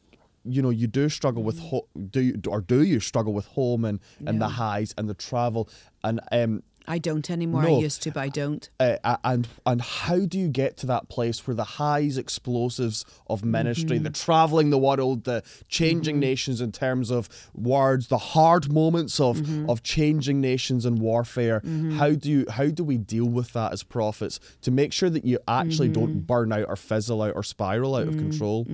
you 0.46 0.60
know, 0.60 0.68
you 0.68 0.86
do 0.86 1.08
struggle 1.08 1.42
with 1.42 1.58
ho- 1.58 1.88
do 2.10 2.20
you, 2.20 2.40
or 2.48 2.60
do 2.60 2.82
you 2.82 3.00
struggle 3.00 3.32
with 3.32 3.46
home 3.46 3.84
and, 3.86 3.98
and 4.26 4.42
the 4.42 4.48
highs 4.48 4.94
and 4.98 5.08
the 5.08 5.14
travel 5.14 5.70
and 6.02 6.20
um, 6.32 6.62
I 6.86 6.98
don't 6.98 7.30
anymore. 7.30 7.62
I 7.62 7.70
used 7.70 8.02
to, 8.02 8.10
but 8.10 8.20
I 8.20 8.28
don't. 8.28 8.68
uh, 8.78 9.16
and 9.24 9.48
and 9.64 9.80
how 9.80 10.20
do 10.20 10.38
you 10.38 10.48
get 10.48 10.76
to 10.78 10.86
that 10.86 11.08
place 11.08 11.46
where 11.46 11.54
the 11.54 11.64
highs 11.64 12.18
explosives 12.18 13.04
of 13.26 13.44
ministry 13.44 13.98
the 13.98 14.10
mm-hmm. 14.10 14.24
traveling 14.24 14.70
the 14.70 14.78
world 14.78 15.24
the 15.24 15.42
changing 15.68 16.16
mm-hmm. 16.16 16.20
nations 16.20 16.60
in 16.60 16.72
terms 16.72 17.10
of 17.10 17.28
words 17.54 18.08
the 18.08 18.18
hard 18.18 18.72
moments 18.72 19.18
of 19.18 19.38
mm-hmm. 19.38 19.68
of 19.68 19.82
changing 19.82 20.40
nations 20.40 20.84
and 20.84 20.98
warfare 20.98 21.62
how 21.92 22.10
do 22.10 22.30
you 22.30 22.46
how 22.50 22.66
do 22.66 22.84
we 22.84 22.98
deal 22.98 23.26
with 23.26 23.52
that 23.52 23.72
as 23.72 23.82
prophets 23.82 24.38
to 24.62 24.70
make 24.70 24.92
sure 24.92 25.10
that 25.10 25.24
you 25.24 25.38
actually 25.48 25.88
don't 25.88 26.20
burn 26.20 26.52
out 26.52 26.66
or 26.68 26.76
fizzle 26.76 27.22
out 27.22 27.32
or 27.34 27.42
spiral 27.42 27.96
out 27.96 28.08
of 28.08 28.16
control? 28.16 28.66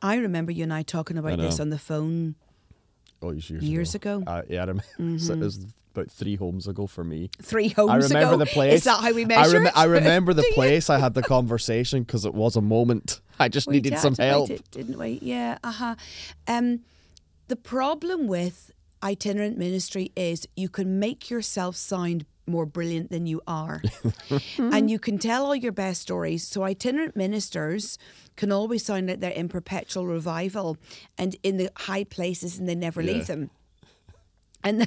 I 0.00 0.16
remember 0.16 0.52
you 0.52 0.62
and 0.62 0.72
I 0.72 0.82
talking 0.82 1.18
about 1.18 1.38
this 1.38 1.60
on 1.60 1.70
the 1.70 1.78
phone. 1.78 2.34
oh 3.22 3.32
years, 3.32 3.50
Years 3.50 3.94
ago. 3.94 4.22
Uh, 4.26 4.42
yeah 4.48 4.62
I 4.62 4.66
remember 4.66 5.18
so 5.18 5.32
it 5.32 5.38
was 5.38 5.66
about 5.96 6.10
three 6.10 6.36
homes 6.36 6.66
ago 6.66 6.86
for 6.86 7.04
me 7.04 7.30
Three 7.40 7.68
homes 7.68 7.90
I 7.90 7.96
remember 7.96 8.34
ago. 8.34 8.36
the 8.38 8.46
place. 8.46 8.74
Is 8.74 8.84
that 8.84 9.00
how 9.00 9.12
we 9.12 9.22
I, 9.22 9.26
measure 9.26 9.58
rem- 9.58 9.66
it? 9.66 9.72
I 9.76 9.84
remember 9.84 10.34
the 10.34 10.50
place 10.54 10.90
I 10.90 10.98
had 10.98 11.14
the 11.14 11.22
conversation 11.22 12.02
because 12.02 12.24
it 12.24 12.34
was 12.34 12.56
a 12.56 12.60
moment. 12.60 13.20
I 13.38 13.48
just 13.48 13.66
We 13.68 13.74
needed 13.74 13.90
did 13.90 13.98
some 14.00 14.14
help. 14.16 14.50
it, 14.50 14.70
didn't 14.70 14.98
we? 14.98 15.18
Yeah. 15.22 15.58
Uh 15.62 15.72
huh. 15.72 15.94
Um, 16.48 16.80
the 17.48 17.56
problem 17.56 18.26
with 18.26 18.70
itinerant 19.02 19.58
ministry 19.58 20.12
is 20.16 20.46
you 20.56 20.68
can 20.68 20.98
make 20.98 21.28
yourself 21.30 21.76
sound 21.76 22.24
more 22.46 22.66
brilliant 22.66 23.08
than 23.10 23.24
you 23.26 23.40
are, 23.46 23.80
and 24.58 24.90
you 24.90 24.98
can 24.98 25.16
tell 25.18 25.46
all 25.46 25.54
your 25.54 25.70
best 25.72 26.02
stories. 26.02 26.46
So 26.46 26.64
itinerant 26.64 27.14
ministers 27.16 27.98
can 28.36 28.50
always 28.50 28.84
sound 28.84 29.06
like 29.08 29.20
they're 29.20 29.30
in 29.30 29.48
perpetual 29.48 30.06
revival 30.06 30.76
and 31.16 31.36
in 31.44 31.56
the 31.56 31.70
high 31.76 32.02
places, 32.04 32.58
and 32.58 32.68
they 32.68 32.74
never 32.74 33.00
Yeah. 33.00 33.12
leave 33.12 33.26
them. 33.28 33.50
And 34.64 34.78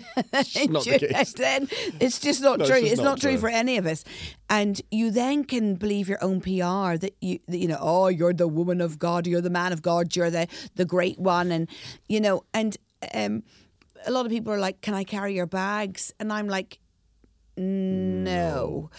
not 0.70 0.86
the 0.86 1.34
then 1.38 1.68
it's 2.00 2.20
just 2.20 2.42
not 2.42 2.60
No, 2.60 2.66
it's 2.66 2.72
true. 2.72 2.80
just 2.82 2.92
It's, 2.94 3.02
not 3.02 3.12
not 3.12 3.20
true 3.22 3.32
true. 3.32 3.40
for 3.40 3.50
any 3.50 3.78
of 3.78 3.86
us. 3.86 4.04
And 4.50 4.82
you 4.92 5.12
then 5.12 5.44
can 5.44 5.76
believe 5.76 6.08
your 6.08 6.24
own 6.24 6.40
PR 6.42 6.98
that 6.98 7.14
you 7.22 7.40
that, 7.48 7.58
you 7.58 7.68
know, 7.68 7.78
oh, 7.82 8.08
you're 8.08 8.34
the 8.34 8.48
woman 8.48 8.80
of 8.82 8.98
God, 9.00 9.28
you're 9.28 9.42
the 9.42 9.50
man 9.50 9.74
of 9.74 9.82
God, 9.82 10.16
you're 10.16 10.30
the 10.32 10.48
the 10.76 10.86
great 10.86 11.20
one, 11.20 11.52
and 11.52 11.68
you 12.08 12.20
know, 12.22 12.44
and 12.54 12.78
um, 13.14 13.44
a 14.06 14.12
lot 14.12 14.26
of 14.26 14.32
people 14.32 14.54
are 14.54 14.60
like, 14.60 14.82
"Can 14.82 14.94
I 14.94 15.04
carry 15.04 15.34
your 15.36 15.48
bags?" 15.48 16.14
And 16.20 16.32
I'm 16.32 16.48
like, 16.48 16.80
no. 17.58 18.90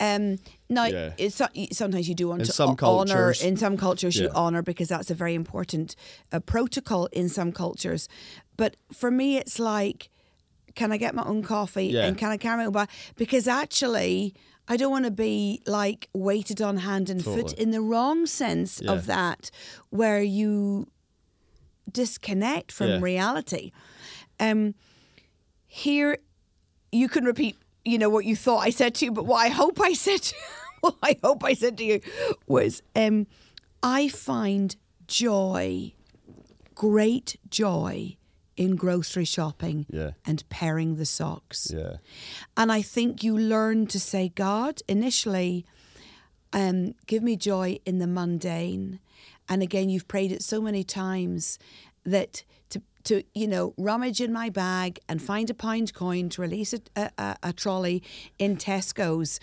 Um, 0.00 0.36
now, 0.68 0.84
Yeah. 0.86 1.12
it's, 1.18 1.40
sometimes 1.72 2.08
you 2.08 2.14
do 2.14 2.28
want 2.28 2.42
In 2.42 2.46
to 2.48 2.62
honor. 2.62 2.76
cultures. 2.76 3.42
In 3.42 3.56
some 3.56 3.76
cultures, 3.76 4.16
you 4.16 4.30
honor 4.34 4.62
because 4.62 4.88
that's 4.88 5.10
a 5.10 5.14
very 5.14 5.34
important 5.34 5.96
uh, 6.32 6.40
protocol 6.40 7.06
in 7.12 7.28
some 7.28 7.52
cultures. 7.52 8.08
But 8.56 8.76
for 8.92 9.10
me, 9.10 9.36
it's 9.38 9.58
like, 9.58 10.08
can 10.76 10.92
I 10.92 10.96
get 10.98 11.14
my 11.14 11.24
own 11.24 11.42
coffee 11.42 11.86
Yeah. 11.86 12.06
and 12.06 12.16
can 12.16 12.30
I 12.30 12.36
carry 12.36 12.56
my 12.58 12.66
own 12.66 12.72
bag? 12.72 12.88
Because 13.16 13.48
actually, 13.48 14.32
I 14.68 14.76
don't 14.76 14.90
want 14.92 15.04
to 15.06 15.10
be 15.10 15.60
like 15.66 16.08
weighted 16.14 16.60
on 16.62 16.76
hand 16.78 17.10
and 17.10 17.24
foot 17.24 17.52
in 17.54 17.70
the 17.72 17.80
wrong 17.80 18.26
sense 18.26 18.80
Yeah. 18.80 18.92
of 18.92 19.06
that, 19.06 19.50
where 19.90 20.22
you 20.22 20.86
disconnect 21.90 22.72
from 22.72 22.88
Yeah. 22.88 23.00
reality. 23.00 23.72
Um, 24.40 24.74
here, 25.66 26.18
you 26.92 27.08
can 27.08 27.24
repeat, 27.24 27.56
you 27.84 27.98
know, 27.98 28.08
what 28.10 28.24
you 28.24 28.36
thought 28.36 28.60
I 28.66 28.70
said 28.70 28.94
to 28.96 29.04
you, 29.06 29.12
but 29.12 29.26
what 29.26 29.38
I 29.44 29.48
hope 29.48 29.80
I 29.80 29.92
said, 29.92 30.22
to, 30.22 30.34
what 30.80 30.96
I 31.02 31.16
hope 31.22 31.44
I 31.44 31.54
said 31.54 31.78
to 31.78 31.84
you 31.84 32.00
was, 32.46 32.82
um, 32.94 33.26
I 33.82 34.08
find 34.08 34.74
joy, 35.06 35.92
great 36.74 37.36
joy, 37.50 38.16
in 38.56 38.76
grocery 38.76 39.24
shopping 39.24 39.86
Yeah. 39.90 40.12
and 40.24 40.48
pairing 40.48 40.96
the 40.96 41.06
socks. 41.06 41.70
Yeah. 41.72 41.96
And 42.56 42.72
I 42.72 42.82
think 42.82 43.22
you 43.22 43.36
learn 43.36 43.86
to 43.88 44.00
say, 44.00 44.30
God, 44.34 44.80
initially, 44.88 45.64
um, 46.52 46.94
give 47.06 47.22
me 47.22 47.36
joy 47.36 47.78
in 47.84 47.98
the 47.98 48.06
mundane. 48.06 49.00
And 49.48 49.62
again, 49.62 49.88
you've 49.90 50.08
prayed 50.08 50.32
it 50.32 50.42
so 50.42 50.60
many 50.60 50.84
times 50.84 51.58
that 52.04 52.44
to, 52.70 52.80
to 53.04 53.22
you 53.34 53.46
know, 53.46 53.74
rummage 53.76 54.20
in 54.20 54.32
my 54.32 54.48
bag 54.50 54.98
and 55.08 55.20
find 55.22 55.50
a 55.50 55.54
pound 55.54 55.92
coin 55.92 56.28
to 56.30 56.40
release 56.42 56.72
a, 56.72 56.80
a, 56.96 57.10
a- 57.18 57.36
a 57.44 57.52
trolley 57.52 58.02
in 58.38 58.56
Tesco's. 58.56 59.38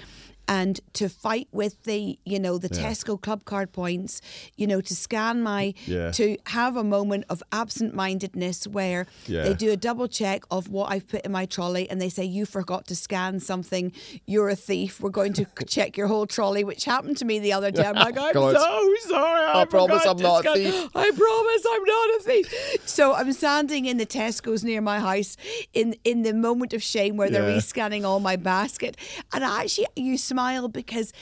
And 0.47 0.79
to 0.93 1.07
fight 1.09 1.47
with 1.51 1.83
the, 1.83 2.19
you 2.25 2.39
know, 2.39 2.57
the 2.57 2.69
Yeah. 2.73 2.89
Tesco 2.89 3.19
club 3.19 3.45
card 3.45 3.71
points, 3.71 4.19
you 4.57 4.67
know, 4.67 4.81
to 4.81 4.95
scan 4.95 5.41
my, 5.41 5.73
Yeah. 5.85 6.11
to 6.11 6.37
have 6.47 6.75
a 6.75 6.83
moment 6.83 7.25
of 7.29 7.41
absent 7.51 7.93
mindedness 7.95 8.67
where 8.67 9.07
Yeah. 9.25 9.43
they 9.43 9.53
do 9.53 9.71
a 9.71 9.77
double 9.77 10.07
check 10.07 10.43
of 10.51 10.67
what 10.69 10.91
I've 10.91 11.07
put 11.07 11.21
in 11.25 11.31
my 11.31 11.45
trolley 11.45 11.89
and 11.89 12.01
they 12.01 12.09
say, 12.09 12.25
You 12.25 12.45
forgot 12.45 12.87
to 12.87 12.95
scan 12.95 13.39
something. 13.39 13.91
You're 14.25 14.49
a 14.49 14.55
thief. 14.55 14.99
We're 14.99 15.09
going 15.11 15.33
to 15.33 15.45
check 15.67 15.95
your 15.97 16.07
whole 16.07 16.25
trolley, 16.27 16.63
which 16.63 16.83
happened 16.85 17.17
to 17.17 17.25
me 17.25 17.39
the 17.39 17.53
other 17.53 17.71
day. 17.71 17.85
I'm 17.85 17.95
like, 17.95 18.17
I'm 18.25 18.33
God. 18.33 18.55
so 18.55 18.95
sorry. 19.07 19.45
I, 19.61 19.65
promise 19.65 20.05
I'm 20.05 20.17
not 20.17 20.45
a 20.45 20.53
thief." 20.53 20.89
I 20.95 21.11
promise 21.11 21.63
I'm 21.71 21.83
not 21.83 22.09
a 22.09 22.19
thief. 22.23 22.77
So 22.85 23.13
I'm 23.13 23.31
standing 23.33 23.85
in 23.85 23.97
the 23.97 24.05
Tesco's 24.05 24.63
near 24.63 24.81
my 24.81 24.99
house 24.99 25.37
in, 25.73 25.95
in 26.03 26.23
the 26.23 26.33
moment 26.33 26.73
of 26.73 26.83
shame 26.83 27.15
where 27.17 27.29
they're 27.29 27.43
rescanning 27.57 28.03
all 28.03 28.19
my 28.19 28.35
basket. 28.35 28.97
And 29.31 29.43
I 29.43 29.63
actually, 29.63 29.87
you 29.95 30.17
smile 30.33 30.67
because 30.67 31.13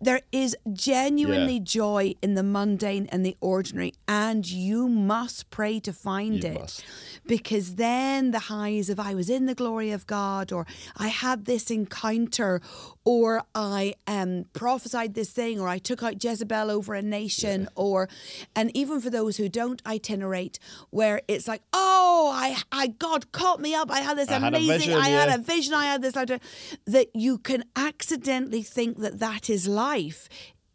there 0.00 0.20
is 0.30 0.56
genuinely 0.72 1.54
Yeah. 1.54 1.64
joy 1.80 2.14
in 2.22 2.34
the 2.34 2.42
mundane 2.42 3.08
and 3.10 3.26
the 3.26 3.36
ordinary, 3.40 3.92
and 4.06 4.48
you 4.48 4.88
must 4.88 5.50
pray 5.50 5.80
to 5.80 5.92
find 5.92 6.42
You 6.44 6.50
it. 6.50 6.60
must. 6.60 6.84
Because 7.26 7.74
then 7.74 8.30
the 8.30 8.38
highs 8.56 8.88
of 8.88 8.98
I 9.00 9.14
was 9.14 9.28
in 9.28 9.46
the 9.46 9.54
glory 9.54 9.90
of 9.90 10.06
God, 10.06 10.52
or 10.52 10.66
I 10.96 11.08
had 11.08 11.44
this 11.46 11.70
encounter, 11.70 12.60
or 13.04 13.42
I 13.54 13.94
um, 14.06 14.44
prophesied 14.52 15.14
this 15.14 15.30
thing, 15.30 15.58
or 15.60 15.68
I 15.68 15.78
took 15.78 16.02
out 16.02 16.22
Jezebel 16.22 16.70
over 16.70 16.94
a 16.94 17.02
nation, 17.02 17.68
or, 17.74 18.08
and 18.54 18.70
even 18.76 19.00
for 19.00 19.10
those 19.10 19.36
who 19.38 19.48
don't 19.48 19.82
itinerate, 19.86 20.58
where 20.90 21.20
it's 21.28 21.48
like, 21.48 21.62
oh, 21.72 22.30
I, 22.34 22.56
I 22.70 22.86
God 22.88 23.32
caught 23.32 23.60
me 23.60 23.74
up, 23.74 23.90
I 23.90 24.00
had 24.00 24.16
this 24.16 24.28
I 24.30 24.38
had 24.38 24.54
amazing, 24.54 24.78
vision, 24.78 24.94
I 24.94 25.08
had 25.08 25.28
a 25.40 25.42
vision, 25.42 25.74
I 25.74 25.86
had 25.86 26.02
this, 26.02 26.14
that 26.14 27.08
you 27.14 27.38
can 27.38 27.64
accidentally 27.74 28.62
think 28.62 28.98
that 28.98 29.18
that 29.18 29.50
is 29.50 29.66
life. 29.66 29.87
Life 29.92 30.28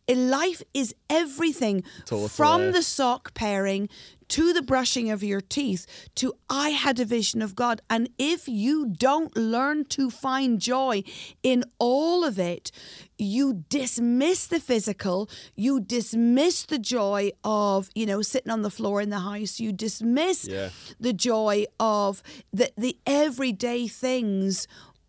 eh, 0.08 0.16
life 0.16 0.62
is 0.74 0.90
everything 1.10 1.84
Totally. 2.06 2.30
from 2.30 2.60
the 2.72 2.82
sock 2.84 3.24
pairing 3.34 3.88
to 4.30 4.52
the 4.54 4.62
brushing 4.72 5.12
of 5.12 5.22
your 5.24 5.42
teeth 5.58 5.86
to 6.16 6.34
I 6.50 6.70
had 6.86 7.00
a 7.00 7.06
vision 7.06 7.42
of 7.44 7.56
God. 7.56 7.82
And 7.90 8.10
if 8.18 8.42
you 8.48 8.76
don't 9.10 9.36
learn 9.38 9.86
to 9.98 10.10
find 10.10 10.60
joy 10.60 11.04
in 11.44 11.60
all 11.78 12.24
of 12.26 12.40
it, 12.40 12.72
you 13.20 13.46
dismiss 13.70 14.48
the 14.48 14.60
physical, 14.60 15.30
you 15.56 15.80
dismiss 15.80 16.66
the 16.66 16.80
joy 16.80 17.32
of, 17.44 17.90
you 17.94 18.06
know, 18.08 18.22
sitting 18.24 18.52
on 18.52 18.64
the 18.64 18.72
floor 18.78 19.02
in 19.02 19.10
the 19.12 19.20
house, 19.32 19.60
you 19.60 19.72
dismiss 19.72 20.48
Yeah. 20.48 20.70
the 21.00 21.14
joy 21.14 21.66
of 21.80 22.24
the, 22.52 22.72
the 22.76 22.98
everyday 23.06 23.88
things 23.88 24.68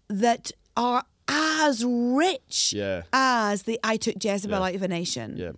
that 0.09 0.53
are 0.77 1.05
as 1.29 1.85
rich 1.85 2.73
Yeah. 2.77 3.03
as 3.13 3.63
the 3.63 3.79
I 3.83 3.97
took 3.97 4.23
Jezebel 4.23 4.59
Yeah. 4.59 4.67
out 4.67 4.75
of 4.75 4.83
a 4.83 4.89
nation. 4.89 5.37
Yeah. 5.37 5.53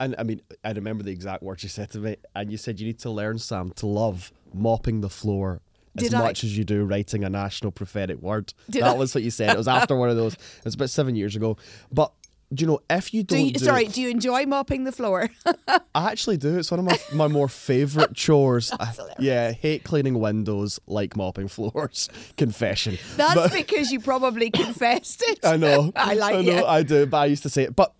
And 0.00 0.14
I 0.18 0.24
mean, 0.24 0.40
I 0.64 0.72
remember 0.72 1.04
the 1.04 1.12
exact 1.12 1.42
words 1.42 1.62
you 1.62 1.68
said 1.68 1.90
to 1.92 1.98
me. 1.98 2.16
And 2.34 2.50
you 2.50 2.56
said 2.58 2.80
you 2.80 2.86
need 2.86 2.98
to 3.00 3.10
learn, 3.10 3.38
Sam, 3.38 3.70
to 3.76 3.86
love 3.86 4.32
mopping 4.52 5.00
the 5.00 5.08
floor 5.10 5.60
as 5.96 6.04
Did 6.04 6.14
I? 6.14 6.22
much 6.22 6.42
as 6.42 6.56
you 6.58 6.64
do 6.64 6.84
writing 6.84 7.22
a 7.22 7.30
national 7.30 7.70
prophetic 7.70 8.20
word. 8.20 8.52
Did 8.68 8.82
that 8.82 8.94
I? 8.94 8.98
was 8.98 9.14
what 9.14 9.22
you 9.22 9.30
said. 9.30 9.50
It 9.50 9.56
was 9.58 9.68
after 9.68 9.94
one 9.94 10.08
of 10.10 10.16
those. 10.16 10.34
It 10.34 10.64
was 10.64 10.74
about 10.74 10.90
seven 10.90 11.14
years 11.14 11.36
ago. 11.36 11.56
But 11.92 12.12
you 12.58 12.66
know 12.66 12.80
if 12.90 13.12
you 13.14 13.22
Do 13.22 13.36
don't 13.36 13.46
you, 13.46 13.52
do 13.52 13.64
sorry, 13.64 13.86
it- 13.86 13.92
do 13.92 14.00
you 14.02 14.08
enjoy 14.08 14.46
mopping 14.46 14.84
the 14.84 14.92
floor? 14.92 15.28
I 15.94 16.10
actually 16.10 16.36
do. 16.36 16.58
It's 16.58 16.70
one 16.70 16.80
of 16.80 16.86
my 16.86 16.98
my 17.12 17.28
more 17.28 17.48
favorite 17.48 18.14
chores. 18.14 18.72
I- 18.78 18.92
yeah, 19.18 19.52
hate 19.52 19.84
cleaning 19.84 20.18
windows, 20.20 20.80
like 20.86 21.16
mopping 21.16 21.48
floors. 21.48 22.08
Confession. 22.36 22.98
That's 23.16 23.34
But- 23.34 23.52
because 23.52 23.90
you 23.90 24.00
probably 24.00 24.50
confessed 24.50 25.22
it. 25.26 25.40
I 25.44 25.56
know. 25.56 25.92
I 25.96 26.14
like 26.14 26.34
I 26.36 26.42
know. 26.42 26.58
it. 26.58 26.64
I 26.64 26.82
do, 26.82 27.06
but 27.06 27.18
I 27.18 27.26
used 27.26 27.42
to 27.44 27.48
say 27.50 27.62
it. 27.64 27.76
But 27.76 27.92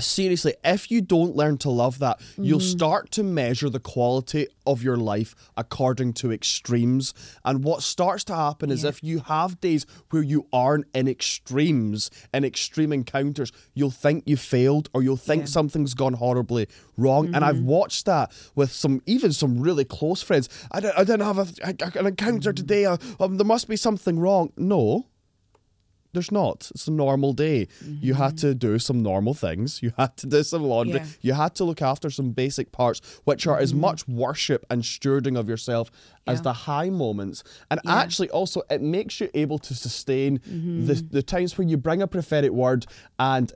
seriously, 0.00 0.54
if 0.64 0.90
you 0.90 1.00
don't 1.00 1.36
learn 1.36 1.58
to 1.58 1.70
love 1.70 1.98
that, 2.00 2.20
you'll 2.36 2.60
Mm. 2.60 2.70
start 2.76 3.10
to 3.12 3.22
measure 3.22 3.68
the 3.70 3.80
quality 3.80 4.46
of 4.66 4.82
your 4.82 4.96
life 4.96 5.34
according 5.56 6.12
to 6.14 6.32
extremes. 6.32 7.12
And 7.44 7.64
what 7.64 7.82
starts 7.82 8.24
to 8.24 8.34
happen 8.34 8.70
is 8.70 8.84
if 8.84 9.02
you 9.02 9.20
have 9.20 9.60
days 9.60 9.86
where 10.10 10.22
you 10.22 10.46
aren't 10.52 10.86
in 10.94 11.08
extremes, 11.08 12.10
in 12.32 12.44
extreme 12.44 12.92
encounters, 12.92 13.50
you'll 13.74 13.90
think 13.90 14.24
you 14.26 14.36
failed 14.36 14.88
or 14.94 15.02
you'll 15.02 15.16
think 15.16 15.40
Yeah. 15.40 15.44
Mm-hmm. 15.44 15.52
something's 15.52 15.94
gone 15.94 16.14
horribly 16.14 16.66
wrong. 16.96 17.34
And 17.34 17.44
I've 17.44 17.60
watched 17.60 18.06
that 18.06 18.30
with 18.54 18.72
some, 18.72 19.02
even 19.06 19.32
some 19.32 19.60
really 19.60 19.84
close 19.84 20.22
friends. 20.22 20.48
I, 20.70 20.80
don't, 20.80 20.96
I 20.96 21.04
didn't 21.04 21.26
have 21.26 21.38
a, 21.38 21.46
a- 21.64 21.98
an 21.98 22.06
encounter 22.06 22.52
today. 22.52 22.84
Uh, 22.84 22.96
um, 23.18 23.36
there 23.36 23.46
must 23.46 23.68
be 23.68 23.76
something 23.76 24.18
wrong. 24.18 24.52
No, 24.56 25.06
there's 26.12 26.32
not. 26.32 26.70
It's 26.74 26.88
a 26.88 26.92
normal 26.92 27.32
day. 27.32 27.68
You 28.00 28.14
had 28.14 28.36
to 28.38 28.54
do 28.54 28.78
some 28.78 29.02
normal 29.02 29.34
things. 29.34 29.82
You 29.82 29.92
had 29.96 30.16
to 30.18 30.26
do 30.26 30.42
some 30.42 30.64
laundry. 30.64 31.00
Yeah. 31.00 31.06
You 31.20 31.32
had 31.34 31.54
to 31.56 31.64
look 31.64 31.82
after 31.82 32.10
some 32.10 32.30
basic 32.32 32.72
parts, 32.72 33.00
which 33.24 33.46
are 33.46 33.58
as 33.58 33.72
mm-hmm. 33.72 33.82
much 33.82 34.08
worship 34.08 34.64
and 34.70 34.82
stewarding 34.82 35.38
of 35.38 35.48
yourself 35.48 35.90
as 36.26 36.42
the 36.42 36.52
high 36.52 36.90
moments. 36.90 37.42
And 37.70 37.80
Yeah. 37.84 37.96
actually, 37.96 38.30
also, 38.30 38.62
it 38.70 38.82
makes 38.82 39.20
you 39.20 39.28
able 39.34 39.58
to 39.58 39.74
sustain 39.74 40.40
the, 40.44 40.50
mm-hmm. 40.50 41.08
the 41.10 41.22
times 41.22 41.56
where 41.56 41.66
you 41.66 41.76
bring 41.76 42.02
a 42.02 42.06
prophetic 42.06 42.50
word 42.50 42.86
and 43.18 43.52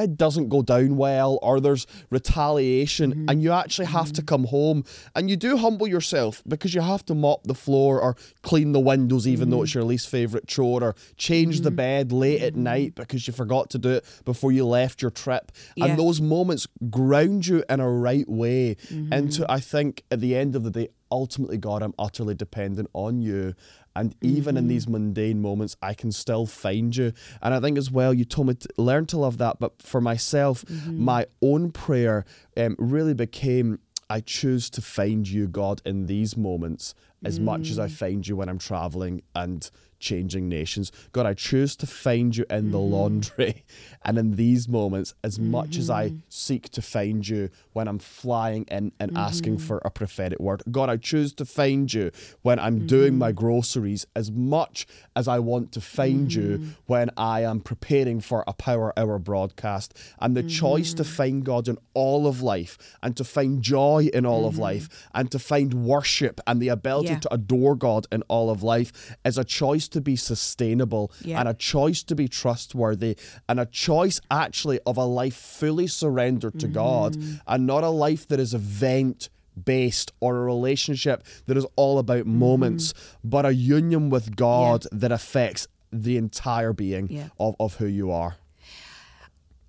it 0.00 0.16
doesn't 0.16 0.48
go 0.48 0.62
down 0.62 0.96
well 0.96 1.38
or 1.42 1.60
there's 1.60 1.86
retaliation 2.10 3.12
mm-hmm. 3.12 3.28
and 3.28 3.42
you 3.42 3.52
actually 3.52 3.86
have 3.86 4.12
to 4.12 4.22
mm-hmm. 4.22 4.26
come 4.26 4.44
home. 4.44 4.84
And 5.14 5.30
you 5.30 5.36
do 5.36 5.56
humble 5.56 5.86
yourself 5.86 6.42
because 6.46 6.74
you 6.74 6.80
have 6.80 7.04
to 7.06 7.14
mop 7.14 7.44
the 7.44 7.54
floor 7.54 8.00
or 8.00 8.16
clean 8.42 8.72
the 8.72 8.80
windows 8.80 9.26
even 9.26 9.50
though 9.50 9.58
mm-hmm. 9.58 9.64
it's 9.64 9.74
your 9.74 9.84
least 9.84 10.08
favorite 10.08 10.46
chore 10.46 10.82
or 10.82 10.94
change 11.16 11.60
the 11.60 11.70
bed 11.70 12.12
late 12.12 12.42
at 12.42 12.56
night 12.56 12.94
because 12.94 13.26
you 13.26 13.32
forgot 13.32 13.70
to 13.70 13.78
do 13.78 13.90
it 13.90 14.04
before 14.24 14.52
you 14.52 14.66
left 14.66 15.02
your 15.02 15.10
trip. 15.10 15.52
Yeah. 15.76 15.86
and 15.86 15.98
those 15.98 16.20
moments 16.20 16.66
ground 16.90 17.46
you 17.46 17.64
in 17.68 17.80
a 17.80 17.90
right 17.90 18.28
way 18.28 18.76
into 18.90 19.46
I 19.48 19.60
think 19.60 20.02
at 20.10 20.20
the 20.20 20.36
end 20.36 20.56
of 20.56 20.64
the 20.64 20.70
day 20.70 20.88
ultimately 21.10 21.58
God 21.58 21.82
I'm 21.82 21.94
utterly 21.98 22.34
dependent 22.34 22.90
on 22.92 23.20
you 23.20 23.54
and 23.96 24.14
even 24.20 24.56
in 24.56 24.64
mm-hmm. 24.64 24.68
these 24.68 24.88
mundane 24.88 25.42
moments, 25.42 25.76
I 25.82 25.94
can 25.94 26.12
still 26.12 26.46
find 26.46 26.94
you. 26.94 27.12
And 27.42 27.52
I 27.52 27.60
think 27.60 27.76
as 27.76 27.90
well, 27.90 28.14
you 28.14 28.24
told 28.24 28.46
me 28.46 28.54
to 28.54 28.68
learn 28.76 29.06
to 29.06 29.18
love 29.18 29.38
that. 29.38 29.58
But 29.58 29.82
for 29.82 30.00
myself, 30.00 30.64
mm-hmm. 30.64 31.04
my 31.04 31.26
own 31.42 31.72
prayer 31.72 32.24
um, 32.56 32.76
really 32.78 33.14
became 33.14 33.80
I 34.08 34.20
choose 34.20 34.70
to 34.70 34.82
find 34.82 35.28
you, 35.28 35.46
God, 35.46 35.82
in 35.84 36.06
these 36.06 36.36
moments 36.36 36.94
as 37.24 37.38
much 37.38 37.68
as 37.68 37.78
I 37.78 37.86
mm. 37.86 37.92
find 37.92 38.26
you 38.26 38.34
when 38.34 38.48
I'm 38.48 38.58
traveling 38.58 39.22
and 39.34 39.70
changing 39.98 40.48
nations. 40.48 40.90
God, 41.12 41.26
I 41.26 41.34
choose 41.34 41.76
to 41.76 41.86
find 41.86 42.34
you 42.36 42.44
in 42.50 42.70
the 42.70 42.78
mm-hmm. 42.78 42.92
laundry 42.92 43.64
and 44.02 44.18
in 44.18 44.36
these 44.36 44.66
moments 44.68 45.14
as 45.22 45.38
much 45.38 45.76
as 45.76 45.90
I 45.90 46.08
mm-hmm. 46.08 46.18
seek 46.28 46.70
to 46.70 46.80
find 46.80 47.26
you 47.26 47.50
when 47.74 47.86
I'm 47.86 47.98
flying 47.98 48.64
in 48.70 48.92
and 48.98 49.16
asking 49.16 49.56
mm-hmm. 49.56 49.66
for 49.66 49.82
a 49.84 49.90
prophetic 49.90 50.40
word. 50.40 50.62
God, 50.70 50.88
I 50.88 50.96
choose 50.96 51.34
to 51.34 51.44
find 51.44 51.92
you 51.92 52.10
when 52.40 52.58
I'm 52.58 52.86
doing 52.86 53.18
my 53.18 53.30
mm-hmm. 53.30 53.40
groceries 53.40 54.06
as 54.16 54.30
much 54.30 54.86
as 55.14 55.28
I 55.28 55.38
want 55.38 55.72
to 55.72 55.80
find 55.80 56.32
you 56.32 56.74
when 56.86 57.10
I 57.16 57.42
am 57.42 57.60
preparing 57.60 58.20
for 58.20 58.42
a 58.46 58.54
power 58.54 58.98
hour 58.98 59.18
broadcast. 59.18 59.96
And 60.18 60.34
the 60.34 60.42
choice 60.42 60.94
to 60.94 61.04
find 61.04 61.44
God 61.44 61.68
in 61.68 61.76
all 61.92 62.26
of 62.26 62.40
life 62.40 62.78
and 63.02 63.16
to 63.18 63.24
find 63.24 63.60
joy 63.62 64.08
in 64.14 64.24
all 64.24 64.46
of 64.46 64.56
life 64.56 65.08
and 65.14 65.30
to 65.30 65.38
find 65.38 65.74
worship 65.74 66.40
and 66.46 66.60
the 66.60 66.68
ability 66.68 67.10
Yeah. 67.10 67.18
to 67.20 67.34
adore 67.34 67.76
God 67.76 68.06
in 68.10 68.22
all 68.28 68.48
of 68.48 68.62
life 68.62 69.16
is 69.24 69.36
a 69.36 69.44
choice 69.44 69.88
to 69.88 70.00
be 70.00 70.16
sustainable 70.16 71.12
Yeah. 71.22 71.40
and 71.40 71.48
a 71.48 71.54
choice 71.54 72.02
to 72.04 72.14
be 72.14 72.28
trustworthy 72.28 73.16
and 73.48 73.60
a 73.60 73.66
choice 73.66 73.89
actually 74.30 74.78
of 74.86 74.96
a 74.96 75.04
life 75.04 75.34
fully 75.34 75.86
surrendered 75.86 76.58
to 76.60 76.68
God 76.68 77.16
and 77.46 77.66
not 77.66 77.84
a 77.84 77.88
life 77.90 78.26
that 78.28 78.38
is 78.40 78.54
event 78.54 79.28
based 79.64 80.12
or 80.20 80.36
a 80.38 80.44
relationship 80.44 81.24
that 81.46 81.56
is 81.56 81.66
all 81.76 81.98
about 81.98 82.24
moments 82.26 82.94
but 83.24 83.44
a 83.44 83.52
union 83.52 84.08
with 84.10 84.36
God 84.36 84.86
that 84.92 85.12
affects 85.12 85.66
the 85.92 86.16
entire 86.16 86.72
being 86.72 87.08
Yeah. 87.10 87.28
of, 87.38 87.56
of 87.58 87.74
who 87.76 87.86
you 87.86 88.10
are. 88.10 88.36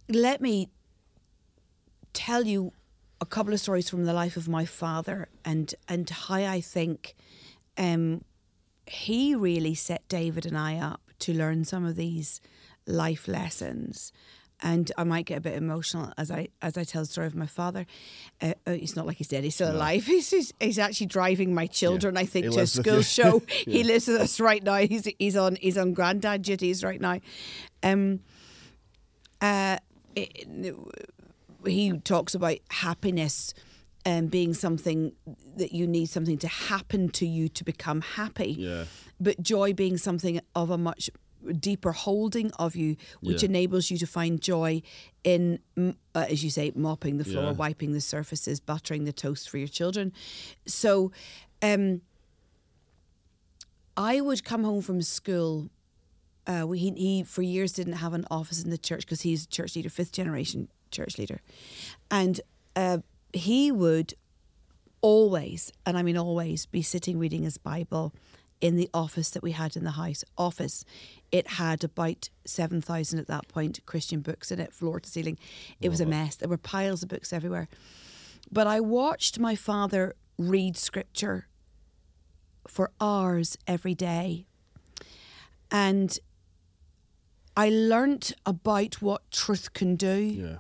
Let 0.08 0.40
me 0.42 0.70
tell 2.14 2.46
you 2.46 2.74
a 3.20 3.26
couple 3.26 3.54
of 3.54 3.60
stories 3.60 3.90
from 3.90 4.06
the 4.06 4.14
life 4.14 4.38
of 4.38 4.48
my 4.48 4.66
father 4.66 5.30
and 5.46 5.74
and 5.88 6.10
how 6.10 6.36
I 6.36 6.62
think 6.62 7.16
um, 7.78 8.24
he 8.86 9.36
really 9.36 9.76
set 9.76 10.08
David 10.08 10.46
and 10.46 10.58
I 10.58 10.78
up 10.78 11.02
to 11.20 11.34
learn 11.34 11.66
some 11.66 11.86
of 11.86 11.96
these 11.96 12.42
life 12.92 13.28
lessons. 13.28 14.12
And 14.64 14.92
I 14.96 15.04
might 15.06 15.26
get 15.26 15.40
a 15.40 15.42
bit 15.42 15.56
emotional 15.56 16.14
as 16.20 16.30
I 16.30 16.50
as 16.62 16.78
I 16.78 16.84
tell 16.84 17.02
the 17.02 17.08
story 17.08 17.26
of 17.26 17.34
my 17.34 17.48
father. 17.48 17.88
Uh, 18.40 18.54
uh, 18.68 18.72
it's 18.74 18.96
not 18.96 19.08
like 19.08 19.18
he's 19.18 19.28
dead; 19.28 19.44
he's 19.44 19.56
still 19.56 19.72
alive. 19.72 20.06
He's, 20.14 20.30
he's 20.30 20.54
he's 20.60 20.78
actually 20.78 21.08
driving 21.08 21.56
my 21.56 21.66
children, 21.66 22.16
I 22.16 22.26
think, 22.26 22.46
He 22.46 22.52
to 22.52 22.60
a 22.60 22.68
school 22.68 23.02
show. 23.18 23.42
He 23.48 23.84
lives 23.84 24.08
with 24.08 24.22
us 24.22 24.40
right 24.40 24.62
now. 24.62 24.76
He's 24.76 25.08
he's 25.18 25.36
on 25.36 25.56
he's 25.56 25.80
on 25.80 25.94
granddad 25.94 26.44
duties 26.44 26.84
right 26.84 27.02
now. 27.02 27.20
Um, 27.82 28.20
uh, 29.42 29.78
it- 30.16 30.76
he 31.66 31.92
talks 32.00 32.34
about 32.36 32.58
happiness 32.70 33.54
um, 34.06 34.28
being 34.28 34.54
something 34.54 35.12
that 35.58 35.74
you 35.74 35.86
need 35.86 36.08
something 36.08 36.38
to 36.40 36.48
happen 36.48 37.10
to 37.10 37.26
you 37.28 37.48
to 37.50 37.64
become 37.64 38.02
happy. 38.02 38.52
Yeah. 38.58 38.86
But 39.20 39.42
joy 39.42 39.74
being 39.74 39.98
something 39.98 40.40
of 40.56 40.70
a 40.72 40.78
much 40.78 41.10
deeper 41.60 41.92
holding 41.92 42.52
of 42.54 42.76
you, 42.76 42.96
which 43.22 43.42
Yeah. 43.44 43.50
enables 43.50 43.90
you 43.92 43.98
to 43.98 44.08
find 44.08 44.42
joy 44.42 44.82
in, 45.24 45.60
uh, 45.78 45.92
as 46.14 46.44
you 46.44 46.50
say, 46.50 46.72
mopping 46.76 47.18
the 47.18 47.26
floor, 47.26 47.46
Yeah. 47.46 47.52
wiping 47.52 47.92
the 47.94 48.02
surfaces, 48.02 48.60
buttering 48.60 49.06
the 49.06 49.14
toast 49.14 49.50
for 49.50 49.58
your 49.58 49.68
children. 49.68 50.14
So, 50.66 51.12
um, 51.62 52.02
I 53.98 54.22
would 54.22 54.44
come 54.44 54.64
home 54.64 54.82
from 54.82 55.02
school. 55.02 55.70
Uh, 56.48 56.66
we, 56.68 56.80
he, 56.80 56.92
he 56.92 57.24
for 57.24 57.42
years 57.42 57.74
didn't 57.74 57.94
have 57.94 58.14
an 58.14 58.26
office 58.32 58.64
in 58.64 58.70
the 58.70 58.78
church 58.78 59.02
because 59.02 59.22
he's 59.22 59.44
a 59.46 59.48
church 59.48 59.76
leader, 59.76 59.90
fifth 59.90 60.12
generation 60.12 60.70
church 60.90 61.18
leader, 61.18 61.42
and 62.10 62.42
uh, 62.76 63.00
he 63.34 63.72
would 63.72 64.14
always, 65.02 65.72
and 65.86 65.98
I 65.98 66.04
mean 66.04 66.18
always, 66.18 66.66
be 66.66 66.82
sitting 66.82 67.20
reading 67.20 67.44
his 67.44 67.58
Bible 67.58 68.14
in 68.62 68.76
the 68.76 68.90
office 68.94 69.32
that 69.32 69.44
we 69.44 69.52
had 69.52 69.76
in 69.76 69.84
the 69.84 69.92
house. 69.92 70.24
Office, 70.38 70.86
it 71.32 71.48
had 71.48 71.84
about 71.84 72.30
seven 72.46 72.80
thousand 72.82 73.20
at 73.20 73.28
that 73.28 73.48
point 73.48 73.80
Christian 73.86 74.22
books 74.22 74.52
in 74.52 74.60
it, 74.60 74.74
floor 74.74 75.00
to 75.00 75.10
ceiling. 75.10 75.38
It 75.82 75.90
was 75.90 76.00
a 76.00 76.06
mess. 76.06 76.36
There 76.36 76.48
were 76.50 76.58
piles 76.58 77.04
of 77.04 77.10
books 77.10 77.34
everywhere. 77.34 77.68
But 78.52 78.68
I 78.68 78.80
watched 78.80 79.40
my 79.40 79.56
father 79.56 80.16
read 80.38 80.78
scripture 80.78 81.48
for 82.68 82.92
hours 83.02 83.58
every 83.68 83.96
day. 83.96 84.46
And 85.72 86.18
I 87.56 87.70
learnt 87.70 88.34
about 88.46 89.02
what 89.02 89.30
truth 89.32 89.74
can 89.74 89.96
do 89.96 90.16
Yeah. 90.16 90.58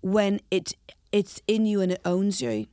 when 0.00 0.40
it 0.50 0.74
it's 1.10 1.42
in 1.46 1.66
you 1.66 1.80
and 1.80 1.92
it 1.92 2.00
owns 2.04 2.40
you. 2.40 2.66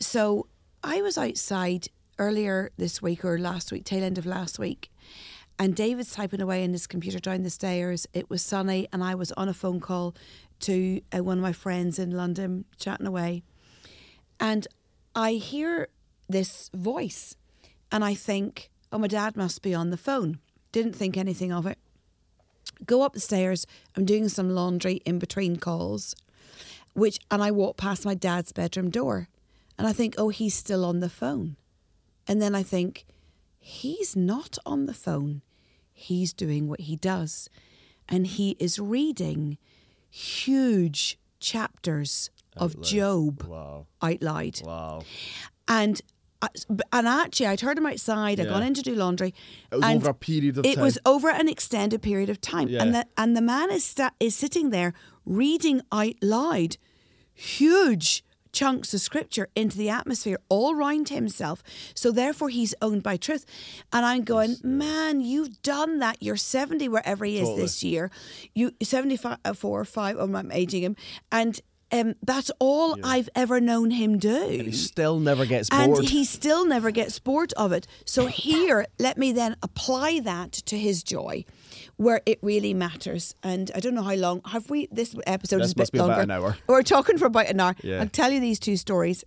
So 0.00 0.46
I 0.82 1.02
was 1.02 1.18
outside 1.18 1.88
earlier 2.18 2.70
this 2.76 3.02
week 3.02 3.24
or 3.24 3.38
last 3.38 3.72
week, 3.72 3.84
tail 3.84 4.04
end 4.04 4.18
of 4.18 4.26
last 4.26 4.58
week, 4.58 4.90
and 5.58 5.74
David's 5.74 6.12
typing 6.12 6.40
away 6.40 6.62
in 6.62 6.72
his 6.72 6.86
computer 6.86 7.18
down 7.18 7.42
the 7.42 7.50
stairs. 7.50 8.06
It 8.12 8.28
was 8.28 8.42
sunny, 8.42 8.88
and 8.92 9.02
I 9.02 9.14
was 9.14 9.32
on 9.32 9.48
a 9.48 9.54
phone 9.54 9.80
call 9.80 10.14
to 10.60 11.00
uh, 11.14 11.22
one 11.22 11.38
of 11.38 11.42
my 11.42 11.52
friends 11.52 11.98
in 11.98 12.10
London, 12.10 12.64
chatting 12.78 13.06
away, 13.06 13.42
and 14.40 14.66
I 15.14 15.32
hear 15.32 15.88
this 16.28 16.70
voice, 16.74 17.36
and 17.90 18.04
I 18.04 18.14
think, 18.14 18.70
"Oh, 18.92 18.98
my 18.98 19.08
dad 19.08 19.36
must 19.36 19.62
be 19.62 19.74
on 19.74 19.90
the 19.90 19.96
phone." 19.96 20.40
Didn't 20.72 20.94
think 20.96 21.16
anything 21.16 21.52
of 21.52 21.66
it 21.66 21.78
go 22.84 23.02
up 23.02 23.14
the 23.14 23.20
stairs. 23.20 23.66
I'm 23.96 24.04
doing 24.04 24.28
some 24.28 24.50
laundry 24.50 25.00
in 25.06 25.18
between 25.18 25.56
calls, 25.56 26.14
which 26.94 27.18
and 27.30 27.42
I 27.42 27.50
walk 27.50 27.76
past 27.76 28.04
my 28.04 28.14
dad's 28.14 28.52
bedroom 28.52 28.90
door, 28.90 29.28
and 29.78 29.86
I 29.86 29.92
think, 29.92 30.14
oh, 30.18 30.28
he's 30.28 30.54
still 30.54 30.84
on 30.84 31.00
the 31.00 31.08
phone, 31.08 31.56
and 32.28 32.40
then 32.42 32.54
I 32.54 32.62
think, 32.62 33.04
he's 33.58 34.14
not 34.16 34.58
on 34.66 34.86
the 34.86 34.94
phone. 34.94 35.42
He's 35.92 36.32
doing 36.32 36.68
what 36.68 36.80
he 36.82 36.96
does, 36.96 37.48
and 38.08 38.26
he 38.26 38.56
is 38.58 38.78
reading 38.78 39.58
huge 40.10 41.18
chapters 41.40 42.30
of. 42.56 42.80
Job 42.80 43.42
Wow. 43.44 43.86
out 44.02 44.22
loud. 44.22 44.60
Wow. 44.64 45.02
And 45.68 46.00
uh, 46.42 46.48
and 46.92 47.08
actually, 47.08 47.46
I'd 47.46 47.62
heard 47.62 47.78
him 47.78 47.86
outside. 47.86 48.38
I'd 48.38 48.44
Yeah. 48.46 48.52
gone 48.52 48.62
in 48.62 48.74
to 48.74 48.82
do 48.82 48.94
laundry. 48.94 49.34
It 49.72 49.76
was 49.76 49.84
and 49.84 49.96
over 50.02 50.10
a 50.10 50.14
period 50.14 50.58
of 50.58 50.66
it 50.66 50.74
time. 50.74 50.84
was 50.84 50.98
over 51.06 51.30
an 51.30 51.48
extended 51.48 52.02
period 52.02 52.28
of 52.28 52.40
time, 52.42 52.68
Yeah. 52.68 52.82
and 52.82 52.94
the 52.94 53.06
and 53.16 53.34
the 53.36 53.40
man 53.40 53.70
is 53.70 53.84
sta- 53.84 54.10
is 54.20 54.34
sitting 54.36 54.68
there 54.70 54.92
reading 55.24 55.80
out 55.90 56.14
loud, 56.22 56.76
huge 57.32 58.22
chunks 58.56 58.94
of 58.94 59.00
scripture 59.02 59.48
into 59.54 59.76
the 59.76 59.90
atmosphere 59.90 60.38
all 60.48 60.74
round 60.74 61.10
himself. 61.10 61.62
So 61.94 62.10
therefore, 62.10 62.48
he's 62.48 62.74
owned 62.80 63.02
by 63.02 63.18
truth. 63.18 63.44
And 63.92 64.06
I'm 64.06 64.24
going, 64.24 64.56
man, 64.64 65.20
you've 65.20 65.60
done 65.62 65.98
that. 65.98 66.16
You're 66.22 66.38
70 66.38 66.88
wherever 66.88 67.24
he 67.26 67.36
is 67.36 67.42
Totally. 67.42 67.62
this 67.62 67.84
year. 67.84 68.10
You 68.54 68.72
74 68.82 69.36
or 69.62 69.84
five. 69.84 70.16
Oh, 70.18 70.32
I'm 70.34 70.50
aging 70.52 70.82
him, 70.82 70.96
and. 71.30 71.60
Um, 71.92 72.16
that's 72.20 72.50
all 72.58 72.98
I've 73.04 73.28
ever 73.36 73.60
known 73.60 73.92
him 73.92 74.18
do. 74.18 74.36
and 74.36 74.62
he 74.66 74.72
still 74.72 75.20
never 75.20 75.46
gets 75.46 75.70
bored. 75.70 75.98
And 76.00 76.08
he 76.08 76.24
still 76.24 76.66
never 76.66 76.90
gets 76.90 77.20
bored 77.20 77.52
of 77.52 77.70
it. 77.70 77.86
So 78.04 78.26
here, 78.46 78.86
let 78.98 79.16
me 79.16 79.30
then 79.30 79.54
apply 79.62 80.18
that 80.24 80.50
to 80.52 80.76
his 80.76 81.04
joy, 81.04 81.44
where 81.96 82.20
it 82.26 82.38
really 82.42 82.74
matters. 82.74 83.34
And 83.42 83.70
I 83.74 83.80
don't 83.80 83.94
know 83.94 84.02
how 84.02 84.14
long 84.14 84.42
have 84.46 84.68
we. 84.70 84.88
This 84.92 85.14
episode 85.26 85.58
This 85.60 85.66
is 85.68 85.72
a 85.72 85.76
bit 85.76 85.94
longer. 85.94 86.20
an 86.20 86.30
hour. 86.30 86.56
We're 86.66 86.82
talking 86.82 87.18
for 87.18 87.26
about 87.26 87.46
an 87.46 87.60
hour. 87.60 87.74
Yeah. 87.82 88.00
I'll 88.00 88.08
tell 88.08 88.30
you 88.30 88.40
these 88.40 88.58
two 88.58 88.76
stories, 88.76 89.24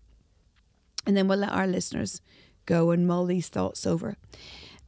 and 1.05 1.15
then 1.17 1.27
we'll 1.27 1.39
let 1.39 1.51
our 1.51 1.67
listeners 1.67 2.21
go 2.65 2.91
and 2.91 3.07
mull 3.07 3.25
these 3.25 3.47
thoughts 3.49 3.87
over. 3.87 4.15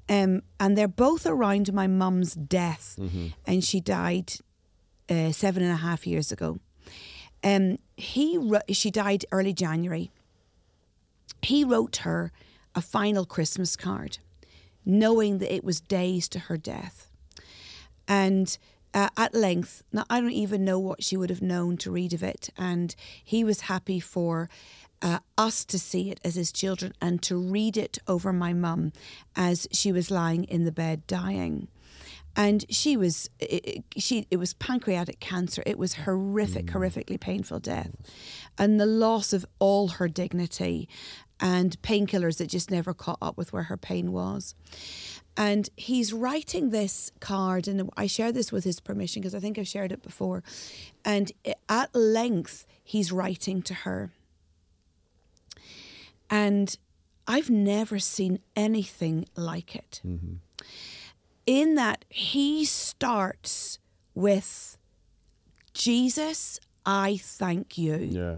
Um, 0.09 0.41
and 0.59 0.77
they're 0.77 0.87
both 0.87 1.25
around 1.25 1.73
my 1.73 1.87
mum's 1.87 2.33
death, 2.35 2.95
Mm-hmm. 2.99 3.27
and 3.47 3.63
she 3.63 3.79
died 3.79 4.33
uh, 5.09 5.31
seven 5.31 5.63
and 5.63 5.71
a 5.71 5.77
half 5.77 6.05
years 6.05 6.31
ago. 6.31 6.59
Um, 7.43 7.77
he 7.97 8.37
she 8.69 8.91
died 8.91 9.25
early 9.31 9.53
January. 9.53 10.11
He 11.41 11.63
wrote 11.63 11.97
her 11.97 12.31
a 12.75 12.81
final 12.81 13.25
Christmas 13.25 13.75
card, 13.75 14.19
knowing 14.85 15.39
that 15.39 15.53
it 15.53 15.63
was 15.63 15.81
days 15.81 16.27
to 16.29 16.39
her 16.39 16.57
death. 16.57 17.09
And 18.11 18.57
uh, 18.93 19.07
at 19.15 19.33
length, 19.33 19.83
now 19.93 20.03
I 20.09 20.19
don't 20.19 20.31
even 20.31 20.65
know 20.65 20.77
what 20.77 21.01
she 21.01 21.15
would 21.15 21.29
have 21.29 21.41
known 21.41 21.77
to 21.77 21.89
read 21.89 22.11
of 22.11 22.21
it. 22.21 22.49
And 22.57 22.93
he 23.23 23.45
was 23.45 23.61
happy 23.61 24.01
for 24.01 24.49
uh, 25.01 25.19
us 25.37 25.63
to 25.63 25.79
see 25.79 26.11
it 26.11 26.19
as 26.21 26.35
his 26.35 26.51
children 26.51 26.91
and 27.01 27.21
to 27.23 27.37
read 27.37 27.77
it 27.77 27.99
over 28.09 28.33
my 28.33 28.51
mum 28.51 28.91
as 29.33 29.65
she 29.71 29.93
was 29.93 30.11
lying 30.11 30.43
in 30.43 30.65
the 30.65 30.73
bed 30.73 31.07
dying. 31.07 31.69
And 32.35 32.65
she 32.69 32.97
was, 32.97 33.29
it, 33.39 33.85
she, 33.95 34.27
it 34.29 34.37
was 34.37 34.55
pancreatic 34.55 35.21
cancer. 35.21 35.63
It 35.65 35.77
was 35.77 35.93
horrific, 35.93 36.65
horrifically 36.65 37.19
painful 37.19 37.59
death. 37.61 37.95
And 38.57 38.77
the 38.77 38.85
loss 38.85 39.31
of 39.31 39.45
all 39.59 39.87
her 39.87 40.09
dignity 40.09 40.89
and 41.39 41.81
painkillers 41.81 42.37
that 42.37 42.47
just 42.47 42.69
never 42.69 42.93
caught 42.93 43.17
up 43.21 43.37
with 43.37 43.53
where 43.53 43.63
her 43.63 43.77
pain 43.77 44.11
was. 44.11 44.53
And 45.37 45.69
he's 45.77 46.11
writing 46.11 46.69
this 46.69 47.11
card, 47.19 47.67
and 47.67 47.89
I 47.95 48.05
share 48.07 48.31
this 48.31 48.51
with 48.51 48.63
his 48.63 48.79
permission 48.79 49.21
because 49.21 49.33
I 49.33 49.39
think 49.39 49.57
I've 49.57 49.67
shared 49.67 49.91
it 49.91 50.03
before. 50.03 50.43
And 51.05 51.31
at 51.69 51.95
length, 51.95 52.67
he's 52.83 53.11
writing 53.11 53.61
to 53.63 53.73
her. 53.73 54.11
And 56.29 56.77
I've 57.27 57.49
never 57.49 57.97
seen 57.99 58.39
anything 58.55 59.25
like 59.35 59.75
it. 59.75 60.01
Mm-hmm. 60.05 60.35
In 61.45 61.75
that 61.75 62.05
he 62.09 62.65
starts 62.65 63.79
with, 64.13 64.77
Jesus, 65.73 66.59
I 66.85 67.17
thank 67.17 67.77
you. 67.77 67.95
yeah, 67.95 68.35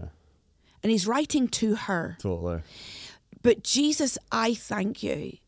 And 0.82 0.90
he's 0.90 1.06
writing 1.06 1.48
to 1.48 1.74
her. 1.74 2.16
totally. 2.20 2.60
But 3.42 3.62
Jesus, 3.62 4.16
I 4.32 4.54
thank 4.54 5.02
you. 5.02 5.38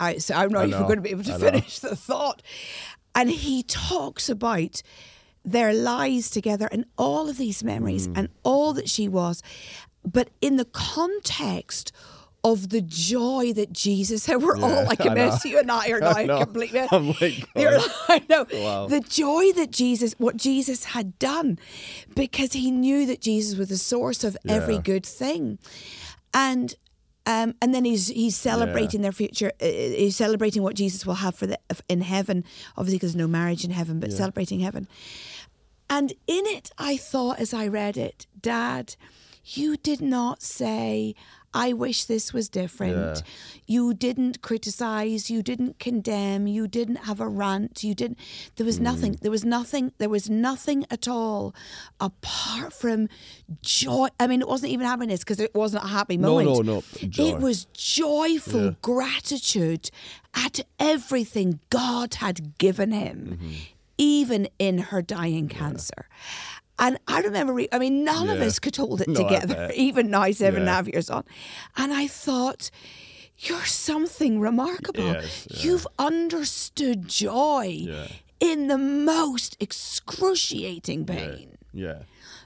I, 0.00 0.18
so 0.18 0.34
I'm 0.34 0.50
not 0.52 0.68
even 0.68 0.82
going 0.82 0.96
to 0.96 1.02
be 1.02 1.10
able 1.10 1.24
to 1.24 1.38
finish 1.38 1.78
the 1.80 1.96
thought. 1.96 2.42
And 3.14 3.30
he 3.30 3.62
talks 3.64 4.28
about 4.28 4.82
their 5.44 5.72
lives 5.72 6.30
together 6.30 6.68
and 6.70 6.84
all 6.96 7.28
of 7.28 7.36
these 7.38 7.64
memories 7.64 8.06
Mm. 8.08 8.12
and 8.18 8.28
all 8.42 8.72
that 8.74 8.88
she 8.88 9.08
was, 9.08 9.42
but 10.04 10.30
in 10.40 10.56
the 10.56 10.64
context 10.66 11.90
of 12.44 12.68
the 12.68 12.80
joy 12.80 13.52
that 13.54 13.72
Jesus 13.72 14.26
had. 14.26 14.40
We're 14.42 14.56
all 14.58 14.84
like 14.84 15.00
a 15.04 15.10
mess. 15.12 15.44
You 15.44 15.58
and 15.58 15.70
I 15.72 15.88
are 15.88 16.00
now 16.00 16.12
I 16.12 16.24
know. 16.26 16.38
completely. 16.38 16.86
I'm 16.92 17.08
like, 17.08 17.44
You're 17.56 17.78
like- 17.78 17.90
I 18.08 18.22
know 18.28 18.46
Wow. 18.52 18.86
the 18.86 19.00
joy 19.00 19.50
that 19.52 19.72
Jesus, 19.72 20.14
what 20.18 20.36
Jesus 20.36 20.84
had 20.84 21.18
done, 21.18 21.58
because 22.14 22.52
he 22.52 22.70
knew 22.70 23.06
that 23.06 23.20
Jesus 23.20 23.58
was 23.58 23.68
the 23.70 23.76
source 23.78 24.22
of 24.22 24.36
every 24.48 24.78
good 24.78 25.04
thing, 25.04 25.58
and 26.32 26.74
um, 27.28 27.54
and 27.60 27.74
then 27.74 27.84
he's 27.84 28.08
he's 28.08 28.36
celebrating 28.36 29.02
their 29.02 29.12
future. 29.12 29.52
Uh, 29.60 29.66
he's 29.66 30.16
celebrating 30.16 30.62
what 30.62 30.74
Jesus 30.74 31.04
will 31.04 31.16
have 31.16 31.34
for 31.34 31.46
the 31.46 31.58
in 31.86 32.00
heaven. 32.00 32.42
Obviously, 32.74 32.96
because 32.96 33.12
there's 33.12 33.26
no 33.26 33.28
marriage 33.28 33.64
in 33.64 33.70
heaven, 33.70 34.00
but 34.00 34.12
celebrating 34.12 34.60
heaven. 34.60 34.88
And 35.90 36.12
in 36.26 36.46
it, 36.46 36.70
I 36.78 36.96
thought 36.96 37.38
as 37.38 37.52
I 37.52 37.66
read 37.68 37.98
it, 37.98 38.26
Dad, 38.40 38.96
you 39.56 39.76
did 39.76 40.00
not 40.00 40.42
say, 40.42 41.14
I 41.54 41.72
wish 41.72 42.04
this 42.04 42.34
was 42.34 42.48
different. 42.50 42.96
Yeah. 43.16 43.22
You 43.66 43.94
didn't 43.94 44.42
criticize, 44.42 45.30
you 45.30 45.42
didn't 45.42 45.78
condemn, 45.78 46.46
you 46.46 46.68
didn't 46.68 46.96
have 47.08 47.20
a 47.20 47.28
rant, 47.28 47.82
you 47.82 47.94
didn't 47.94 48.18
there 48.56 48.66
was 48.66 48.78
nothing, 48.78 49.14
Mm. 49.14 49.20
there 49.20 49.30
was 49.30 49.44
nothing, 49.46 49.92
there 49.96 50.10
was 50.10 50.28
nothing 50.28 50.84
at 50.90 51.08
all 51.08 51.54
apart 52.00 52.72
from 52.74 53.08
joy. 53.62 54.08
I 54.20 54.26
mean, 54.26 54.42
it 54.42 54.48
wasn't 54.48 54.72
even 54.72 54.86
happiness 54.86 55.20
because 55.20 55.40
it 55.40 55.54
wasn't 55.54 55.84
a 55.84 55.88
happy 55.88 56.18
moment. 56.18 56.48
no, 56.66 56.74
no, 56.74 56.82
joy. 57.08 57.24
It 57.24 57.38
was 57.38 57.64
joyful 57.72 58.64
Yeah. 58.66 58.70
gratitude 58.82 59.90
at 60.34 60.60
everything 60.78 61.60
God 61.70 62.14
had 62.14 62.58
given 62.58 62.92
him, 62.92 63.38
Mm-hmm. 63.40 63.52
even 63.96 64.48
in 64.58 64.78
her 64.78 65.00
dying 65.02 65.48
cancer. 65.48 66.06
And 66.78 66.98
I 67.08 67.20
remember, 67.20 67.52
re- 67.52 67.68
I 67.72 67.78
mean, 67.78 68.04
none 68.04 68.28
of 68.28 68.40
us 68.40 68.58
could 68.58 68.76
hold 68.76 69.00
it 69.00 69.08
No, 69.08 69.14
together, 69.22 69.70
even 69.74 70.10
now, 70.10 70.30
seven 70.30 70.60
and 70.60 70.68
a 70.68 70.72
half 70.72 70.86
years 70.86 71.10
on. 71.10 71.24
And 71.76 71.92
I 71.92 72.06
thought, 72.06 72.70
you're 73.38 73.64
something 73.66 74.40
remarkable. 74.40 75.04
Yes, 75.04 75.46
yeah. 75.50 75.62
You've 75.62 75.86
understood 75.98 77.08
joy 77.08 77.78
Yeah. 77.80 78.06
in 78.40 78.68
the 78.68 78.78
most 78.78 79.56
excruciating 79.60 81.06
pain. 81.06 81.58
Yeah, 81.72 82.02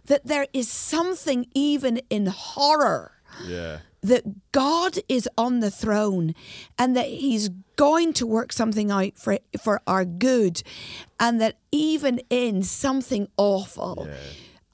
That 0.07 0.27
there 0.27 0.47
is 0.53 0.69
something 0.71 1.47
even 1.55 1.99
in 2.11 2.27
horror 2.27 3.12
yeah, 3.47 3.79
that 4.03 4.25
God 4.53 4.99
is 5.09 5.29
on 5.39 5.61
the 5.61 5.71
throne 5.71 6.35
and 6.79 6.97
that 6.97 7.07
He's 7.07 7.49
going 7.77 8.13
to 8.15 8.27
work 8.27 8.53
something 8.53 8.91
out 8.91 9.17
for 9.17 9.39
for 9.63 9.81
our 9.87 10.05
good, 10.05 10.63
and 11.21 11.41
that 11.41 11.57
even 11.71 12.21
in 12.31 12.63
something 12.63 13.29
awful, 13.37 14.07
Yeah. 14.09 14.17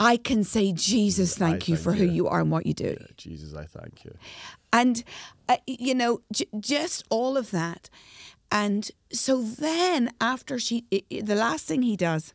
I 0.01 0.17
can 0.17 0.45
say, 0.45 0.73
Jesus, 0.73 1.37
thank 1.37 1.67
you 1.69 1.75
thank 1.75 1.85
for 1.85 1.93
who 1.93 2.05
you. 2.05 2.13
you 2.13 2.29
are 2.29 2.41
and 2.41 2.51
what 2.53 2.67
you 2.67 2.73
do. 2.75 2.97
Jesus, 3.17 3.53
I 3.55 3.65
thank 3.65 4.05
you. 4.05 4.15
And, 4.73 5.03
uh, 5.49 5.57
you 5.67 5.93
know, 5.93 6.21
j- 6.33 6.47
just 6.61 7.03
all 7.11 7.37
of 7.37 7.51
that. 7.51 7.91
And 8.53 8.89
so 9.13 9.43
then, 9.43 10.13
after 10.21 10.59
she, 10.61 10.85
i 10.93 11.03
i- 11.13 11.21
the 11.23 11.35
last 11.35 11.67
thing 11.67 11.83
he 11.83 11.97
does 11.97 12.33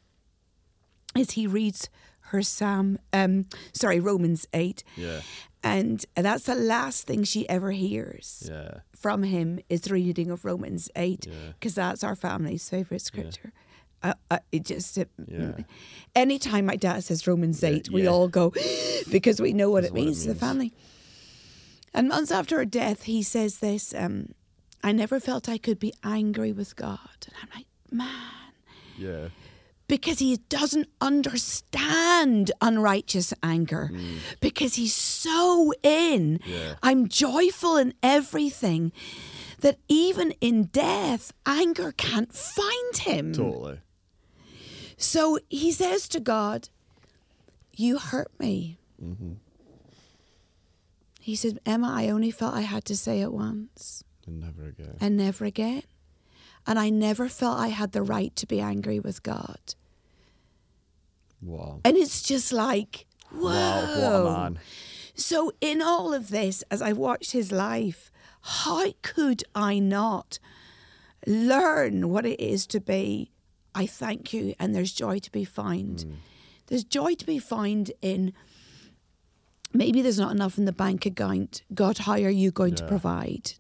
is 1.16 1.32
he 1.32 1.48
reads 1.48 1.90
her 2.32 2.42
Psalm, 2.42 3.00
um, 3.14 3.46
sorry, 3.72 4.00
Romans 4.00 4.46
8. 4.54 4.84
Yeah. 4.98 5.22
And 5.64 6.06
that's 6.16 6.44
the 6.44 6.56
last 6.56 7.08
thing 7.08 7.24
she 7.24 7.48
ever 7.48 7.72
hears 7.72 8.50
Yeah, 8.50 8.80
from 8.94 9.24
him 9.24 9.60
is 9.70 9.82
the 9.82 9.94
reading 9.94 10.30
of 10.30 10.44
Romans 10.44 10.90
8, 10.96 11.26
Yeah. 11.26 11.34
because 11.58 11.76
that's 11.76 12.04
our 12.04 12.16
family's 12.16 12.68
favourite 12.70 13.02
scripture. 13.02 13.54
Uh, 14.02 14.14
uh, 14.30 14.40
it 14.52 14.66
just, 14.66 14.98
it, 14.98 15.10
Yeah. 15.26 15.54
anytime 16.14 16.66
my 16.66 16.76
dad 16.76 17.06
says 17.06 17.26
Romans 17.26 17.64
8, 17.64 17.90
we 17.90 18.04
yeah. 18.04 18.10
all 18.10 18.28
go 18.28 18.52
because 19.10 19.40
we 19.42 19.54
know 19.54 19.70
what 19.70 19.86
it 19.86 19.92
what 19.94 20.00
it 20.00 20.04
means 20.04 20.24
to 20.24 20.34
the 20.34 20.36
family. 20.36 20.74
And 21.94 22.10
months 22.10 22.32
after 22.32 22.58
her 22.58 22.66
death, 22.66 23.04
he 23.04 23.24
says 23.24 23.60
this 23.60 23.94
um, 23.94 24.34
I 24.84 24.92
never 24.92 25.20
felt 25.22 25.48
I 25.48 25.58
could 25.58 25.80
be 25.80 25.94
angry 26.04 26.52
with 26.52 26.76
God. 26.76 27.00
And 27.26 27.36
I'm 27.42 27.50
like, 27.56 27.68
man, 27.90 28.10
yeah, 28.98 29.30
because 29.88 30.20
he 30.20 30.38
doesn't 30.50 30.88
understand 31.02 32.52
unrighteous 32.62 33.34
anger 33.44 33.92
because 34.40 34.76
he's 34.76 34.94
so 34.96 35.74
in 35.84 36.40
Mm. 36.40 36.42
Yeah. 36.46 36.76
i'm 36.84 37.08
joyful 37.08 37.78
in 37.78 37.94
everything 38.02 38.92
that 39.60 39.78
even 39.88 40.32
in 40.42 40.66
death 40.66 41.34
anger 41.46 41.92
can't 41.92 42.34
find 42.34 42.98
him 42.98 43.34
totally. 43.34 43.80
so 44.98 45.38
he 45.50 45.72
says 45.72 46.08
to 46.10 46.20
god 46.20 46.70
you 47.76 47.98
hurt 47.98 48.32
me 48.40 48.78
he 51.20 51.36
says 51.36 51.58
emma 51.66 51.90
i 51.92 52.10
only 52.10 52.32
felt 52.32 52.54
i 52.54 52.62
had 52.62 52.86
to 52.86 52.96
say 52.96 53.22
it 53.22 53.32
once 53.32 54.04
And 54.28 54.40
never 54.40 54.66
again. 54.68 54.98
and 55.00 55.18
never 55.18 55.46
again 55.46 55.84
and 56.66 56.80
i 56.80 56.90
never 56.90 57.28
felt 57.28 57.58
i 57.58 57.68
had 57.68 57.92
the 57.92 58.02
right 58.02 58.36
to 58.36 58.46
be 58.46 58.60
angry 58.60 59.00
with 59.00 59.24
god 59.24 59.76
Wow. 61.46 61.82
And 61.84 61.98
it's 61.98 62.22
just 62.22 62.54
like, 62.54 63.06
whoa. 63.30 63.50
Wow, 63.50 63.82
what 63.82 64.16
a 64.16 64.24
man. 64.24 64.60
So, 65.14 65.52
in 65.60 65.82
all 65.82 66.14
of 66.14 66.30
this, 66.30 66.64
as 66.72 66.82
I 66.82 66.94
watched 66.94 67.34
his 67.34 67.52
life 67.52 68.14
how 68.46 68.92
could 69.02 69.44
I 69.56 69.80
not 69.80 70.38
learn 71.26 72.10
what 72.10 72.26
it 72.26 72.40
is 72.42 72.68
to 72.68 72.82
be? 72.82 73.32
I 73.74 73.86
thank 73.86 74.34
you, 74.34 74.54
and 74.60 74.76
there's 74.76 74.92
joy 74.92 75.20
to 75.20 75.32
be 75.32 75.46
found. 75.46 76.02
Hmm. 76.02 76.14
There's 76.68 76.84
joy 76.84 77.16
to 77.16 77.26
be 77.26 77.40
found 77.40 77.92
in 78.02 78.34
maybe 79.74 80.02
there's 80.02 80.20
not 80.20 80.32
enough 80.32 80.58
in 80.58 80.66
the 80.66 80.74
bank 80.74 81.06
account. 81.06 81.64
God, 81.74 82.00
how 82.00 82.14
are 82.14 82.30
you 82.30 82.52
going 82.52 82.76
to 82.76 82.86
provide? 82.86 83.54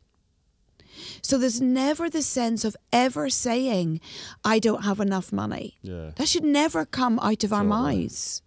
So 1.21 1.37
there's 1.37 1.61
never 1.61 2.09
the 2.09 2.21
sense 2.21 2.65
of 2.65 2.75
ever 2.91 3.29
saying, 3.29 4.01
I 4.43 4.59
don't 4.59 4.83
have 4.83 4.99
enough 4.99 5.31
money. 5.31 5.77
Yeah. 5.81 6.11
That 6.15 6.27
should 6.27 6.43
never 6.43 6.85
come 6.85 7.19
out 7.19 7.43
of 7.43 7.53
our 7.53 7.63
mouths. 7.63 8.41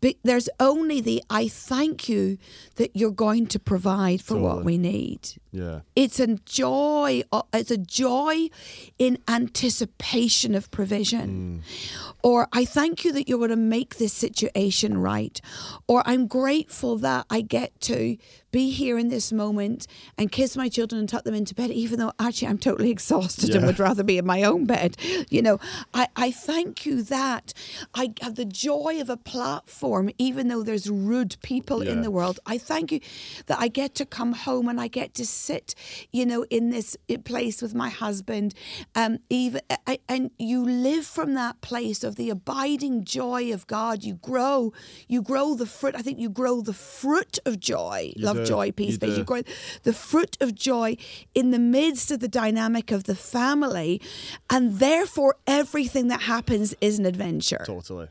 But 0.00 0.16
there's 0.22 0.48
only 0.58 1.00
the 1.00 1.22
I 1.30 1.48
thank 1.48 2.08
you 2.08 2.38
that 2.76 2.94
you're 2.94 3.10
going 3.10 3.46
to 3.48 3.58
provide 3.58 4.20
for 4.22 4.36
what 4.36 4.64
we 4.64 4.78
need. 4.78 5.30
Yeah. 5.52 5.80
It's 5.96 6.20
a 6.20 6.36
joy. 6.44 7.22
It's 7.52 7.70
a 7.70 7.76
joy 7.76 8.50
in 8.98 9.18
anticipation 9.26 10.54
of 10.54 10.70
provision. 10.70 11.62
Mm. 11.62 12.10
Or 12.22 12.48
I 12.52 12.64
thank 12.64 13.04
you 13.04 13.12
that 13.12 13.28
you're 13.28 13.38
going 13.38 13.50
to 13.50 13.56
make 13.56 13.96
this 13.96 14.12
situation 14.12 14.98
right. 14.98 15.40
Or 15.88 16.02
I'm 16.06 16.26
grateful 16.26 16.96
that 16.98 17.26
I 17.30 17.40
get 17.40 17.80
to 17.82 18.16
be 18.52 18.70
here 18.70 18.98
in 18.98 19.08
this 19.08 19.32
moment 19.32 19.86
and 20.18 20.30
kiss 20.30 20.56
my 20.56 20.68
children 20.68 20.98
and 20.98 21.08
tuck 21.08 21.24
them 21.24 21.34
into 21.34 21.54
bed, 21.54 21.70
even 21.70 21.98
though 21.98 22.12
actually 22.18 22.48
I'm 22.48 22.58
totally 22.58 22.90
exhausted 22.96 23.54
and 23.54 23.64
would 23.66 23.78
rather 23.78 24.02
be 24.02 24.18
in 24.18 24.26
my 24.26 24.42
own 24.42 24.66
bed. 24.66 24.96
You 25.30 25.42
know, 25.42 25.60
I, 25.94 26.08
I 26.16 26.30
thank 26.30 26.84
you 26.84 27.02
that 27.04 27.52
I 27.94 28.12
have 28.20 28.34
the 28.34 28.44
joy 28.44 28.98
of 29.00 29.08
a 29.08 29.16
platform, 29.16 30.10
even 30.18 30.48
though 30.48 30.62
there's 30.62 30.90
rude 30.90 31.36
people 31.42 31.82
in 31.82 32.02
the 32.02 32.10
world. 32.10 32.40
I 32.46 32.58
thank 32.58 32.92
you 32.92 33.00
that 33.46 33.58
I 33.60 33.68
get 33.68 33.94
to 33.96 34.06
come 34.06 34.32
home 34.32 34.68
and 34.68 34.80
I 34.80 34.88
get 34.88 35.14
to 35.14 35.26
sit, 35.40 35.74
you 36.12 36.24
know, 36.26 36.44
in 36.50 36.70
this 36.70 36.96
place 37.24 37.62
with 37.62 37.74
my 37.74 37.88
husband. 37.88 38.54
Um, 38.94 39.18
even 39.28 39.60
I, 39.86 39.98
and 40.08 40.30
you 40.38 40.64
live 40.64 41.06
from 41.06 41.34
that 41.34 41.60
place 41.60 42.04
of 42.04 42.16
the 42.16 42.30
abiding 42.30 43.04
joy 43.04 43.52
of 43.52 43.66
God. 43.66 44.04
You 44.04 44.14
grow, 44.14 44.72
you 45.08 45.22
grow 45.22 45.54
the 45.54 45.66
fruit. 45.66 45.94
I 45.96 46.02
think 46.02 46.18
you 46.18 46.30
grow 46.30 46.60
the 46.60 46.72
fruit 46.72 47.38
of 47.46 47.58
joy. 47.60 48.12
You 48.16 48.26
Love, 48.26 48.36
do. 48.38 48.46
joy, 48.46 48.70
peace, 48.72 48.92
You 48.94 48.98
patience. 48.98 49.18
You 49.18 49.24
grow 49.24 49.42
the 49.82 49.92
fruit 49.92 50.36
of 50.40 50.54
joy 50.54 50.96
in 51.34 51.50
the 51.50 51.58
midst 51.58 52.10
of 52.10 52.20
the 52.20 52.28
dynamic 52.28 52.90
of 52.90 53.04
the 53.04 53.14
family, 53.14 54.00
and 54.48 54.78
therefore 54.78 55.36
everything 55.46 56.08
that 56.08 56.22
happens 56.22 56.74
is 56.80 56.98
an 56.98 57.06
adventure. 57.06 57.62
Totally. 57.64 58.08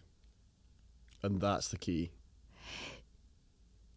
And 1.22 1.42
that's 1.42 1.68
the 1.70 1.78
key. 1.78 2.12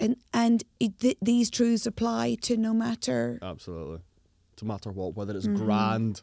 And 0.02 0.16
and 0.34 0.64
it, 0.80 0.98
th- 0.98 1.18
these 1.22 1.48
truths 1.50 1.86
apply 1.86 2.34
to 2.42 2.56
no 2.56 2.74
matter 2.74 3.38
Absolutely. 3.40 4.00
No 4.60 4.68
matter 4.68 4.90
what, 4.90 5.14
whether 5.16 5.34
Mm-hmm. 5.34 5.52
it's 5.52 5.60
grand, 5.62 6.22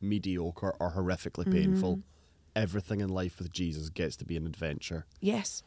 mediocre, 0.00 0.74
or 0.78 0.92
horrifically 0.92 1.50
painful, 1.50 1.92
Mm-hmm. 1.96 2.00
everything 2.64 3.00
in 3.00 3.08
life 3.08 3.38
with 3.38 3.50
Jesus 3.52 3.88
gets 3.88 4.16
to 4.16 4.24
be 4.24 4.36
an 4.36 4.46
adventure. 4.46 5.06
Yes. 5.20 5.62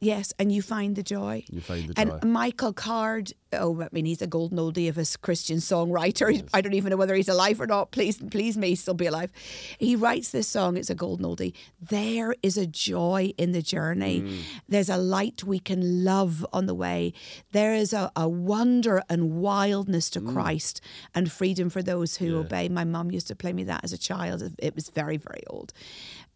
Yes, 0.00 0.32
and 0.38 0.52
you 0.52 0.62
find 0.62 0.94
the 0.94 1.02
joy. 1.02 1.44
You 1.50 1.60
find 1.60 1.88
the 1.88 1.98
and 2.00 2.10
joy. 2.10 2.18
Michael 2.24 2.72
Card, 2.72 3.32
oh, 3.52 3.82
I 3.82 3.88
mean, 3.90 4.04
he's 4.04 4.22
a 4.22 4.28
golden 4.28 4.56
oldie 4.56 4.88
of 4.88 4.96
a 4.96 5.04
Christian 5.22 5.56
songwriter. 5.58 6.30
He's- 6.30 6.44
I 6.54 6.60
don't 6.60 6.74
even 6.74 6.90
know 6.90 6.96
whether 6.96 7.16
he's 7.16 7.28
alive 7.28 7.60
or 7.60 7.66
not. 7.66 7.90
Please, 7.90 8.16
please, 8.30 8.56
may 8.56 8.68
he 8.70 8.74
still 8.76 8.94
be 8.94 9.06
alive. 9.06 9.32
He 9.76 9.96
writes 9.96 10.30
this 10.30 10.46
song. 10.46 10.76
It's 10.76 10.88
a 10.88 10.94
golden 10.94 11.26
oldie. 11.26 11.52
There 11.82 12.32
is 12.44 12.56
a 12.56 12.64
joy 12.64 13.32
in 13.36 13.50
the 13.50 13.60
journey. 13.60 14.20
Mm. 14.20 14.38
There's 14.68 14.88
a 14.88 14.96
light 14.98 15.42
we 15.42 15.58
can 15.58 16.04
love 16.04 16.46
on 16.52 16.66
the 16.66 16.74
way. 16.76 17.12
There 17.50 17.74
is 17.74 17.92
a, 17.92 18.12
a 18.14 18.28
wonder 18.28 19.02
and 19.10 19.40
wildness 19.40 20.10
to 20.10 20.20
Christ 20.20 20.80
and 21.12 21.28
freedom 21.32 21.70
for 21.70 21.82
those 21.82 22.18
who 22.18 22.26
Mm. 22.26 22.30
Yeah. 22.34 22.38
obey. 22.38 22.68
My 22.68 22.84
mum 22.84 23.10
used 23.10 23.26
to 23.28 23.34
play 23.34 23.52
me 23.52 23.64
that 23.64 23.82
as 23.82 23.92
a 23.92 23.98
child. 23.98 24.54
It 24.60 24.76
was 24.76 24.90
very, 24.90 25.16
very 25.16 25.42
old. 25.48 25.72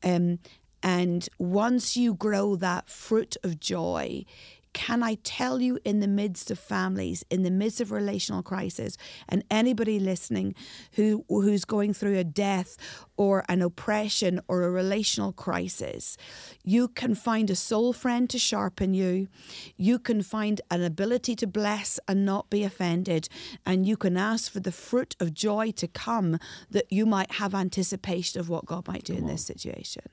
Um, 0.02 0.40
and 0.82 1.28
once 1.38 1.96
you 1.96 2.14
grow 2.14 2.56
that 2.56 2.88
fruit 2.88 3.36
of 3.42 3.60
joy, 3.60 4.24
can 4.72 5.02
I 5.02 5.16
tell 5.22 5.60
you, 5.60 5.78
in 5.84 6.00
the 6.00 6.08
midst 6.08 6.50
of 6.50 6.58
families, 6.58 7.24
in 7.30 7.42
the 7.42 7.50
midst 7.50 7.80
of 7.80 7.92
relational 7.92 8.42
crisis, 8.42 8.96
and 9.28 9.44
anybody 9.50 9.98
listening 9.98 10.54
who 10.92 11.24
who's 11.28 11.64
going 11.64 11.92
through 11.92 12.16
a 12.16 12.24
death 12.24 12.76
or 13.16 13.44
an 13.48 13.60
oppression 13.60 14.40
or 14.48 14.62
a 14.62 14.70
relational 14.70 15.32
crisis, 15.32 16.16
you 16.64 16.88
can 16.88 17.14
find 17.14 17.50
a 17.50 17.56
soul 17.56 17.92
friend 17.92 18.30
to 18.30 18.38
sharpen 18.38 18.94
you. 18.94 19.28
You 19.76 19.98
can 19.98 20.22
find 20.22 20.60
an 20.70 20.82
ability 20.82 21.36
to 21.36 21.46
bless 21.46 22.00
and 22.08 22.24
not 22.24 22.48
be 22.48 22.64
offended, 22.64 23.28
and 23.66 23.86
you 23.86 23.96
can 23.96 24.16
ask 24.16 24.50
for 24.50 24.60
the 24.60 24.72
fruit 24.72 25.14
of 25.20 25.34
joy 25.34 25.72
to 25.72 25.86
come 25.86 26.38
that 26.70 26.90
you 26.90 27.04
might 27.04 27.32
have 27.32 27.54
anticipation 27.54 28.40
of 28.40 28.48
what 28.48 28.64
God 28.64 28.88
might 28.88 29.04
do 29.04 29.14
in 29.14 29.26
this 29.26 29.44
situation. 29.44 30.04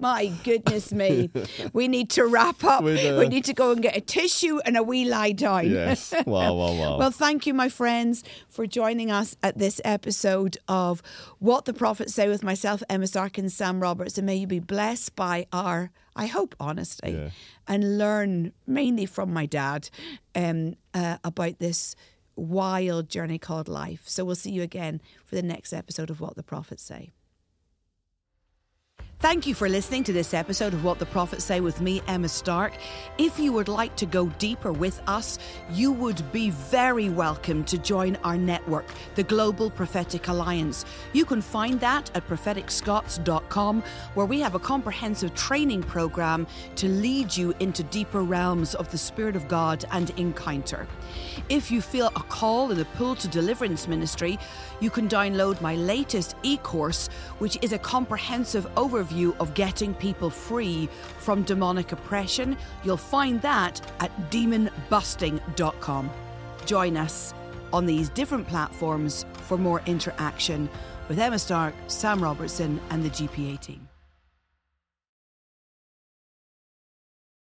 My 0.00 0.26
goodness 0.42 0.92
me. 0.92 1.30
we 1.72 1.86
need 1.86 2.10
to 2.10 2.26
wrap 2.26 2.64
up. 2.64 2.82
We 2.82 2.96
do. 3.00 3.16
We 3.16 3.28
need 3.28 3.44
to 3.44 3.54
go 3.54 3.70
and 3.70 3.80
get 3.80 3.96
a 3.96 4.00
tissue 4.00 4.58
and 4.66 4.76
a 4.76 4.82
wee 4.82 5.04
lie 5.04 5.30
down. 5.32 5.70
Yes. 5.70 6.12
Wow, 6.26 6.54
wow, 6.54 6.74
wow. 6.74 6.98
Well, 6.98 7.12
thank 7.12 7.46
you, 7.46 7.54
my 7.54 7.68
friends, 7.68 8.24
for 8.48 8.66
joining 8.66 9.10
us 9.12 9.36
at 9.42 9.56
this 9.56 9.80
episode 9.84 10.58
of 10.68 11.00
What 11.38 11.64
the 11.64 11.72
Prophets 11.72 12.12
Say 12.12 12.28
with 12.28 12.42
myself, 12.42 12.82
Emma 12.90 13.06
Stark, 13.06 13.38
and 13.38 13.50
Sam 13.50 13.80
Roberts. 13.80 14.18
And 14.18 14.26
may 14.26 14.34
you 14.34 14.48
be 14.48 14.58
blessed 14.58 15.14
by 15.14 15.46
our, 15.52 15.90
I 16.16 16.26
hope, 16.26 16.56
honesty 16.58 17.12
Yeah. 17.12 17.30
and 17.68 17.96
learn 17.96 18.52
mainly 18.66 19.06
from 19.06 19.32
my 19.32 19.46
dad 19.46 19.88
um, 20.34 20.74
uh, 20.92 21.18
about 21.22 21.60
this 21.60 21.94
wild 22.36 23.08
journey 23.08 23.38
called 23.38 23.68
life. 23.68 24.02
So 24.06 24.24
we'll 24.24 24.34
see 24.34 24.50
you 24.50 24.62
again 24.62 25.00
for 25.24 25.36
the 25.36 25.42
next 25.42 25.72
episode 25.72 26.10
of 26.10 26.20
What 26.20 26.34
the 26.34 26.42
Prophets 26.42 26.82
Say. 26.82 27.12
Thank 29.24 29.46
you 29.46 29.54
for 29.54 29.70
listening 29.70 30.04
to 30.04 30.12
this 30.12 30.34
episode 30.34 30.74
of 30.74 30.84
What 30.84 30.98
the 30.98 31.06
Prophets 31.06 31.46
Say 31.46 31.62
with 31.62 31.80
me, 31.80 32.02
Emma 32.08 32.28
Stark. 32.28 32.74
If 33.16 33.38
you 33.38 33.54
would 33.54 33.68
like 33.68 33.96
to 33.96 34.04
go 34.04 34.26
deeper 34.36 34.70
with 34.70 35.00
us, 35.06 35.38
you 35.70 35.92
would 35.92 36.30
be 36.30 36.50
very 36.50 37.08
welcome 37.08 37.64
to 37.64 37.78
join 37.78 38.16
our 38.16 38.36
network, 38.36 38.84
the 39.14 39.22
Global 39.22 39.70
Prophetic 39.70 40.28
Alliance. 40.28 40.84
You 41.14 41.24
can 41.24 41.40
find 41.40 41.80
that 41.80 42.10
at 42.14 42.28
propheticscots.com, 42.28 43.82
where 44.12 44.26
we 44.26 44.40
have 44.40 44.54
a 44.56 44.58
comprehensive 44.58 45.34
training 45.34 45.84
program 45.84 46.46
to 46.76 46.86
lead 46.86 47.34
you 47.34 47.54
into 47.60 47.82
deeper 47.84 48.22
realms 48.22 48.74
of 48.74 48.90
the 48.90 48.98
Spirit 48.98 49.36
of 49.36 49.48
God 49.48 49.86
and 49.90 50.10
encounter. 50.18 50.86
If 51.48 51.70
you 51.70 51.80
feel 51.80 52.08
a 52.08 52.22
call 52.24 52.72
and 52.72 52.80
a 52.80 52.84
pull 52.84 53.14
to 53.14 53.28
deliverance 53.28 53.88
ministry, 53.88 54.38
you 54.80 54.90
can 54.90 55.08
download 55.08 55.62
my 55.62 55.76
latest 55.76 56.36
e 56.42 56.58
course, 56.58 57.08
which 57.38 57.56
is 57.62 57.72
a 57.72 57.78
comprehensive 57.78 58.66
overview 58.74 59.13
of 59.38 59.54
getting 59.54 59.94
people 59.94 60.30
free 60.30 60.88
from 61.18 61.42
demonic 61.42 61.92
oppression. 61.92 62.56
You'll 62.82 62.96
find 62.96 63.40
that 63.42 63.80
at 64.00 64.10
demonbusting.com. 64.30 66.10
Join 66.66 66.96
us 66.96 67.34
on 67.72 67.86
these 67.86 68.08
different 68.10 68.46
platforms 68.46 69.24
for 69.32 69.58
more 69.58 69.82
interaction 69.86 70.68
with 71.08 71.18
Emma 71.18 71.38
Stark, 71.38 71.74
Sam 71.88 72.22
Robertson, 72.22 72.80
and 72.90 73.04
the 73.04 73.10
GPA 73.10 73.60
team. 73.60 73.83